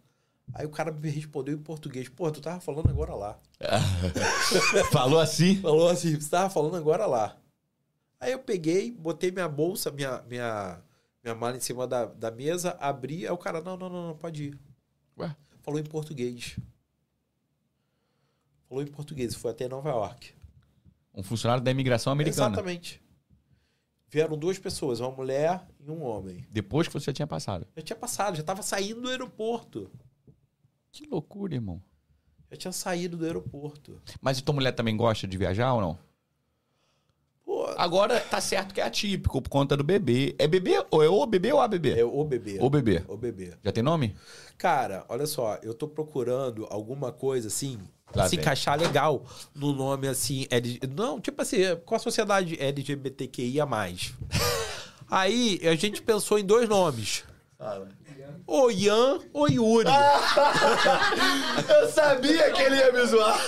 [0.52, 2.08] Aí o cara me respondeu em português.
[2.08, 3.38] Pô, tu tava falando agora lá.
[4.92, 5.60] Falou assim?
[5.60, 7.36] Falou assim, você tava falando agora lá.
[8.20, 10.80] Aí eu peguei, botei minha bolsa, minha, minha,
[11.22, 14.16] minha mala em cima da, da mesa, abri, aí o cara, não, não, não, não,
[14.16, 14.58] pode ir.
[15.18, 15.34] Ué?
[15.62, 16.56] Falou em português.
[18.68, 20.34] Falou em português, foi até Nova York.
[21.12, 22.54] Um funcionário da imigração americana.
[22.54, 23.03] Exatamente.
[24.14, 26.46] Vieram duas pessoas, uma mulher e um homem.
[26.48, 27.66] Depois que você já tinha passado.
[27.76, 29.90] Já tinha passado, já tava saindo do aeroporto.
[30.92, 31.82] Que loucura, irmão.
[32.48, 34.00] Já tinha saído do aeroporto.
[34.20, 35.98] Mas tua mulher também gosta de viajar ou não?
[37.44, 40.36] Pô, Agora tá certo que é atípico por conta do bebê.
[40.38, 41.98] É bebê ou é o bebê ou a bebê?
[41.98, 42.58] É o bebê.
[42.60, 43.02] O bebê.
[43.08, 43.54] O bebê.
[43.64, 44.14] Já tem nome?
[44.56, 47.80] Cara, olha só, eu tô procurando alguma coisa assim.
[48.14, 48.40] Lá se vem.
[48.40, 49.24] encaixar legal
[49.54, 50.46] no nome assim.
[50.50, 50.80] L...
[50.94, 53.64] Não, tipo assim, com a sociedade LGBTQIA.
[55.10, 57.24] Aí a gente pensou em dois nomes.
[58.46, 59.88] O Ian ou Yuri.
[61.68, 63.38] Eu sabia que ele ia me zoar.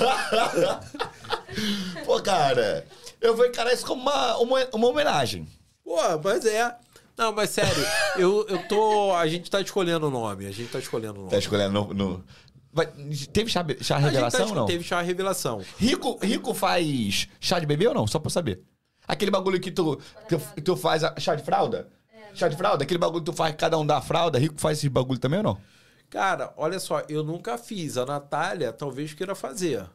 [2.05, 2.87] Pô, cara,
[3.21, 5.47] eu vou encarar isso como uma, uma, uma homenagem.
[5.85, 6.75] Pô, mas é.
[7.17, 7.83] Não, mas sério,
[8.19, 9.15] eu, eu tô.
[9.15, 10.47] A gente tá escolhendo o nome.
[10.47, 11.31] A gente tá escolhendo o nome.
[11.31, 11.95] Tá escolhendo no.
[11.95, 12.25] no-
[12.77, 12.87] Vai-
[13.33, 14.67] teve chá, chá A gente tá revelação ou esco- não?
[14.67, 15.65] Teve chá revelação.
[15.79, 18.07] Rico, Rico faz chá de bebê ou não?
[18.07, 18.63] Só pra saber.
[19.09, 19.97] Aquele bagulho que tu,
[20.29, 21.89] que tu, tu faz a- chá de fralda?
[22.35, 22.85] Chá de fralda?
[22.85, 24.39] Aquele bagulho que tu faz, cada um dá a fralda.
[24.39, 25.59] Rico faz esse bagulho também ou não?
[26.11, 27.97] Cara, olha só, eu nunca fiz.
[27.97, 29.89] A Natália talvez queira fazer.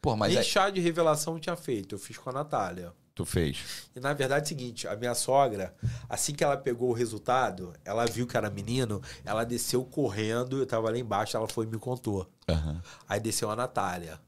[0.00, 1.96] Pô, mas Nem é, chá de revelação eu tinha feito.
[1.96, 2.92] Eu fiz com a Natália.
[3.14, 3.88] Tu fez.
[3.94, 5.74] E na verdade é o seguinte, a minha sogra,
[6.08, 10.66] assim que ela pegou o resultado, ela viu que era menino, ela desceu correndo, eu
[10.66, 12.30] tava lá embaixo, ela foi e me contou.
[12.48, 12.80] Aham.
[13.08, 14.18] Aí desceu a Natália,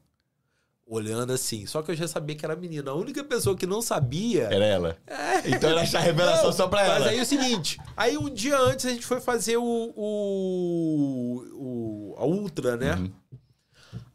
[0.85, 1.65] olhando assim.
[1.65, 2.91] Só que eu já sabia que era menino.
[2.91, 4.43] A única pessoa que não sabia.
[4.43, 4.97] Era ela.
[5.45, 6.99] Então era chá revelação Não, só pra ela.
[6.99, 9.93] Mas aí é o seguinte, aí um dia antes a gente foi fazer o.
[9.95, 12.93] o, o- a Ultra, né?
[12.95, 13.11] Uhum.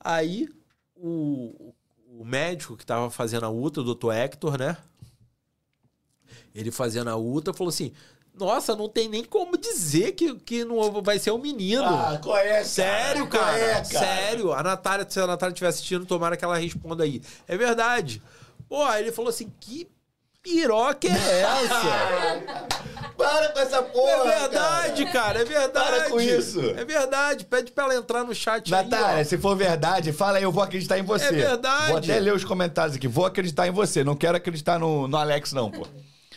[0.00, 0.48] Aí
[0.94, 1.67] o,
[2.18, 4.76] o médico que tava fazendo a Ultra, o doutor Hector, né?
[6.52, 7.92] Ele fazendo a Ultra falou assim:
[8.34, 11.84] Nossa, não tem nem como dizer que, que não vai ser um menino.
[11.84, 13.56] Ah, qual é, Sério, Qual cara?
[13.56, 14.52] é, Sério.
[14.52, 17.22] A Natália, se a Natália estiver assistindo, tomara que ela responda aí.
[17.46, 18.20] É verdade.
[18.68, 19.88] Pô, aí ele falou assim: que
[20.42, 22.78] piroca é essa?
[23.28, 25.40] Para com essa porra, é verdade, cara.
[25.40, 25.90] é verdade.
[25.90, 26.60] Para com isso.
[26.60, 27.44] É verdade.
[27.44, 29.24] Pede pra ela entrar no chat Natália, aí.
[29.24, 31.26] se for verdade, fala aí, eu vou acreditar em você.
[31.26, 31.88] É verdade.
[31.88, 33.06] Vou até ler os comentários aqui.
[33.06, 34.02] Vou acreditar em você.
[34.02, 35.86] Não quero acreditar no, no Alex, não, pô.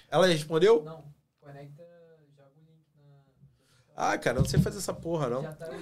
[0.10, 0.84] Ela respondeu?
[0.84, 1.04] Não,
[1.40, 1.84] conecta,
[2.36, 4.12] joga o link na.
[4.12, 5.42] Ah, cara, eu não sei fazer essa porra, não.
[5.42, 5.74] Já tá só,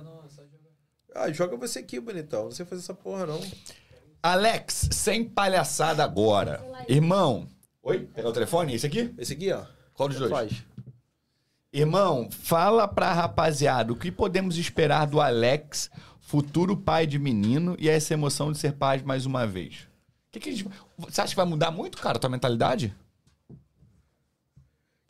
[0.00, 0.58] no, só jogar.
[1.14, 2.44] Ah, joga você aqui, bonitão.
[2.44, 3.40] Não sei fazer essa porra, não.
[4.22, 6.64] Alex, sem palhaçada agora.
[6.88, 7.46] Irmão.
[7.82, 8.00] Oi?
[8.14, 8.74] Pegar o telefone?
[8.74, 9.14] Esse aqui?
[9.18, 9.62] Esse aqui, ó.
[9.98, 10.30] Qual dos dois?
[10.30, 10.52] Faz.
[11.72, 17.88] Irmão, fala pra rapaziada o que podemos esperar do Alex, futuro pai de menino, e
[17.88, 19.86] essa emoção de ser pai mais uma vez.
[20.30, 22.94] Que que a gente- Você acha que vai mudar muito, cara, a tua mentalidade?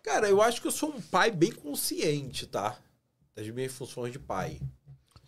[0.03, 2.77] Cara, eu acho que eu sou um pai bem consciente, tá?
[3.37, 4.59] Das minhas funções de pai.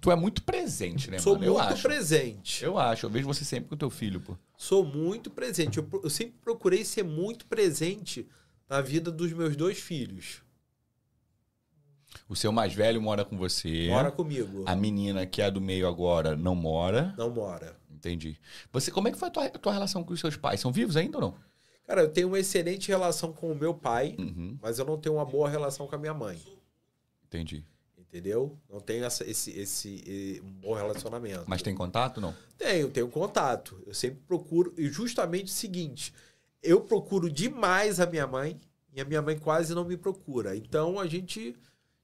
[0.01, 1.45] Tu é muito presente, né, sou mano?
[1.45, 1.82] Eu muito acho.
[1.82, 2.65] presente.
[2.65, 3.05] Eu acho.
[3.05, 4.35] Eu vejo você sempre com o teu filho, pô.
[4.57, 5.77] Sou muito presente.
[5.78, 8.27] Eu, eu sempre procurei ser muito presente
[8.70, 10.40] na vida dos meus dois filhos.
[12.28, 13.88] O seu mais velho mora com você.
[13.88, 14.62] Mora comigo.
[14.66, 17.12] A menina que é do meio agora não mora.
[17.18, 17.76] Não mora.
[17.90, 18.38] Entendi.
[18.72, 20.60] Você, como é que foi a tua, a tua relação com os seus pais?
[20.60, 21.34] São vivos ainda ou não?
[21.86, 24.56] Cara, eu tenho uma excelente relação com o meu pai, Uhum.
[24.62, 26.40] mas eu não tenho uma boa relação com a minha mãe.
[27.26, 27.64] Entendi.
[27.98, 28.56] Entendeu?
[28.68, 31.44] Não tenho essa- esse, esse, um bom relacionamento.
[31.47, 32.34] Mas tem contato, não?
[32.56, 33.80] Tenho, tenho contato.
[33.86, 34.72] Eu sempre procuro.
[34.78, 36.12] E justamente o seguinte:
[36.62, 38.59] eu procuro demais a minha mãe
[38.95, 40.57] e a minha mãe quase não me procura.
[40.57, 41.57] Então a gente.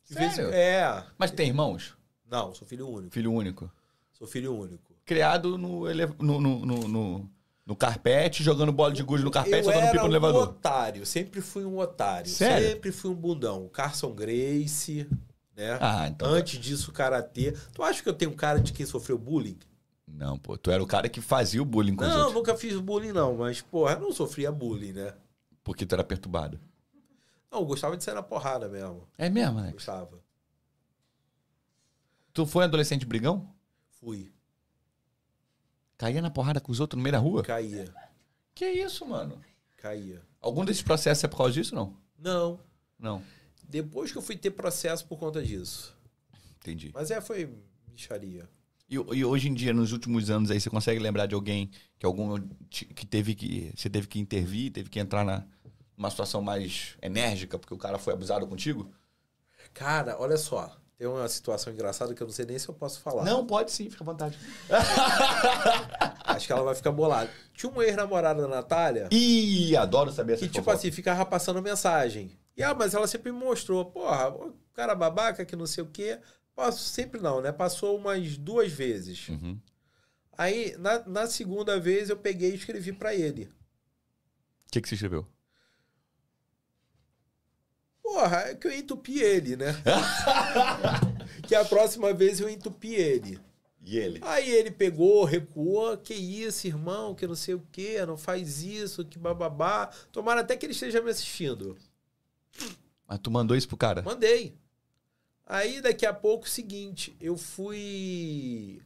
[0.04, 0.50] Sério?
[0.52, 1.04] É.
[1.18, 1.96] Mas tem irmãos?
[2.28, 3.12] Não, sou filho único.
[3.12, 3.70] Filho único.
[4.12, 4.94] Sou filho único.
[5.04, 6.06] Criado no, ele...
[6.18, 7.30] no, no, no, no-
[7.66, 10.44] no carpete, jogando bola de gude no carpete, eu era pipa no um elevador.
[10.44, 12.30] otário, sempre fui um otário.
[12.30, 12.68] Sério?
[12.68, 13.68] Sempre fui um bundão.
[13.72, 15.08] Carson Grace,
[15.56, 15.76] né?
[15.80, 16.28] Ah, então.
[16.28, 17.52] Antes disso, karatê.
[17.74, 19.58] Tu acha que eu tenho cara de quem sofreu bullying?
[20.06, 20.56] Não, pô.
[20.56, 22.34] Tu era o cara que fazia o bullying com os Não, outros.
[22.34, 23.36] nunca fiz bullying, não.
[23.36, 25.14] Mas, porra, eu não sofria bullying, né?
[25.64, 26.60] Porque tu era perturbado.
[27.50, 29.08] Não, eu gostava de sair na porrada mesmo.
[29.18, 29.72] É mesmo, né?
[29.72, 30.20] Gostava.
[32.32, 33.52] Tu foi adolescente brigão?
[33.88, 34.32] Fui.
[35.96, 37.42] Caía na porrada com os outros no meio da rua?
[37.42, 37.92] Caía.
[38.54, 39.40] Que isso, mano?
[39.76, 40.22] Caía.
[40.40, 41.96] Algum desses processos é por causa disso, não?
[42.18, 42.60] Não.
[42.98, 43.22] Não.
[43.68, 45.96] Depois que eu fui ter processo por conta disso.
[46.60, 46.90] Entendi.
[46.94, 47.52] Mas é, foi
[47.88, 48.48] bicharia.
[48.88, 52.06] E, e hoje em dia, nos últimos anos aí, você consegue lembrar de alguém que
[52.06, 52.38] algum
[52.70, 55.44] que teve que você teve que intervir, teve que entrar na
[55.96, 58.92] uma situação mais enérgica porque o cara foi abusado contigo?
[59.72, 60.76] Cara, olha só.
[60.98, 63.22] Tem uma situação engraçada que eu não sei nem se eu posso falar.
[63.22, 64.38] Não, pode sim, fica à vontade.
[66.24, 67.30] Acho que ela vai ficar bolada.
[67.54, 72.30] Tinha uma ex-namorada da Natália Ih, adoro saber essa que, tipo assim, ficava passando mensagem.
[72.56, 75.86] E, ah, mas ela sempre me mostrou, porra, o cara babaca que não sei o
[75.86, 76.18] quê.
[76.56, 77.52] Passo, sempre não, né?
[77.52, 79.28] Passou umas duas vezes.
[79.28, 79.60] Uhum.
[80.38, 83.44] Aí, na, na segunda vez, eu peguei e escrevi pra ele.
[83.44, 85.26] O que, que você escreveu?
[88.02, 89.74] Porra, é que eu entupi ele, né?
[91.46, 93.38] que a próxima vez eu entupi ele.
[93.82, 94.20] E ele?
[94.22, 99.04] Aí ele pegou, recuou, que isso, irmão, que não sei o que, não faz isso,
[99.04, 99.88] que bababá.
[100.10, 101.76] Tomara até que ele esteja me assistindo.
[103.06, 104.00] Mas tu mandou isso pro cara?
[104.02, 104.58] Mandei.
[105.46, 108.82] Aí daqui a pouco, seguinte, eu fui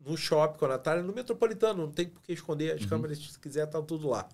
[0.00, 3.38] no shopping com a Natália, no Metropolitano, não tem por que esconder as câmeras, se
[3.38, 4.28] quiser, tá tudo lá.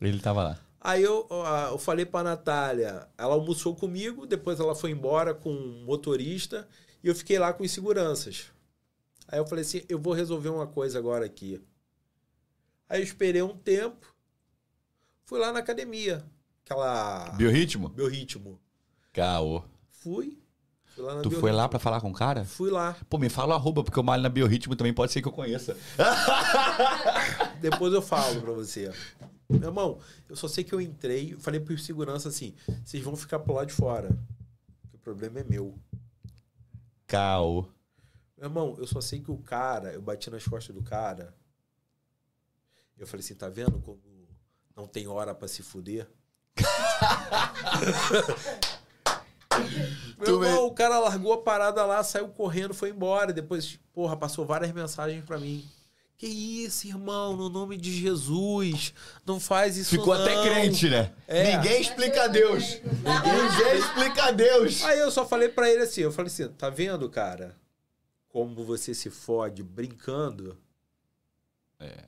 [0.00, 0.60] Ele tava lá.
[0.80, 1.28] Aí eu,
[1.70, 6.68] eu falei pra Natália, ela almoçou comigo, depois ela foi embora com um motorista
[7.02, 8.52] e eu fiquei lá com os seguranças.
[9.26, 11.60] Aí eu falei assim, eu vou resolver uma coisa agora aqui.
[12.88, 14.14] Aí eu esperei um tempo,
[15.24, 16.24] fui lá na academia,
[16.64, 17.88] aquela Biorritmo?
[17.88, 18.60] Biorritmo.
[19.12, 19.62] Caô.
[19.90, 20.38] Fui,
[21.22, 22.44] Tu foi lá pra falar com o cara?
[22.44, 22.96] Fui lá.
[23.08, 25.32] Pô, me fala o arroba, porque eu malho na Biorritmo também pode ser que eu
[25.32, 25.76] conheça.
[27.60, 28.92] Depois eu falo pra você.
[29.48, 29.98] Meu irmão,
[30.28, 32.54] eu só sei que eu entrei, falei pro segurança assim,
[32.84, 34.10] vocês vão ficar pro lado de fora.
[34.92, 35.74] O problema é meu.
[37.06, 37.62] Caô.
[38.36, 41.34] Meu irmão, eu só sei que o cara, eu bati nas costas do cara.
[42.98, 43.98] Eu falei assim, tá vendo como
[44.76, 46.08] não tem hora pra se fuder?
[50.18, 53.32] Meu Tu irmão, o cara largou a parada lá, saiu correndo, foi embora.
[53.32, 55.64] Depois, porra, passou várias mensagens pra mim.
[56.16, 58.92] Que isso, irmão, no nome de Jesus,
[59.24, 60.22] não faz isso Ficou não.
[60.22, 61.12] até crente, né?
[61.28, 61.56] É.
[61.56, 62.80] Ninguém explica a Deus.
[62.82, 64.82] Ninguém explica a Deus.
[64.82, 67.54] Aí eu só falei pra ele assim, eu falei assim, tá vendo, cara?
[68.28, 70.58] Como você se fode brincando?
[71.78, 72.04] É.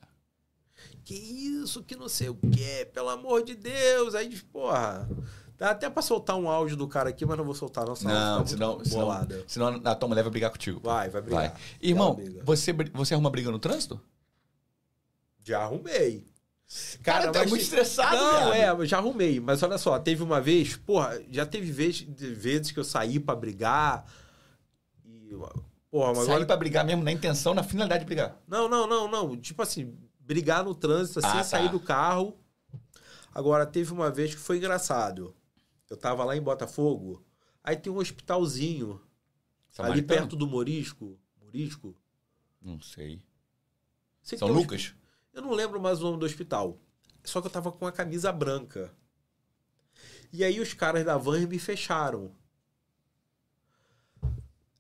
[1.05, 4.17] Que isso, que não sei o que, pelo amor de Deus.
[4.17, 5.09] Aí, porra,
[5.61, 7.93] dá até pra soltar um áudio do cara aqui, mas não vou soltar, não.
[7.95, 10.81] Não, senão, senão, senão a Toma Leva vai brigar contigo.
[10.83, 11.51] Vai, vai brigar.
[11.51, 11.61] Vai.
[11.83, 14.01] Irmão, você, você arruma briga no trânsito?
[15.45, 16.27] Já arrumei.
[17.03, 18.83] Cara, tá mas muito te- estressado, Não, viado.
[18.83, 19.39] é, já arrumei.
[19.41, 23.35] Mas olha só, teve uma vez, porra, já teve vez, vezes que eu saí pra
[23.35, 24.07] brigar.
[25.05, 25.31] E,
[25.91, 28.37] porra, mas Sair agora pra brigar mesmo, na intenção, na finalidade de brigar.
[28.49, 29.37] Não, não, não, não.
[29.37, 31.45] Tipo assim, brigar no trânsito, assim, Ah, tá.
[31.45, 32.37] sair do carro.
[33.35, 35.35] Agora, teve uma vez que foi engraçado.
[35.91, 37.23] Eu tava lá em Botafogo,
[37.63, 39.03] aí tem um hospitalzinho
[39.91, 41.19] ali perto do Morisco.
[41.43, 41.95] Morisco?
[42.63, 43.21] Não sei.
[44.23, 44.81] Sei São um Lucas?
[44.83, 44.97] hospi-
[45.33, 46.79] Eu não lembro mais o nome do hospital.
[47.25, 48.95] Só que eu tava com a camisa branca.
[50.33, 52.33] E aí os caras da van me fecharam.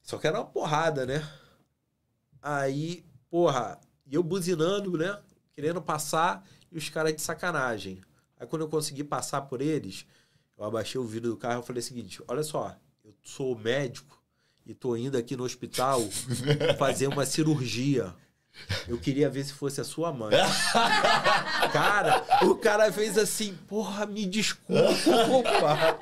[0.03, 1.29] Só que era uma porrada, né?
[2.43, 5.21] Aí, porra, e eu buzinando, né?
[5.55, 8.01] Querendo passar e os caras de sacanagem.
[8.39, 10.07] Aí quando eu consegui passar por eles,
[10.61, 14.23] eu abaixei o vidro do carro e falei o seguinte: olha só, eu sou médico
[14.67, 16.03] e tô indo aqui no hospital
[16.79, 18.15] fazer uma cirurgia.
[18.87, 20.33] Eu queria ver se fosse a sua mãe.
[21.73, 25.99] cara, o cara fez assim, porra, me desculpa.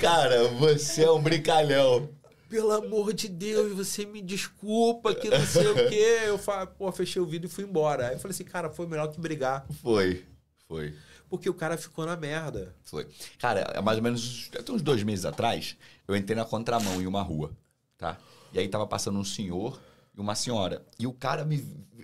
[0.00, 2.08] Cara, você é um brincalhão.
[2.48, 6.22] Pelo amor de Deus, você me desculpa, que não sei o quê.
[6.24, 8.08] Eu falei, pô, fechei o vídeo e fui embora.
[8.08, 9.64] Aí eu falei assim, cara, foi melhor que brigar.
[9.82, 10.24] Foi.
[10.66, 10.92] Foi.
[11.32, 12.76] Porque o cara ficou na merda.
[12.84, 13.08] Foi.
[13.38, 17.06] Cara, é mais ou menos até uns dois meses atrás, eu entrei na contramão em
[17.06, 17.56] uma rua,
[17.96, 18.18] tá?
[18.52, 19.80] E aí tava passando um senhor
[20.14, 20.84] e uma senhora.
[20.98, 21.56] E o cara me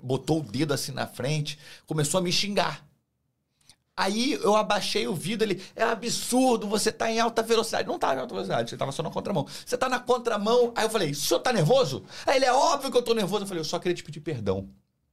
[0.03, 2.89] botou o dedo assim na frente, começou a me xingar.
[3.95, 7.87] Aí eu abaixei o vidro, ele, é absurdo, você tá em alta velocidade.
[7.87, 9.47] Não tava em alta velocidade, você tava só na contramão.
[9.67, 10.73] Você tá na contramão.
[10.75, 12.03] Aí eu falei, o senhor tá nervoso?
[12.25, 13.45] Aí ele, é óbvio que eu tô nervoso.
[13.45, 14.71] Eu falei, eu só queria te pedir perdão.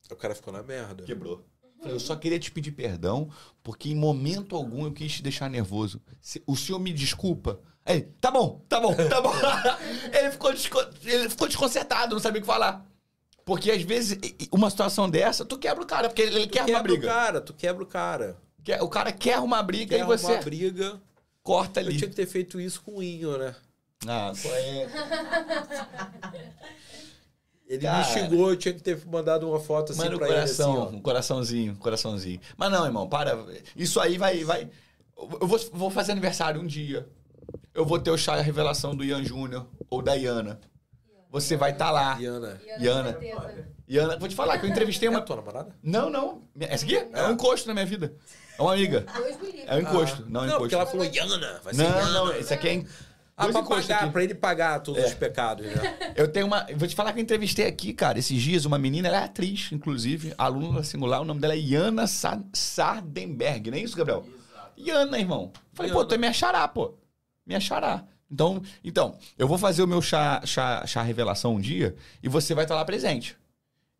[0.09, 1.03] O cara ficou na merda.
[1.03, 1.43] Quebrou.
[1.83, 3.29] Eu só queria te pedir perdão,
[3.63, 6.01] porque em momento algum eu quis te deixar nervoso.
[6.47, 7.59] O senhor me desculpa.
[7.85, 9.31] Aí, tá bom, tá bom, tá bom.
[10.11, 10.51] ele, ficou
[11.03, 12.83] ele ficou desconcertado, não sabia o que falar.
[13.45, 14.17] Porque às vezes,
[14.51, 16.97] uma situação dessa, tu quebra o cara, porque ele, ele Tu quer arrumar quebra o
[16.97, 17.13] briga.
[17.13, 18.37] cara, tu quebra o cara.
[18.63, 20.99] Quer- O cara quer arrumar briga Quer e você arrumar briga.
[21.43, 21.97] corta Eu ali.
[21.97, 23.55] tinha que ter feito isso com o Inho, né?
[24.07, 24.89] Ah, é?
[27.67, 27.97] Ele Cara.
[27.97, 30.77] me xingou, eu tinha que ter mandado uma foto assim um pra ele, assim, coração,
[30.77, 30.89] ó.
[30.89, 32.39] um coraçãozinho, um coraçãozinho.
[32.55, 33.37] Mas não, irmão, para.
[33.75, 34.43] Isso aí vai.
[34.43, 34.69] vai...
[35.41, 37.07] Eu vou, vou fazer aniversário um dia.
[37.73, 40.59] Eu vou ter o chá e a revelação do Ian Júnior ou da Iana.
[41.31, 42.17] Você vai estar lá.
[42.19, 42.61] Iana.
[42.79, 43.17] Iana.
[43.89, 45.21] Iana, vou te falar que eu entrevistei É a uma.
[45.21, 45.75] tua namorada?
[45.81, 46.43] Não, não.
[46.59, 48.13] Essa aqui é um encosto na minha vida.
[48.57, 49.05] É uma amiga.
[49.67, 50.23] É um encosto.
[50.29, 50.75] Não, é um Não, porque encosto.
[50.75, 52.11] ela falou Iana, vai ser Não, Iana.
[52.11, 52.85] não, esse aqui é.
[53.37, 55.07] Ah, pra pagar, pra ele pagar todos É.
[55.07, 55.73] os pecados, né?
[56.15, 56.65] Eu tenho uma.
[56.77, 59.69] Vou te falar que eu entrevistei aqui, cara, esses dias, uma menina, ela é atriz,
[59.73, 64.25] inclusive, aluna da singular, o nome dela é Iana Sa Sardenberg, não é isso, Gabriel?
[64.77, 65.51] Iana, irmão.
[65.73, 66.93] Falei, pô, tu é minha xará, pô.
[67.45, 68.05] Minha xará.
[68.31, 72.55] Então, então, eu vou fazer o meu chá, chá, chá revelação um dia e você
[72.55, 73.37] vai estar lá presente.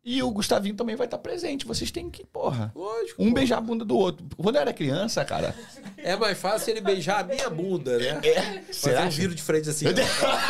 [0.08, 1.66] E o Gustavinho também vai estar presente.
[1.66, 2.70] Vocês têm que, porra.
[2.76, 3.20] Lógico.
[3.20, 3.34] Um pô.
[3.34, 4.24] beijar a bunda do outro.
[4.36, 5.52] Quando eu era criança, cara.
[5.96, 8.20] É mais fácil ele beijar a minha bunda, né?
[8.22, 8.40] É.
[8.42, 9.04] Fazer Será?
[9.04, 9.86] um viro de frente assim.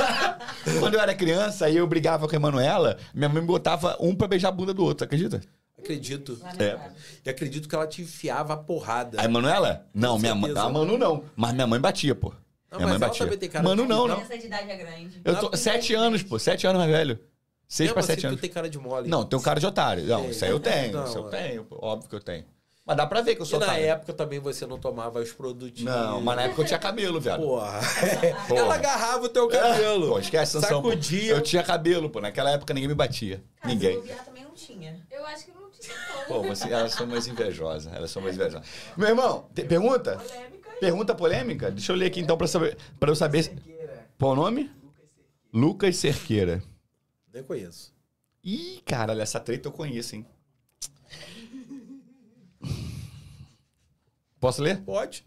[0.78, 4.14] Quando eu era criança e eu brigava com a Emanuela, minha mãe me botava um
[4.14, 5.40] pra beijar a bunda do outro, acredita?
[5.78, 6.38] Acredito.
[6.58, 6.78] É.
[7.24, 9.18] E acredito que ela te enfiava a porrada.
[9.18, 9.86] A Emanuela?
[9.94, 10.52] Não, minha mãe.
[10.54, 11.24] A Manu não.
[11.34, 12.30] Mas minha mãe batia, pô.
[12.70, 13.24] Não, minha mãe batia.
[13.24, 14.20] também tem cara Manu não, não.
[14.20, 15.08] Idade é.
[15.24, 15.48] Eu tô.
[15.48, 16.38] Não, Sete anos, pô.
[16.38, 17.18] Sete anos mais velho.
[17.68, 18.40] Seis Mesmo pra assim, sete tu anos.
[18.40, 19.09] tem cara de mole.
[19.09, 20.05] Não, tem um cara de otário.
[20.05, 20.30] Não, Tem.
[20.30, 20.93] isso aí eu tenho.
[20.93, 21.30] Não, isso eu é.
[21.30, 21.78] tenho, pô.
[21.82, 22.44] Óbvio que eu tenho.
[22.84, 23.84] Mas dá pra ver que eu E sou na otário.
[23.84, 25.93] época também você não tomava os produtinhos.
[25.93, 27.43] Não, mas na época eu tinha cabelo, viado.
[27.43, 27.80] Porra.
[28.47, 28.60] Porra.
[28.60, 30.10] Ela agarrava o teu cabelo.
[30.10, 30.80] Pô, esquece, Sansão.
[30.80, 30.90] pô.
[30.90, 31.32] Sacudia.
[31.32, 32.20] Eu tinha cabelo, pô.
[32.20, 33.43] Naquela época ninguém me batia.
[33.60, 34.01] Cara, ninguém.
[34.02, 35.01] se também não tinha.
[35.10, 35.97] Eu acho que não tinha
[36.28, 37.93] Pô, você, elas são mais invejosas.
[37.93, 38.64] Elas são mais invejosas.
[38.97, 40.16] Meu irmão, pergunta?
[40.18, 40.70] polêmica.
[40.78, 41.70] Pergunta polêmica?
[41.72, 43.43] Deixa eu ler aqui então pra, saber, pra eu saber.
[43.43, 43.56] se-
[44.16, 44.70] Qual o nome?
[45.52, 46.62] Lucas Cerqueira.
[47.36, 47.92] Nem conheço.
[48.42, 50.24] Ih, caralho, essa treta eu conheço, hein?
[54.40, 54.80] Posso ler?
[54.80, 55.22] Pode.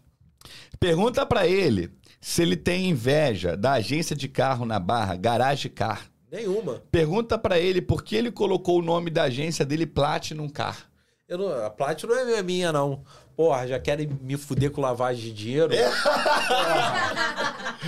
[0.80, 6.10] Pergunta pra ele se ele tem inveja da agência de carro na Barra, Garage Car.
[6.28, 6.82] Nenhuma.
[6.90, 10.90] Pergunta pra ele por que ele colocou o nome da agência dele Platinum Car.
[11.28, 13.04] Eu não, a Platinum não é minha, não.
[13.36, 15.72] Porra, já querem me fuder com lavagem de dinheiro?
[15.78, 15.88] É.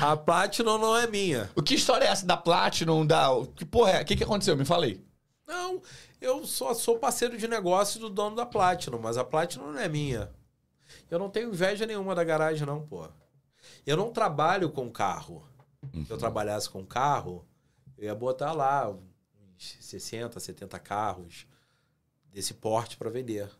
[0.01, 1.51] A Platinum não é minha.
[1.55, 3.05] O que história é essa da Platinum?
[3.07, 3.29] Da...
[3.55, 4.03] Que porra é?
[4.03, 4.57] O que, que aconteceu?
[4.57, 5.05] Me falei.
[5.47, 5.83] Não,
[6.21, 9.89] eu só sou parceiro de negócio do dono da Platinum, mas a Platinum não é
[9.89, 10.31] minha.
[11.11, 13.07] Eu não tenho inveja nenhuma da garagem, não, pô.
[13.87, 15.47] Eu não trabalho com carro.
[16.07, 17.45] Se eu trabalhasse com carro,
[17.99, 21.47] eu ia botar lá uns 60, 70 carros
[22.33, 23.51] desse porte pra vender.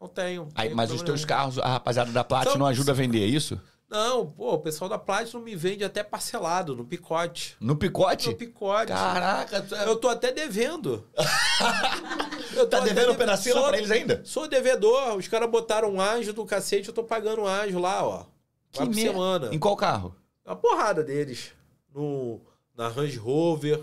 [0.00, 0.42] Não tenho.
[0.44, 3.22] não Aí, tenho mas os teus carros, a rapaziada da Platinum São- ajuda a vender,
[3.22, 3.60] é isso?
[3.88, 7.56] Não, pô, o pessoal da Platinum me vende até parcelado, no picote.
[7.60, 8.28] No picote?
[8.30, 8.88] No picote.
[8.92, 11.06] Caraca, tu é- Eu tô até devendo.
[12.56, 14.22] Eu tá devendo deve- penacila sou- pra eles ainda?
[14.24, 15.14] Sou devedor.
[15.16, 18.24] Os caras botaram um anjo do cacete, eu tô pagando um anjo lá, ó.
[18.72, 19.54] Que mer- semana.
[19.54, 20.16] Em qual carro?
[20.44, 21.52] Uma porrada deles.
[21.94, 22.40] No,
[22.76, 23.82] na Range Rover.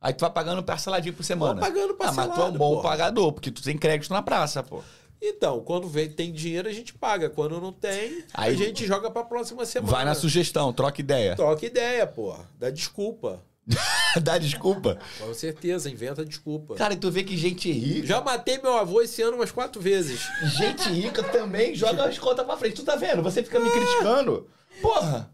[0.00, 1.54] Aí tu vai pagando parceladinho por semana.
[1.54, 4.22] Tô pagando Ah, mas tu é um parcelado, bom pagador, porque tu tem crédito na
[4.22, 4.82] praça, pô.
[5.22, 7.28] Então, quando vem, tem dinheiro, a gente paga.
[7.28, 9.92] Quando não tem, Aí- a gente joga pra próxima semana.
[9.92, 11.36] Vai na sugestão, troca ideia.
[11.36, 12.34] Toca ideia, pô.
[12.58, 13.42] Dá desculpa.
[14.22, 14.98] Dá desculpa.
[15.18, 16.74] Com certeza, inventa desculpa.
[16.74, 18.06] Cara, e tu vê que gente rica.
[18.06, 20.20] Já matei meu avô esse ano umas quatro vezes.
[20.56, 22.76] Gente rica também joga as contas pra frente.
[22.76, 23.22] Tu tá vendo?
[23.22, 24.48] Você fica me criticando.
[24.80, 25.30] Porra.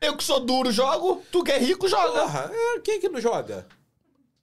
[0.00, 2.20] Eu que sou duro jogo, tu que é rico joga.
[2.22, 3.66] Porra, é, quem que não joga?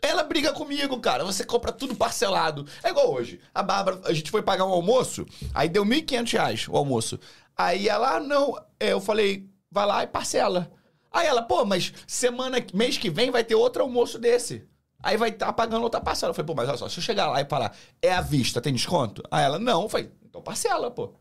[0.01, 1.23] Ela briga comigo, cara.
[1.26, 2.65] Você compra tudo parcelado.
[2.84, 3.39] É igual hoje.
[3.53, 7.19] A Bárbara, a gente foi pagar um almoço, aí deu 1.500 reais o almoço.
[7.57, 8.55] Aí ela, ah, não.
[8.80, 10.71] É, Eu falei, vai lá e parcela.
[11.11, 14.63] Aí ela, pô, mas semana, mês que vem vai ter outro almoço desse.
[15.01, 16.30] Aí vai estar pagando outra parcela.
[16.31, 18.61] Eu falei, pô, mas olha só, se eu chegar lá e falar, é à vista,
[18.61, 19.21] tem desconto?
[19.31, 19.84] Aí ela, não.
[19.84, 21.13] Eu falei, então parcela, pô.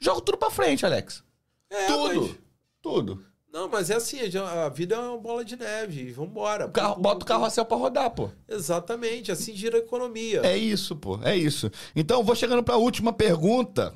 [0.00, 1.22] Joga tudo pra frente, Alex.
[1.70, 2.20] É, tudo.
[2.22, 2.36] mas-
[2.82, 3.24] Tudo.
[3.54, 6.10] Não, mas é assim, a vida é uma bola de neve.
[6.10, 6.66] Vambora.
[6.66, 8.28] O carro, bota o carro a céu pra rodar, pô.
[8.48, 10.40] Exatamente, assim gira a economia.
[10.44, 11.20] É isso, pô.
[11.22, 11.70] É isso.
[11.94, 13.94] Então, vou chegando pra última pergunta.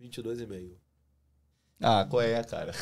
[0.00, 0.70] 22,5.
[1.80, 2.72] Ah, qual é, cara?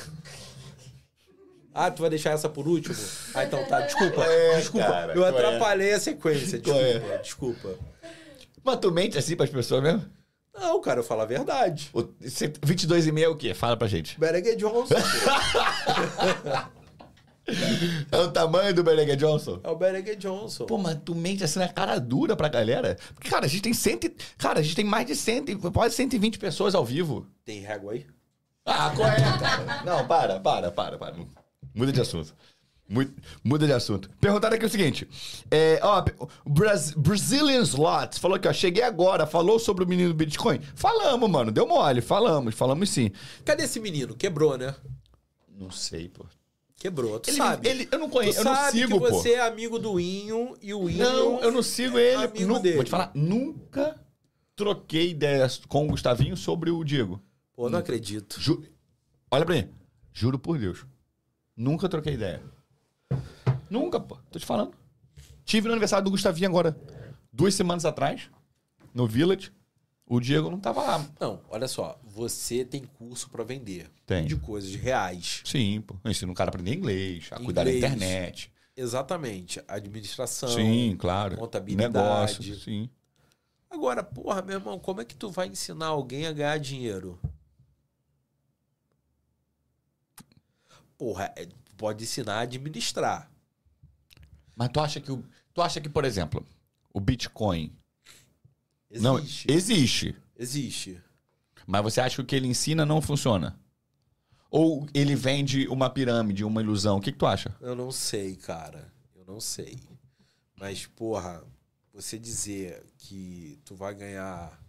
[1.72, 2.94] Ah, tu vai deixar essa por último?
[3.34, 4.24] Ah, então tá, desculpa.
[4.24, 4.86] É, desculpa.
[4.86, 5.28] cara, eu é?
[5.30, 6.60] atrapalhei a sequência.
[6.60, 7.18] Qual Desculpa, é?
[7.18, 7.74] desculpa.
[8.62, 10.04] Mas tu mente assim pras pessoas mesmo?
[10.60, 11.90] Não, cara, eu falo a verdade.
[11.92, 13.54] O 22,5 é o quê?
[13.54, 14.18] Fala pra gente.
[14.18, 14.94] Berengue Johnson.
[18.12, 19.58] É o tamanho do Berengue Johnson?
[19.64, 20.66] é o Berengue Johnson.
[20.66, 22.98] Pô, mas tu mente assim na cara dura pra galera?
[23.14, 24.04] Porque, cara, a gente tem cento...
[24.06, 25.50] e- Cara, a gente tem mais de cento...
[25.50, 27.26] e- quase 120 pessoas ao vivo.
[27.46, 28.06] Tem régua aí?
[28.66, 29.82] Ah, qual é, cara?
[29.82, 31.16] Não, para, para, para, para.
[31.74, 32.34] Muda de assunto.
[32.88, 33.10] Mu-
[33.44, 34.08] Muda de assunto.
[34.20, 35.06] Perguntaram aqui o seguinte.
[35.50, 36.02] É, ó,
[36.44, 38.52] o Bras Brazilian Slots falou aqui, ó.
[38.52, 40.58] Cheguei agora, falou sobre o menino do Bitcoin?
[40.74, 41.52] Falamos, mano.
[41.52, 42.00] Deu mole.
[42.00, 43.10] Falamos, falamos sim.
[43.44, 44.14] Cadê esse menino?
[44.16, 44.74] Quebrou, né?
[45.54, 46.24] Não sei, pô.
[46.76, 47.68] Quebrou, tu Ele, sabe.
[47.68, 49.14] ele- eu não conheço, eu não sabe sigo, que pô.
[49.16, 50.98] você é amigo do Inho e o Inho...
[50.98, 52.24] Não, eu não sigo ele.
[52.24, 52.76] amigo Nu- dele.
[52.76, 54.00] Vou te falar, nunca
[54.54, 57.20] troquei ideias com o Gustavinho sobre o Diego.
[57.52, 58.40] Pô, não acredito.
[58.40, 58.62] Ju-
[59.28, 59.68] Olha pra mim.
[60.12, 60.86] Juro por Deus.
[61.56, 62.40] Nunca troquei ideia.
[63.70, 64.16] Nunca, pô.
[64.30, 64.72] Tô te falando.
[65.44, 66.78] Tive no aniversário do Gustavinho agora,
[67.32, 68.30] duas semanas atrás,
[68.92, 69.52] no Village.
[70.06, 71.06] O Diego não tava lá.
[71.20, 72.00] Não, olha só.
[72.02, 73.90] Você tem curso pra vender.
[74.06, 74.24] Tem.
[74.24, 75.42] De coisas reais.
[75.44, 75.96] Sim, pô.
[76.02, 77.92] Eu ensino um cara a aprender inglês, a cuidar da Inglês.
[77.92, 78.52] internet.
[78.74, 79.60] Exatamente.
[79.68, 80.48] Administração.
[80.48, 81.36] Sim, claro.
[81.36, 81.92] contabilidade.
[81.92, 82.88] Negócio, sim.
[83.70, 87.20] Agora, porra, meu irmão, como é que tu vai ensinar alguém a ganhar dinheiro?
[90.96, 91.46] Porra, é,
[91.76, 93.30] pode ensinar a administrar.
[94.58, 95.24] Mas tu acha que, o,
[95.54, 96.44] tu acha que por exemplo,
[96.92, 97.72] o Bitcoin?
[98.90, 99.52] Não, Existe.
[99.52, 100.16] existe.
[100.36, 101.02] Existe.
[101.64, 103.56] Mas você acha que o que ele ensina não funciona?
[104.50, 106.96] Ou ele vende uma pirâmide, uma ilusão?
[106.96, 107.54] O que, que tu acha?
[107.60, 108.92] Eu não sei, cara.
[109.14, 109.78] Eu não sei.
[110.58, 111.44] Mas, porra,
[111.92, 114.60] você dizer que tu vai ganhar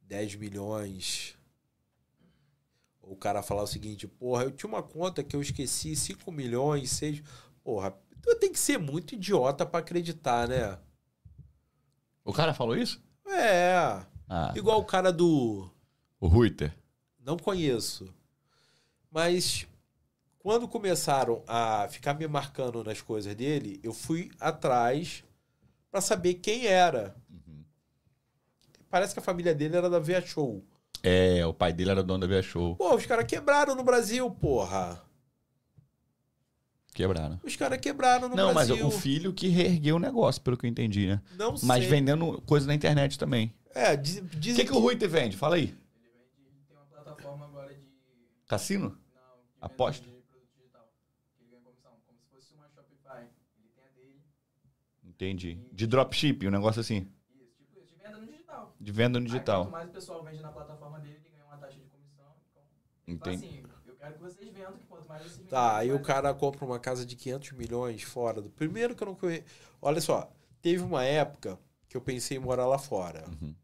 [0.00, 1.36] 10 milhões.
[3.00, 6.32] Ou o cara falar o seguinte, porra, eu tinha uma conta que eu esqueci 5
[6.32, 7.22] milhões, 6.
[7.62, 10.78] Porra, tu tem que ser muito idiota pra acreditar, né?
[12.24, 13.02] O cara falou isso?
[13.26, 14.04] É.
[14.28, 15.68] Ah, Igual o cara do.
[16.20, 16.74] o Ruiter.
[17.20, 18.12] Não conheço.
[19.10, 19.66] Mas
[20.38, 25.22] quando começaram a ficar me marcando nas coisas dele, eu fui atrás
[25.90, 27.14] pra saber quem era.
[28.88, 30.62] Parece que a família dele era da Via Show.
[31.02, 32.76] É, o pai dele era dono da Via Show.
[32.76, 35.02] Pô, os caras quebraram no Brasil, porra.
[36.94, 37.40] Quebraram.
[37.42, 38.86] Os caras quebraram no não, mas Brasil.
[38.86, 41.22] o filho que reergueu o negócio, pelo que eu entendi, né?
[41.38, 41.88] Não Mas sei.
[41.88, 43.54] vendendo coisa na internet também.
[43.74, 45.34] É, diz, O dizem que, que o Ruiter vende?
[45.36, 45.62] Fala aí.
[45.62, 45.78] Ele vende,
[46.46, 47.80] ele tem uma plataforma agora de.
[48.46, 48.90] Cassino?
[48.90, 49.22] Não,
[49.62, 50.04] Aposta?
[50.04, 50.92] de produto digital.
[51.38, 51.92] Que ele ganha comissão.
[52.06, 53.24] Como se fosse uma Shopify.
[53.56, 54.20] Ele tem a dele.
[55.02, 55.58] Entendi.
[55.72, 57.08] De dropshipping, um negócio assim.
[57.40, 58.76] Isso, tipo isso, de venda no digital.
[58.78, 59.62] De venda no Aí, digital.
[59.64, 62.34] quanto mais o pessoal vende na plataforma dele, ele ganha uma taxa de comissão.
[63.08, 63.46] Então, Entendi.
[63.46, 64.41] assim, eu quero que vocês
[65.48, 68.50] Tá, aí o cara compra uma casa de 500 milhões fora do.
[68.50, 69.44] Primeiro que eu não conheço.
[69.80, 70.30] Olha só,
[70.60, 71.58] teve uma época
[71.88, 73.24] que eu pensei em morar lá fora.
[73.28, 73.54] Uhum.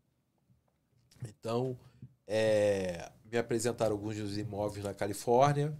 [1.28, 1.78] Então,
[2.26, 5.76] é, me apresentaram alguns dos imóveis na Califórnia.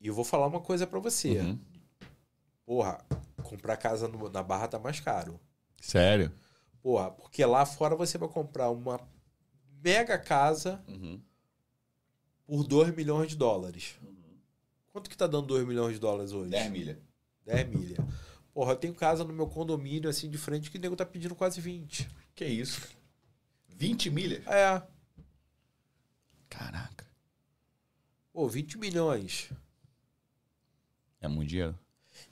[0.00, 1.38] E eu vou falar uma coisa pra você.
[1.40, 1.58] Uhum.
[2.64, 3.04] Porra,
[3.42, 5.40] comprar casa no- na Barra tá mais caro.
[5.80, 6.30] Sério?
[6.82, 9.00] Porra, porque lá fora você vai comprar uma
[9.82, 11.20] mega casa Uhum.
[12.46, 13.98] por 2 milhões de dólares.
[14.98, 16.50] Quanto que tá dando 2 milhões de dólares hoje?
[16.50, 17.00] 10 milha.
[17.46, 17.96] 10 milha.
[18.52, 21.36] Porra, eu tenho casa no meu condomínio, assim, de frente, que o nego tá pedindo
[21.36, 22.10] quase 20.
[22.34, 22.88] Que isso?
[23.68, 24.44] 20 milhas?
[24.48, 24.82] É,
[26.50, 27.06] Caraca.
[28.32, 29.52] pô, 20 milhões.
[31.20, 31.78] É muito dinheiro.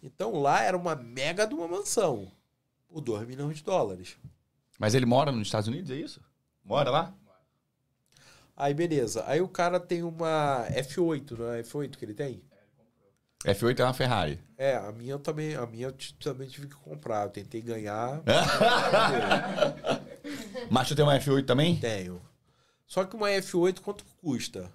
[0.03, 2.33] Então lá era uma mega de uma mansão.
[2.89, 4.17] Por 2 milhões de dólares.
[4.77, 6.21] Mas ele mora nos Estados Unidos, é isso?
[6.65, 7.15] Mora lá?
[8.57, 9.23] Aí beleza.
[9.25, 12.43] Aí o cara tem uma F8, não é F8 que ele tem?
[13.45, 14.41] F8 é uma Ferrari.
[14.59, 15.93] É, a minha eu também, a minha
[16.23, 17.25] também tive que comprar.
[17.25, 18.23] Eu tentei ganhar,
[20.71, 21.77] Mas tu tem uma F8 também?
[21.77, 22.21] tenho.
[22.87, 24.71] Só que uma F8 quanto custa?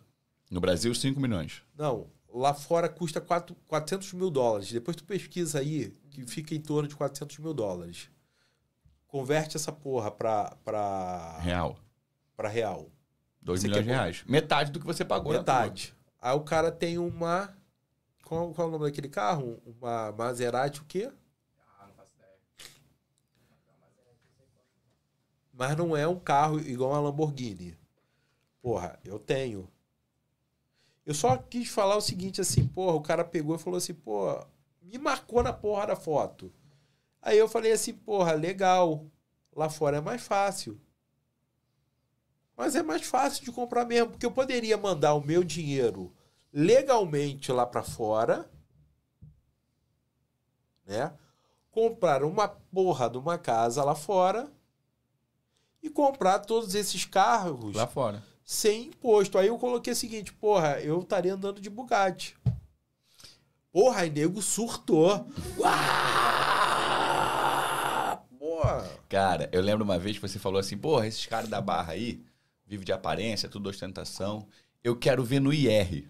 [0.49, 1.63] No Brasil, 5 milhões.
[1.77, 4.71] Não, lá fora custa quatro- 400 mil dólares.
[4.71, 8.09] Depois tu pesquisa aí, que fica em torno de 400 mil dólares.
[9.07, 11.77] Converte essa porra pra, pra, Real.
[12.37, 12.89] pra real.
[13.41, 14.23] 2 Você milhões de reais.
[14.27, 15.33] Metade do que você pagou.
[15.33, 15.93] Metade.
[16.21, 17.49] Aí o cara tem uma...
[18.31, 19.61] Qual, qual é o nome daquele carro?
[19.65, 21.11] Uma Maserati o quê?
[21.77, 22.37] Ah, não faço ideia.
[25.51, 27.77] Mas não é um carro igual uma Lamborghini.
[28.61, 29.67] Porra, eu tenho.
[31.05, 34.33] Eu só quis falar o seguinte assim, porra, o cara pegou e falou assim, pô,
[34.81, 36.53] me marcou na porra da foto.
[37.21, 39.05] Aí eu falei assim, porra, legal.
[39.53, 40.79] Lá fora é mais fácil.
[42.55, 46.13] Mas é mais fácil de comprar mesmo, porque eu poderia mandar o meu dinheiro
[46.53, 48.49] legalmente lá pra fora,
[50.85, 51.13] né?
[51.71, 54.51] Comprar uma porra de uma casa lá fora
[55.81, 57.75] e comprar todos esses carros.
[57.75, 58.21] Lá fora.
[58.43, 59.37] sem imposto.
[59.37, 62.35] Aí eu coloquei o seguinte, porra, eu estaria andando de Bugatti.
[63.71, 65.25] Porra, aí nego surtou.
[68.37, 68.89] Porra.
[69.07, 72.23] Cara, eu lembro uma vez que você falou assim, porra, esses caras da barra aí,
[72.65, 74.47] vive de aparência, tudo ostentação.
[74.83, 76.07] Eu quero ver no IR.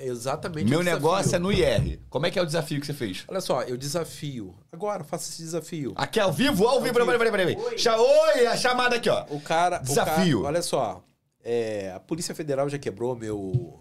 [0.00, 1.00] É exatamente Meu o desafio.
[1.02, 1.98] negócio é no IR.
[2.08, 3.24] Como é que é o desafio que você fez?
[3.26, 4.54] Olha só, eu desafio.
[4.70, 5.92] Agora, faça esse desafio.
[5.96, 6.94] Aqui ao vivo, ao vivo.
[6.94, 7.56] Peraí, peraí, peraí.
[7.56, 7.76] Oi.
[7.78, 9.26] Cha- Oi, a chamada aqui, ó.
[9.30, 9.80] O cara.
[9.80, 10.38] o Desafio.
[10.42, 11.02] cara- olha só.
[11.44, 13.80] é, a Polícia Federal já quebrou meu.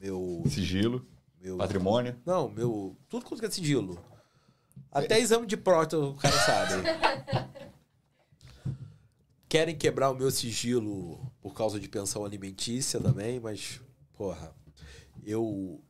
[0.00, 0.42] Meu.
[0.48, 1.06] Sigilo,
[1.40, 2.16] meu patrimônio.
[2.26, 2.96] Não, meu.
[3.08, 3.98] Tudo quanto é sigilo.
[4.92, 6.82] Até exame de próstata o cara sabe.
[9.50, 13.80] Querem quebrar o meu sigilo por causa de pensão alimentícia também, mas,
[14.12, 14.54] porra,
[15.24, 15.84] eu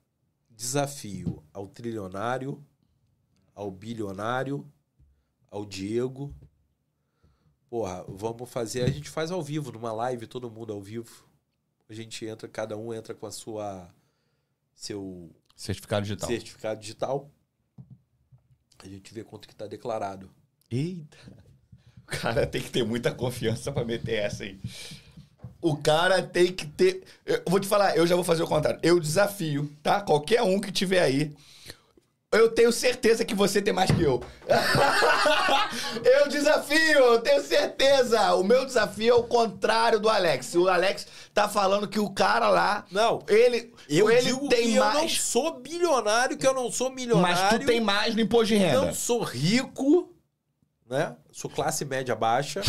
[0.49, 2.65] desafio ao trilionário,
[3.55, 4.67] ao bilionário,
[5.51, 6.35] ao Diego.
[7.69, 8.83] Porra, vamos fazer.
[8.83, 11.29] A gente faz ao vivo, numa live, todo mundo ao vivo.
[11.87, 13.95] A gente entra, cada um entra com a sua.
[14.75, 16.29] Seu Certificado digital.
[16.31, 17.31] certificado digital.
[18.79, 20.31] A gente vê quanto que tá declarado.
[20.71, 21.50] Eita.
[22.13, 24.59] O cara tem que ter muita confiança pra meter essa aí.
[25.63, 27.03] O cara tem que ter.
[27.25, 28.81] Eu vou te falar, eu já vou fazer o contrário.
[28.83, 30.01] Eu desafio, tá?
[30.01, 31.33] Qualquer um que tiver aí.
[32.33, 34.23] Eu tenho certeza que você tem mais que eu.
[36.05, 38.35] eu desafio, eu tenho certeza.
[38.37, 40.55] O meu desafio é o contrário do Alex.
[40.55, 44.77] O Alex tá falando que o cara lá, Não, ele, eu ele digo tem que
[44.77, 45.21] eu não mais.
[45.21, 47.37] sou bilionário, que eu não sou milionário.
[47.37, 48.87] Mas tu tem mais no imposto de renda.
[48.87, 50.15] Não sou rico,
[50.89, 51.17] né?
[51.41, 52.61] Sou classe média baixa.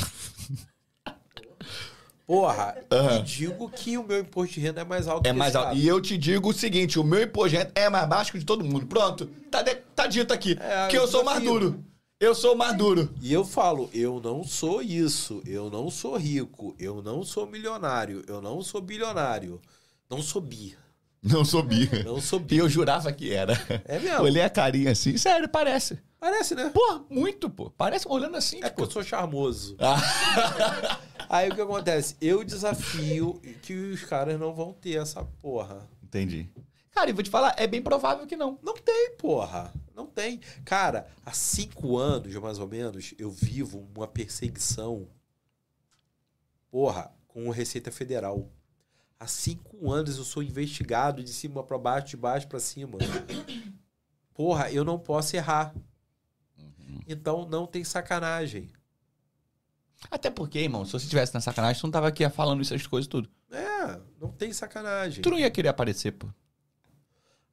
[2.25, 3.19] Porra, Aham.
[3.19, 5.75] e digo que o meu imposto de renda é mais alto É que mais alto.
[5.75, 8.39] E eu te digo o seguinte: o meu imposto de renda é mais baixo que
[8.39, 8.85] de todo mundo.
[8.87, 9.25] Pronto.
[9.51, 10.57] Tá, de- tá dito aqui.
[10.57, 11.83] É, que eu sou mais duro.
[12.17, 13.13] Eu sou mais duro.
[13.21, 18.23] E eu falo, eu não sou isso, eu não sou rico, eu não sou milionário,
[18.25, 19.59] eu não sou bilionário,
[20.09, 20.77] não sou bi,
[21.23, 21.87] Não sou bi.
[22.03, 23.53] não sou E eu jurava que era.
[23.85, 24.23] É mesmo?
[24.23, 25.15] Olhei a carinha assim.
[25.17, 25.99] Sério, parece.
[26.19, 26.69] Parece, né?
[26.73, 27.69] Pô, muito, pô.
[27.71, 28.83] Parece olhando assim, É porque tipo.
[28.83, 29.75] eu sou charmoso.
[29.79, 30.99] Ah,
[31.29, 32.15] Aí o que acontece?
[32.19, 35.87] Eu desafio que os caras não vão ter essa porra.
[36.03, 36.49] entendi.
[36.91, 38.59] Cara, e vou te falar, é bem provável que não.
[38.61, 39.71] Não tem, porra.
[39.95, 40.41] Não tem.
[40.65, 45.07] Cara, há cinco anos, mais ou menos, eu vivo uma perseguição.
[46.69, 48.49] Porra, com o Receita Federal.
[49.21, 52.97] Há cinco anos eu sou investigado de cima pra baixo, de baixo pra cima.
[54.33, 55.75] Porra, eu não posso errar.
[57.07, 58.71] Então não tem sacanagem.
[60.09, 63.07] Até porque, irmão, se você tivesse na sacanagem, tu não tava aqui falando essas coisas
[63.07, 63.29] tudo.
[63.51, 65.21] É, não tem sacanagem.
[65.21, 66.27] Tu não ia querer aparecer, pô.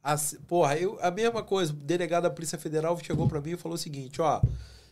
[0.02, 3.56] Assim, porra, eu, a mesma coisa, o delegado da Polícia Federal chegou pra mim e
[3.58, 4.40] falou o seguinte, ó,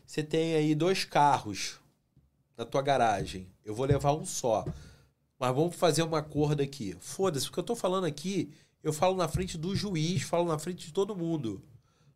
[0.06, 1.80] você tem aí dois carros
[2.54, 4.62] na tua garagem, eu vou levar um só,
[5.38, 6.96] mas vamos fazer uma acordo aqui.
[7.00, 8.50] Foda-se, o que eu tô falando aqui,
[8.82, 11.62] eu falo na frente do juiz, falo na frente de todo mundo.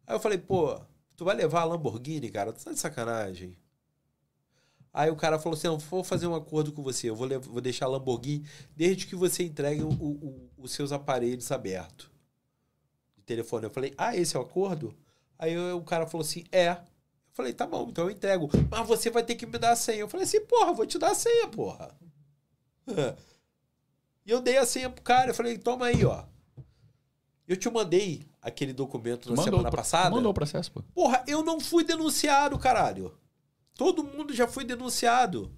[0.06, 0.80] Aí eu falei, pô,
[1.16, 2.52] tu vai levar a Lamborghini, cara?
[2.52, 3.56] Tu tá de sacanagem?
[4.92, 7.44] Aí o cara falou assim, não, vou fazer um acordo com você, eu vou, lev-
[7.46, 8.44] vou deixar a Lamborghini
[8.74, 12.10] desde que você entregue o- o- os seus aparelhos abertos
[13.16, 13.64] de telefone.
[13.66, 14.92] Eu falei, ah, esse é o acordo?
[15.38, 16.70] Aí eu- o cara falou assim, é.
[16.72, 16.76] Eu
[17.34, 18.50] falei, tá bom, então eu entrego.
[18.68, 20.00] Mas você vai ter que me dar a senha.
[20.00, 21.96] Eu falei assim, porra, vou te dar a senha, porra.
[24.26, 26.24] E eu dei a senha pro cara, eu falei, toma aí, ó.
[27.48, 30.10] Eu te mandei aquele documento na semana o pro- passada.
[30.14, 30.82] Mandou o processo, pô.
[30.94, 33.12] Porra, eu não fui denunciado, caralho.
[33.74, 35.52] Todo mundo já foi denunciado.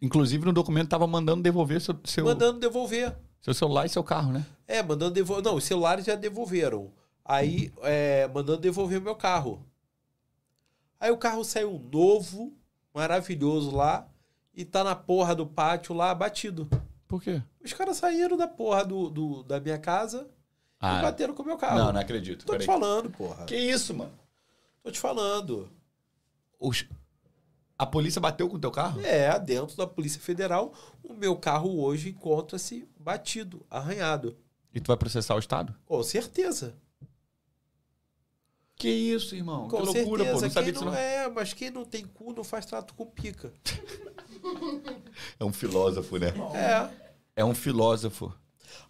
[0.00, 3.14] Inclusive, no documento tava mandando devolver seu, seu, Mandando devolver.
[3.42, 4.46] seu celular e seu carro, né?
[4.66, 5.44] É, mandando devolver.
[5.44, 6.92] Não, os celulares já devolveram.
[7.24, 9.64] Aí, é, mandando devolver meu carro.
[10.98, 12.56] Aí o carro saiu novo,
[12.94, 14.08] maravilhoso lá,
[14.56, 16.68] e tá na porra do pátio lá, batido.
[17.06, 17.40] Por quê?
[17.62, 20.28] Os caras saíram da porra do, do- da minha casa
[20.80, 21.78] e bateram com o meu carro.
[21.80, 22.44] Ah, não, não acredito.
[22.46, 22.66] Tô te Peraí.
[22.66, 23.44] falando, porra.
[23.44, 24.12] Que isso, mano?
[24.82, 25.70] Tô te falando.
[26.58, 26.86] Os-
[27.78, 29.00] A polícia bateu com o teu carro?
[29.02, 30.72] É, dentro da Polícia Federal,
[31.04, 34.36] o meu carro hoje encontra-se batido, arranhado.
[34.74, 35.74] E tu vai processar o Estado?
[35.84, 36.74] Com certeza.
[38.74, 39.68] Que isso, irmão?
[39.68, 40.38] Com que loucura, certeza.
[40.40, 40.40] pô.
[40.46, 40.98] Não sabia quem disso, não não.
[40.98, 43.52] é, mas quem não tem cu não faz trato com pica.
[45.38, 46.28] É um filósofo, né?
[46.54, 47.06] É.
[47.36, 48.32] É um filósofo.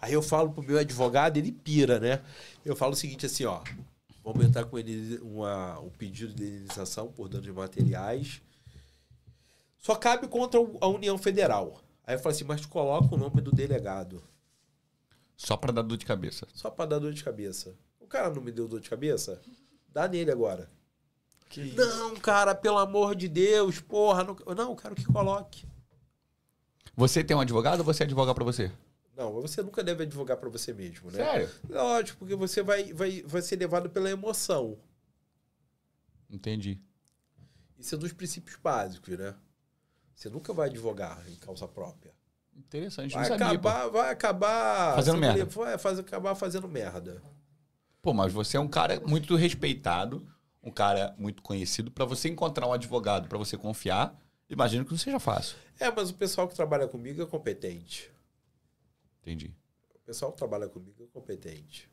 [0.00, 2.22] Aí eu falo pro meu advogado, ele pira, né?
[2.64, 3.62] Eu falo o seguinte assim, ó.
[4.24, 8.42] Vamos entrar com ele uma, um pedido de indenização por danos materiais.
[9.78, 11.80] Só cabe contra a União Federal.
[12.04, 14.22] Aí eu falo assim, mas tu coloca o nome do delegado.
[15.36, 16.46] Só pra dar dor de cabeça.
[16.54, 17.74] Só pra dar dor de cabeça.
[18.00, 19.40] O cara não me deu dor de cabeça?
[19.92, 20.68] Dá nele agora.
[21.48, 21.76] Que isso?
[21.76, 24.24] Não, cara, pelo amor de Deus, porra.
[24.24, 25.66] Não, não eu quero que coloque.
[26.96, 28.72] Você tem um advogado ou você advoga pra você?
[29.16, 31.24] Não, mas você nunca deve advogar pra você mesmo, né?
[31.24, 31.50] Sério?
[31.68, 34.78] Lógico, porque você vai, vai, vai ser levado pela emoção.
[36.30, 36.80] Entendi.
[37.78, 39.34] Isso é um dos princípios básicos, né?
[40.14, 42.12] Você nunca vai advogar em causa própria.
[42.56, 43.12] Interessante.
[43.12, 43.68] Vai não sabia, pô.
[43.68, 45.44] acabar, vai acabar Fazendo merda.
[45.44, 47.22] Vai fazer, acabar fazendo merda.
[48.00, 50.26] Pô, mas você é um cara muito respeitado,
[50.66, 51.90] um cara muito conhecido.
[51.90, 54.20] Pra você encontrar um advogado, pra você confiar,
[54.50, 55.56] imagino que não seja fácil.
[55.78, 58.10] É, mas o pessoal que trabalha comigo é competente.
[59.22, 59.54] Entendi.
[59.94, 61.88] O pessoal que trabalha comigo é competente.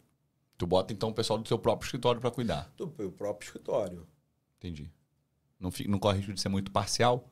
[0.58, 2.72] Tu bota então o pessoal do seu próprio escritório pra cuidar.
[2.78, 4.08] Do meu próprio escritório.
[4.58, 4.92] Entendi.
[5.60, 7.30] Não, fi- não corre risco de ser muito parcial?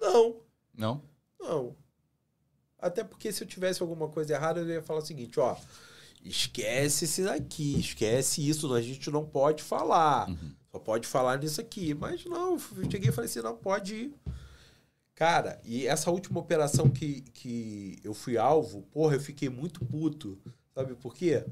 [0.00, 0.40] Não,
[0.74, 1.02] Não?
[1.38, 1.76] não.
[2.78, 5.54] Até porque se eu tivesse alguma coisa errada, eu ia falar o seguinte, ó.
[6.22, 10.28] Esquece esse daqui, esquece isso, a gente não pode falar.
[10.28, 10.54] Uhum.
[10.70, 11.94] Só pode falar nisso aqui.
[11.94, 14.14] Mas não, eu cheguei e falei assim, não, pode ir.
[15.14, 20.38] Cara, e essa última operação que, que eu fui alvo, porra, eu fiquei muito puto.
[20.74, 21.44] Sabe por quê?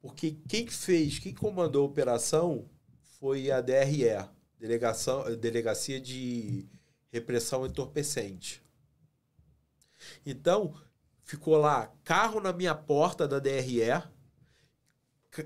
[0.00, 2.68] Porque quem fez, quem comandou a operação
[3.18, 4.28] foi a DRE,
[4.58, 6.66] Delegação, Delegacia de
[7.12, 8.62] Repressão Entorpecente.
[10.26, 10.74] Então,
[11.24, 13.80] ficou lá carro na minha porta da DRE,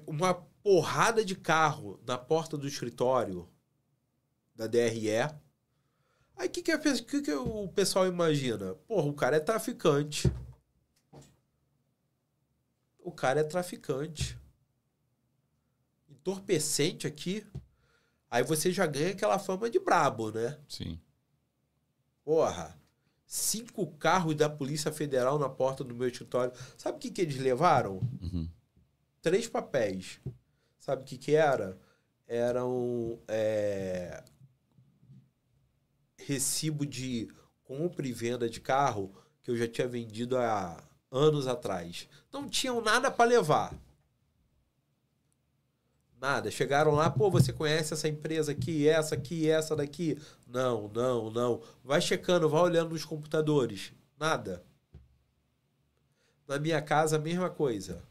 [0.06, 3.48] uma porrada de carro na porta do escritório
[4.54, 5.08] da DRE.
[6.36, 8.74] Aí o que, que, pe- que, que o pessoal imagina?
[8.86, 10.30] Porra, o cara é traficante.
[12.98, 14.38] O cara é traficante.
[16.08, 17.46] Entorpecente aqui.
[18.30, 20.58] Aí você já ganha aquela fama de brabo, né?
[20.68, 21.00] Sim.
[22.24, 22.77] Porra,
[23.28, 26.52] cinco carros da Polícia Federal na porta do meu escritório.
[26.78, 28.00] Sabe o que, que eles levaram?
[28.22, 28.48] Uhum.
[29.20, 30.18] Três papéis.
[30.80, 31.78] Sabe o que, que era?
[32.26, 34.24] Eram é,
[36.16, 37.28] recibo de
[37.64, 42.08] compra e venda de carro que eu já tinha vendido há anos atrás.
[42.32, 43.74] Não tinham nada para levar.
[46.20, 46.50] Nada.
[46.50, 50.20] Chegaram lá, pô, você conhece essa empresa aqui, essa aqui, essa daqui?
[50.46, 51.62] Não, não, não.
[51.84, 53.92] Vai checando, vai olhando nos computadores.
[54.18, 54.64] Nada.
[56.46, 58.02] Na minha casa, a mesma coisa.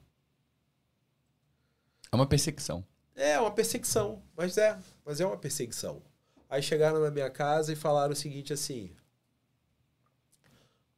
[2.12, 2.86] É uma perseguição.
[3.16, 6.02] É uma perseguição, mas é, mas é uma perseguição.
[6.48, 8.96] Aí chegaram na minha casa e falaram o seguinte assim: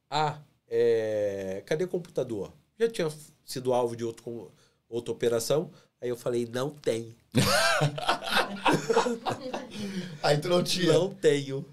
[0.08, 0.38] Ah,
[0.68, 2.52] é, cadê o computador?
[2.78, 3.08] Já tinha
[3.44, 4.52] sido alvo de outro,
[4.88, 5.72] outra operação.
[6.00, 7.14] Aí eu falei, não tem.
[10.22, 10.92] Aí tu não tinha.
[10.92, 11.64] Não tenho.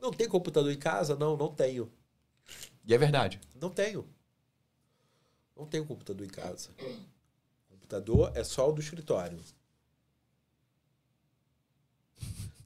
[0.00, 1.14] Não tem computador em casa?
[1.14, 1.90] Não, não tenho.
[2.84, 3.40] E é verdade.
[3.60, 4.08] Não tenho.
[5.56, 6.70] Não tenho computador em casa.
[7.68, 9.38] Computador é só o do escritório.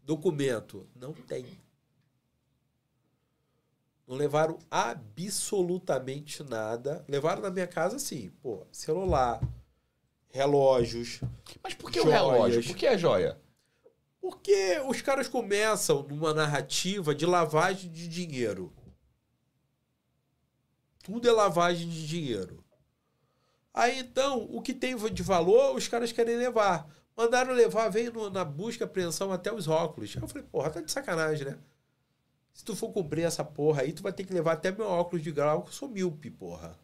[0.05, 1.47] Documento, não tem.
[4.07, 7.05] Não levaram absolutamente nada.
[7.09, 8.31] Levaram na minha casa, sim.
[8.43, 9.40] Pô, celular,
[10.33, 11.21] relógios.
[11.63, 12.21] Mas por que o Joias.
[12.21, 12.65] relógio?
[12.65, 13.41] Por que a joia?
[14.21, 18.73] Porque os caras começam numa narrativa de lavagem de dinheiro.
[21.03, 22.65] Tudo é lavagem de dinheiro.
[23.75, 26.89] Aí então, o que tem de valor, os caras querem levar.
[27.17, 30.15] Mandaram levar, veio no- na busca, apreensão até os óculos.
[30.17, 31.59] Aí eu falei, porra, tá de sacanagem, né?
[32.55, 35.23] Se tu for cumprir essa porra aí, tu vai ter que levar até meu óculos
[35.23, 36.79] de grau, que eu sou míope, porra.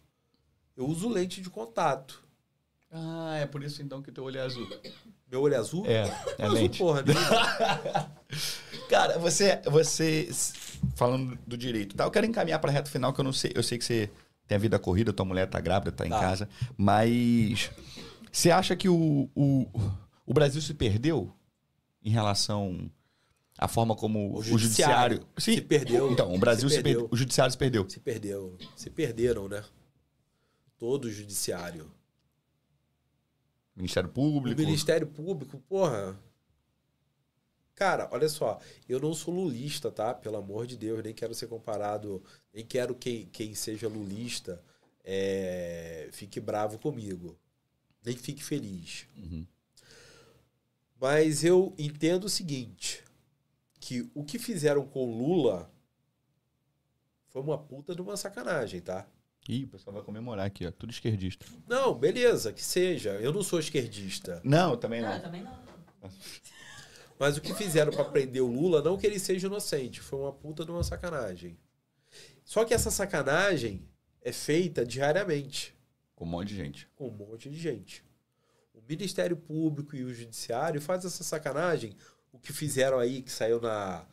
[0.77, 2.27] Eu uso lente de contato.
[2.90, 4.66] Ah, é por isso então que teu olho é azul.
[5.31, 5.85] Meu olho é azul?
[5.86, 6.09] É,
[6.39, 6.78] é azul, lente.
[6.78, 7.02] porra.
[7.02, 8.10] nenhuma.
[8.89, 10.28] Cara, você, você
[10.97, 12.05] falando do direito, tá?
[12.05, 14.10] Eu quero encaminhar para reto final que eu não sei, eu sei que você
[14.47, 16.19] tem a vida corrida, tua mulher tá grávida, tá em Tá.
[16.20, 17.70] casa, mas
[18.32, 19.66] você acha que o, o,
[20.24, 21.31] o Brasil se perdeu
[22.02, 22.90] em relação
[23.59, 26.10] à forma como o, O judiciário, se perdeu.
[26.10, 27.01] Então, o Brasil Se se, perdeu.
[27.02, 27.09] perdeu.
[27.12, 27.90] o judiciário se perdeu.
[27.90, 28.56] Se perdeu.
[28.74, 29.62] Se perderam, né?
[30.78, 31.90] Todo o judiciário.
[33.79, 34.61] Ministério O Público.
[34.61, 36.19] Ministério Público, porra.
[37.75, 40.13] Cara, olha só, eu não sou lulista, tá?
[40.13, 42.23] Pelo amor de Deus, nem quero ser comparado,
[42.53, 44.61] nem quero quem, quem seja lulista
[45.05, 47.39] é, fique bravo comigo.
[48.05, 49.07] Nem fique feliz.
[49.17, 49.47] Uhum.
[51.01, 53.03] Mas eu entendo o seguinte:
[53.81, 55.73] que o que fizeram com Lula
[57.29, 59.09] foi uma puta de uma sacanagem, tá?
[59.49, 60.70] Ih, o pessoal vai comemorar aqui, ó.
[60.70, 61.47] Tudo esquerdista.
[61.66, 63.12] Não, beleza, que seja.
[63.12, 64.41] Eu não sou esquerdista.
[64.45, 65.16] Não, eu também Não, não.
[65.16, 65.59] eu também não.
[67.19, 70.33] Mas o que fizeram pra prender o Lula, não que ele seja inocente, foi uma
[70.33, 71.59] puta de uma sacanagem.
[72.45, 73.89] Só que essa sacanagem
[74.23, 75.75] é feita diariamente
[76.15, 76.89] Com um monte de gente.
[76.95, 78.05] com um monte de gente.
[78.73, 81.97] O Ministério Público e o Judiciário fazem essa sacanagem.
[82.33, 84.07] O que fizeram aí, que saiu na,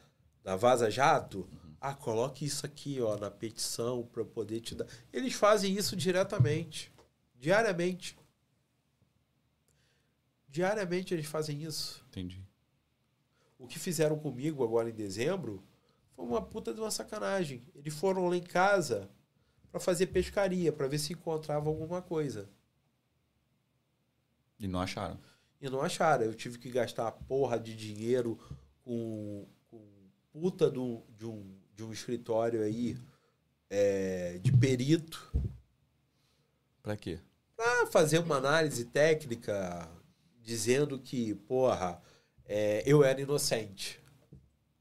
[0.44, 1.48] na Vaza Jato,
[1.90, 4.88] ah, coloque isso aqui ó, na petição para eu poder te dar.
[5.14, 6.92] Eles fazem isso diretamente.
[7.36, 8.18] Diariamente.
[10.50, 12.04] Diariamente eles fazem isso.
[12.08, 12.44] Entendi.
[13.60, 15.64] O que fizeram comigo agora em dezembro
[16.16, 17.64] foi uma puta de uma sacanagem.
[17.76, 19.08] Eles foram lá em casa
[19.72, 22.50] para fazer pescaria, para ver se encontravam alguma coisa.
[24.60, 25.20] E não acharam.
[25.62, 26.24] E não acharam.
[26.24, 28.40] Eu tive que gastar a porra de dinheiro
[28.84, 32.98] com, com puta do, de, um, de um escritório aí
[33.70, 35.32] é, de perito
[36.82, 37.20] Pra quê?
[37.56, 39.90] para fazer uma análise técnica
[40.42, 42.02] dizendo que, porra,
[42.46, 44.00] é, eu era inocente.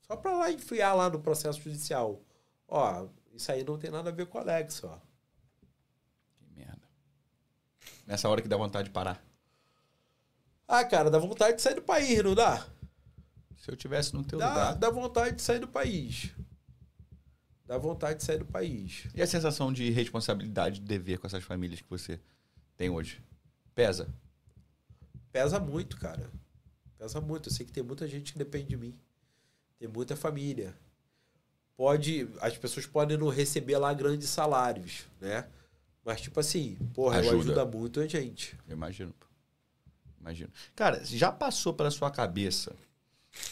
[0.01, 2.21] Só para lá enfiar lá no processo judicial.
[2.69, 5.01] Ó, isso aí não tem nada a ver com o Alex, ó.
[6.37, 6.83] Que merda.
[8.07, 9.25] Nessa hora que dá vontade de parar.
[10.69, 12.67] Ah, cara, dá vontade de sair do país, não dá?
[13.57, 14.75] Se eu tivesse no teu Dá, lugar.
[14.77, 16.33] dá vontade de sair do país.
[17.67, 19.07] Dá vontade de sair do país.
[19.15, 22.21] E a sensação de responsabilidade, de dever com essas famílias que você
[22.77, 23.23] tem hoje?
[23.75, 24.09] Pesa?
[25.33, 26.31] Pesa muito, cara.
[26.99, 27.49] Pesa muito.
[27.49, 28.95] Eu sei que tem muita gente que depende de mim.
[29.79, 30.77] Tem muita família.
[31.77, 35.49] Pode, as pessoas podem não receber lá grandes salários, né?
[36.05, 37.37] Mas tipo assim, porra, Ajuda.
[37.37, 38.57] ajuda muito a gente.
[38.69, 39.13] Eu imagino.
[40.21, 40.51] Imagino.
[40.77, 42.77] Cara, já passou pela sua cabeça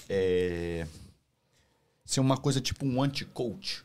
[0.09, 0.87] é,
[2.05, 3.85] ser uma coisa tipo um anti-coach?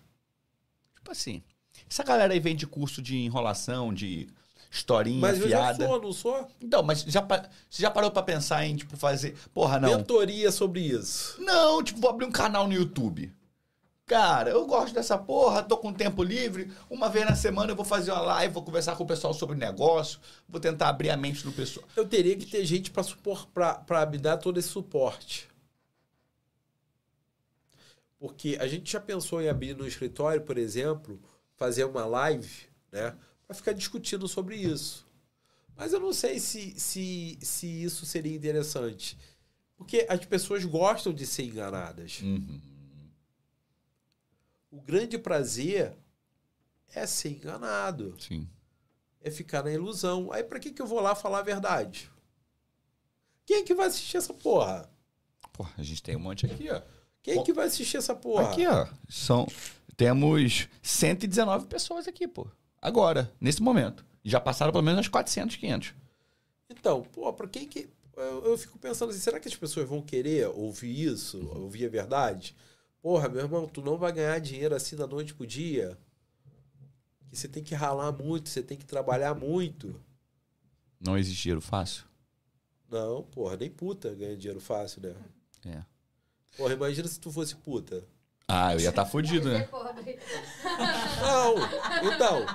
[1.07, 1.41] Tipo assim,
[1.89, 4.27] essa galera aí vende curso de enrolação, de
[4.69, 5.88] historinha, Mas eu já fiada.
[5.88, 6.47] sou, não sou?
[6.59, 9.38] Então, mas já, você já parou pra pensar em, tipo, fazer...
[9.53, 9.88] Porra, não.
[9.88, 11.41] Mentoria sobre isso.
[11.41, 13.31] Não, tipo, vou abrir um canal no YouTube.
[14.05, 16.69] Cara, eu gosto dessa porra, tô com tempo livre.
[16.89, 19.55] Uma vez na semana eu vou fazer uma live, vou conversar com o pessoal sobre
[19.55, 21.88] negócio, vou tentar abrir a mente do pessoal.
[21.95, 25.47] Eu teria que ter gente pra supor, pra, pra me dar todo esse suporte.
[28.19, 31.22] Porque a gente já pensou em abrir no escritório, por exemplo,
[31.56, 33.15] fazer uma live, né?
[33.45, 35.06] Pra ficar discutindo sobre isso.
[35.76, 39.18] Mas eu não sei se, se, se isso seria interessante.
[39.76, 42.19] Porque as pessoas gostam de ser enganadas.
[42.22, 42.60] Uhum.
[44.72, 45.95] O grande prazer
[46.94, 48.15] é ser enganado.
[48.19, 48.48] Sim.
[49.22, 50.31] é ficar na ilusão.
[50.31, 52.10] Aí pra que, que eu vou lá falar a verdade?
[53.45, 54.89] Quem é que vai assistir essa porra?
[55.53, 56.81] Porra, a gente tem um monte aqui, ó.
[57.27, 58.49] Quem é que vai assistir essa porra?
[58.49, 58.87] Aqui, ó.
[59.09, 59.45] São,
[59.97, 62.47] temos 119 pessoas aqui, pô.
[62.81, 64.05] Agora, nesse momento.
[64.23, 65.93] Já passaram pelo menos umas 400, 500.
[66.69, 67.89] Então, pô, pra quem que.
[68.15, 71.45] Eu, eu fico pensando assim, será que as pessoas vão querer ouvir isso?
[71.55, 72.55] Ouvir a verdade?
[73.01, 75.97] Porra, meu irmão, tu não vai ganhar dinheiro assim da noite pro dia.
[77.29, 79.99] Que você tem que ralar muito, você tem que trabalhar muito.
[80.99, 82.05] Não existe dinheiro fácil?
[82.89, 85.15] Não, porra, nem puta ganha dinheiro fácil, né?
[85.65, 85.97] É.
[86.57, 88.03] Porra, imagina se tu fosse puta.
[88.49, 89.67] Ah, eu ia estar tá fudido, né?
[91.21, 91.55] Não,
[92.13, 92.45] então,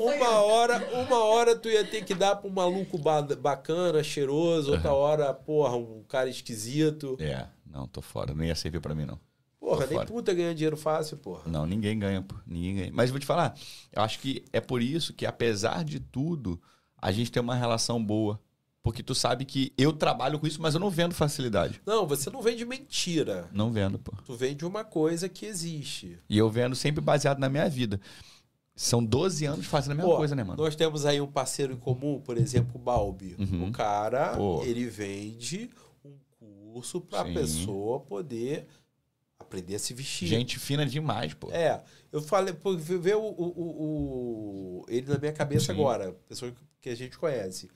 [0.00, 4.72] uma hora, uma hora tu ia ter que dar pra um maluco ba- bacana, cheiroso,
[4.72, 7.16] outra hora, porra, um cara esquisito.
[7.20, 8.34] É, não, tô fora.
[8.34, 9.18] Nem ia servir pra mim, não.
[9.60, 10.06] Porra, Tô nem fora.
[10.08, 11.42] puta ganha dinheiro fácil, porra.
[11.46, 12.34] Não, ninguém ganha, pô.
[12.44, 12.90] Ninguém ganha.
[12.92, 13.54] Mas vou te falar,
[13.92, 16.60] eu acho que é por isso que, apesar de tudo,
[17.00, 18.40] a gente tem uma relação boa.
[18.82, 21.80] Porque tu sabe que eu trabalho com isso, mas eu não vendo facilidade.
[21.86, 23.48] Não, você não vende mentira.
[23.52, 24.12] Não vendo, pô.
[24.24, 26.18] Tu vende uma coisa que existe.
[26.28, 28.00] E eu vendo sempre baseado na minha vida.
[28.74, 30.60] São 12 anos fazendo a mesma Pô, coisa, né, mano?
[30.60, 33.36] Nós temos aí um parceiro em comum, por exemplo, o Balbi.
[33.38, 33.68] Uhum.
[33.68, 34.62] O cara, Pô.
[34.64, 35.70] ele vende
[36.04, 36.16] um
[36.72, 37.34] curso pra Sim.
[37.34, 38.66] pessoa poder
[39.38, 40.26] aprender a se vestir.
[40.26, 41.50] Gente fina demais, pô.
[41.52, 45.72] É, eu falei, pô, vê o, o, o- o- ele na minha cabeça Sim.
[45.72, 47.70] agora, pessoa que a gente conhece.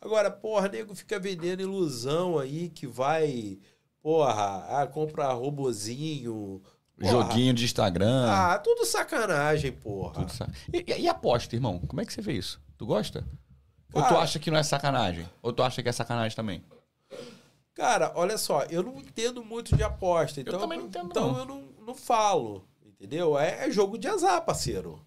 [0.00, 3.58] Agora, porra, nego fica vendendo ilusão aí que vai,
[4.02, 6.62] porra, ah, compra robozinho.
[6.98, 7.10] porra.
[7.10, 8.26] Joguinho de Instagram.
[8.30, 10.14] Ah, tudo sacanagem, porra.
[10.14, 11.78] tudo sa- e, e- aposta, irmão?
[11.80, 12.60] Como é que você vê isso?
[12.78, 13.26] Tu gosta?
[13.92, 15.28] Ou tu Cara- acha que não é sacanagem?
[15.42, 16.62] Ou tu acha que é sacanagem também?
[17.74, 21.38] Cara, olha só, eu não entendo muito de aposta, então, também não entendo, então não.
[21.38, 23.38] eu não, não falo, entendeu?
[23.38, 25.00] É, é jogo de azar, parceiro.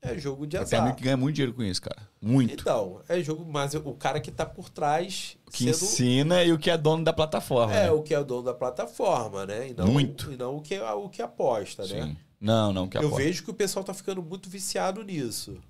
[0.00, 0.80] É jogo de Tem azar.
[0.82, 2.08] amigo que ganha muito dinheiro com isso, cara.
[2.20, 2.52] Muito.
[2.60, 6.58] Então, é jogo, mas o cara que tá por trás O que ensina e o
[6.58, 7.74] que é dono da plataforma.
[7.74, 7.90] É, né?
[7.90, 9.70] o que é o dono da plataforma, né?
[9.70, 10.32] E não, Muito.
[10.32, 12.06] E não o que, é- o que aposta, né?
[12.06, 12.16] Sim.
[12.40, 13.16] Não, não, que Eu aposta.
[13.24, 15.60] vejo que o pessoal tá ficando muito viciado nisso.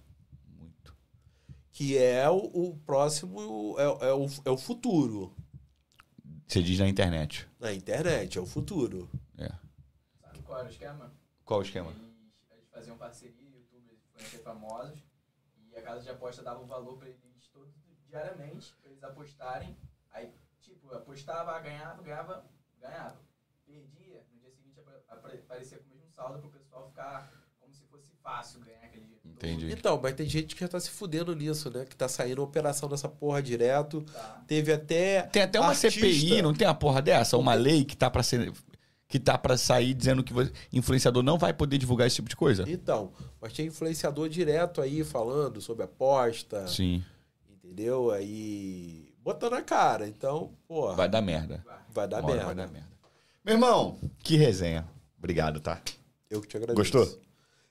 [0.58, 0.94] Muito.
[1.72, 5.34] Que é o, o próximo, é, é o, é o futuro.
[6.46, 7.46] Você diz na internet.
[7.58, 9.08] Na internet, é o futuro.
[9.38, 9.48] É.
[10.22, 11.12] Sabe qual era o esquema?
[11.44, 11.90] Qual o esquema?
[12.50, 13.34] Eles faziam parceria,
[14.18, 14.98] influencers famosos,
[15.70, 17.18] e a casa de aposta dava um valor pra eles
[17.52, 17.72] todos
[18.08, 19.76] diariamente, pra eles apostarem.
[20.10, 22.44] Aí, tipo, apostava, ganhava, ganhava,
[22.80, 23.20] ganhava.
[23.66, 27.30] Perdia, no dia seguinte apa- apare- aparecia com o mesmo saldo pro pessoal ficar
[27.60, 29.20] como se fosse fácil ganhar aquele dinheiro.
[29.22, 29.32] todo.
[29.34, 29.70] Entendi.
[29.72, 31.84] Então, mas tem gente que já tá se fudendo nisso, né?
[31.84, 34.00] Que tá saindo operação dessa porra direto.
[34.02, 34.42] Tá.
[34.46, 35.22] Teve até.
[35.24, 37.36] Tem até uma artista- CPI, não tem uma porra dessa?
[37.36, 38.50] Uma lei que tá pra ser.
[39.08, 40.34] Que tá pra sair dizendo que
[40.70, 42.64] influenciador não vai poder divulgar esse tipo de coisa?
[42.68, 43.10] Então,
[43.40, 47.02] mas tinha influenciador direto aí falando sobre aposta, Sim.
[47.50, 48.10] entendeu?
[48.10, 49.08] Aí.
[49.24, 50.06] Botando a cara.
[50.06, 51.64] Então, porra, vai, Vai dar merda.
[52.06, 52.44] dar Uma hora merda.
[52.44, 52.88] vai dar merda.
[53.42, 54.86] Meu irmão, que resenha.
[55.16, 55.80] Obrigado, tá?
[56.28, 56.76] Eu que te agradeço.
[56.76, 57.20] Gostou?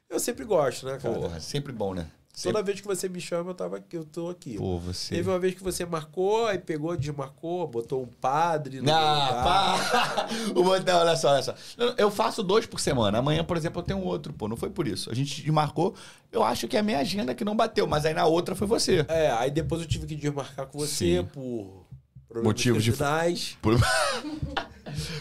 [0.10, 1.14] Eu sempre gosto, né, cara?
[1.14, 2.10] Porra, sempre bom, né?
[2.44, 4.58] Toda vez que você me chama, eu, tava aqui, eu tô aqui.
[4.58, 5.16] Pô, você.
[5.16, 9.44] Teve uma vez que você marcou, aí pegou, desmarcou, botou um padre no Ah, lugar.
[9.44, 10.28] pá!
[10.56, 11.56] O botão, olha só, olha só.
[11.98, 13.18] Eu- faço dois por semana.
[13.20, 14.48] Amanhã, por exemplo, eu tenho outro, pô.
[14.48, 15.10] Não foi por isso.
[15.12, 15.94] A gente marcou.
[16.32, 18.68] Eu acho que é a minha agenda que não bateu, mas aí na outra foi
[18.68, 19.06] você.
[19.08, 21.26] É, aí depois eu tive que desmarcar com você Sim.
[21.26, 21.86] por
[22.28, 22.92] problemas Motivos de-
[23.62, 23.80] Por,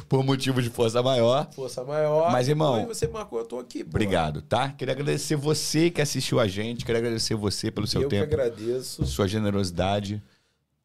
[0.09, 1.51] por motivos de força maior.
[1.53, 2.31] força maior.
[2.31, 3.83] Mas, irmão, você marcou, eu tô aqui.
[3.85, 3.91] pô.
[3.91, 4.71] Obrigado, tá?
[4.71, 6.85] Queria agradecer você que assistiu a gente.
[6.85, 9.05] Queria agradecer você pelo seu eu tempo, que agradeço.
[9.07, 10.23] sua generosidade.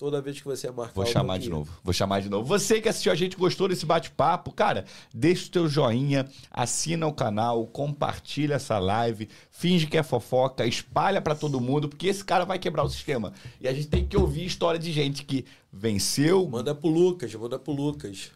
[0.02, 1.72] Toda vez que você marcar Vou chamar de novo.
[1.84, 2.44] Vou chamar de novo.
[2.46, 4.84] Você que assistiu a gente, gostou desse bate-papo, cara,
[5.14, 11.22] deixa o teu joinha, assina o canal, compartilha essa live, finge que é fofoca, espalha
[11.22, 13.32] pra todo mundo, porque esse cara vai quebrar o sistema.
[13.60, 17.60] E a gente tem que ouvir história de gente que venceu Manda pro Lucas, manda
[17.60, 18.32] pro Lucas.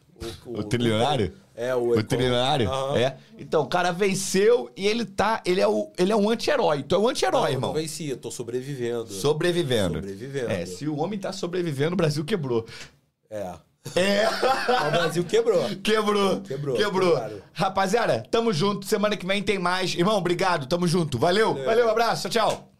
[0.45, 1.33] O trilionário.
[1.55, 2.69] É, o, O trilionário?
[2.69, 2.97] Aham.
[2.97, 3.17] É.
[3.37, 5.41] Então, o cara venceu e ele tá.
[5.45, 6.83] Ele é, o, ele é um anti-herói.
[6.83, 7.73] Tu é um anti-herói, Não, irmão.
[7.73, 9.07] Não venci, eu tô sobrevivendo.
[9.07, 9.95] Sobrevivendo.
[9.95, 10.51] Sobrevivendo.
[10.51, 12.65] É, se o homem tá sobrevivendo, o Brasil quebrou.
[13.29, 13.53] É.
[13.95, 14.25] É.
[14.87, 15.63] O Brasil quebrou.
[15.83, 16.41] Quebrou.
[16.41, 17.11] Quebrou, Quebrou.
[17.11, 17.41] claro.
[17.53, 18.85] Rapaziada, tamo junto.
[18.85, 19.93] Semana que vem tem mais.
[19.93, 20.65] Irmão, obrigado.
[20.67, 21.17] Tamo junto.
[21.17, 21.53] Valeu.
[21.53, 21.89] Valeu, Valeu.
[21.89, 22.27] abraço.
[22.29, 22.71] Tchau, tchau.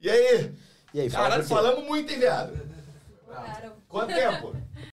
[0.00, 0.52] E aí?
[0.94, 2.58] E aí, fala Caralho, falamos muito, hein, viado?
[3.88, 4.54] Quanto tempo?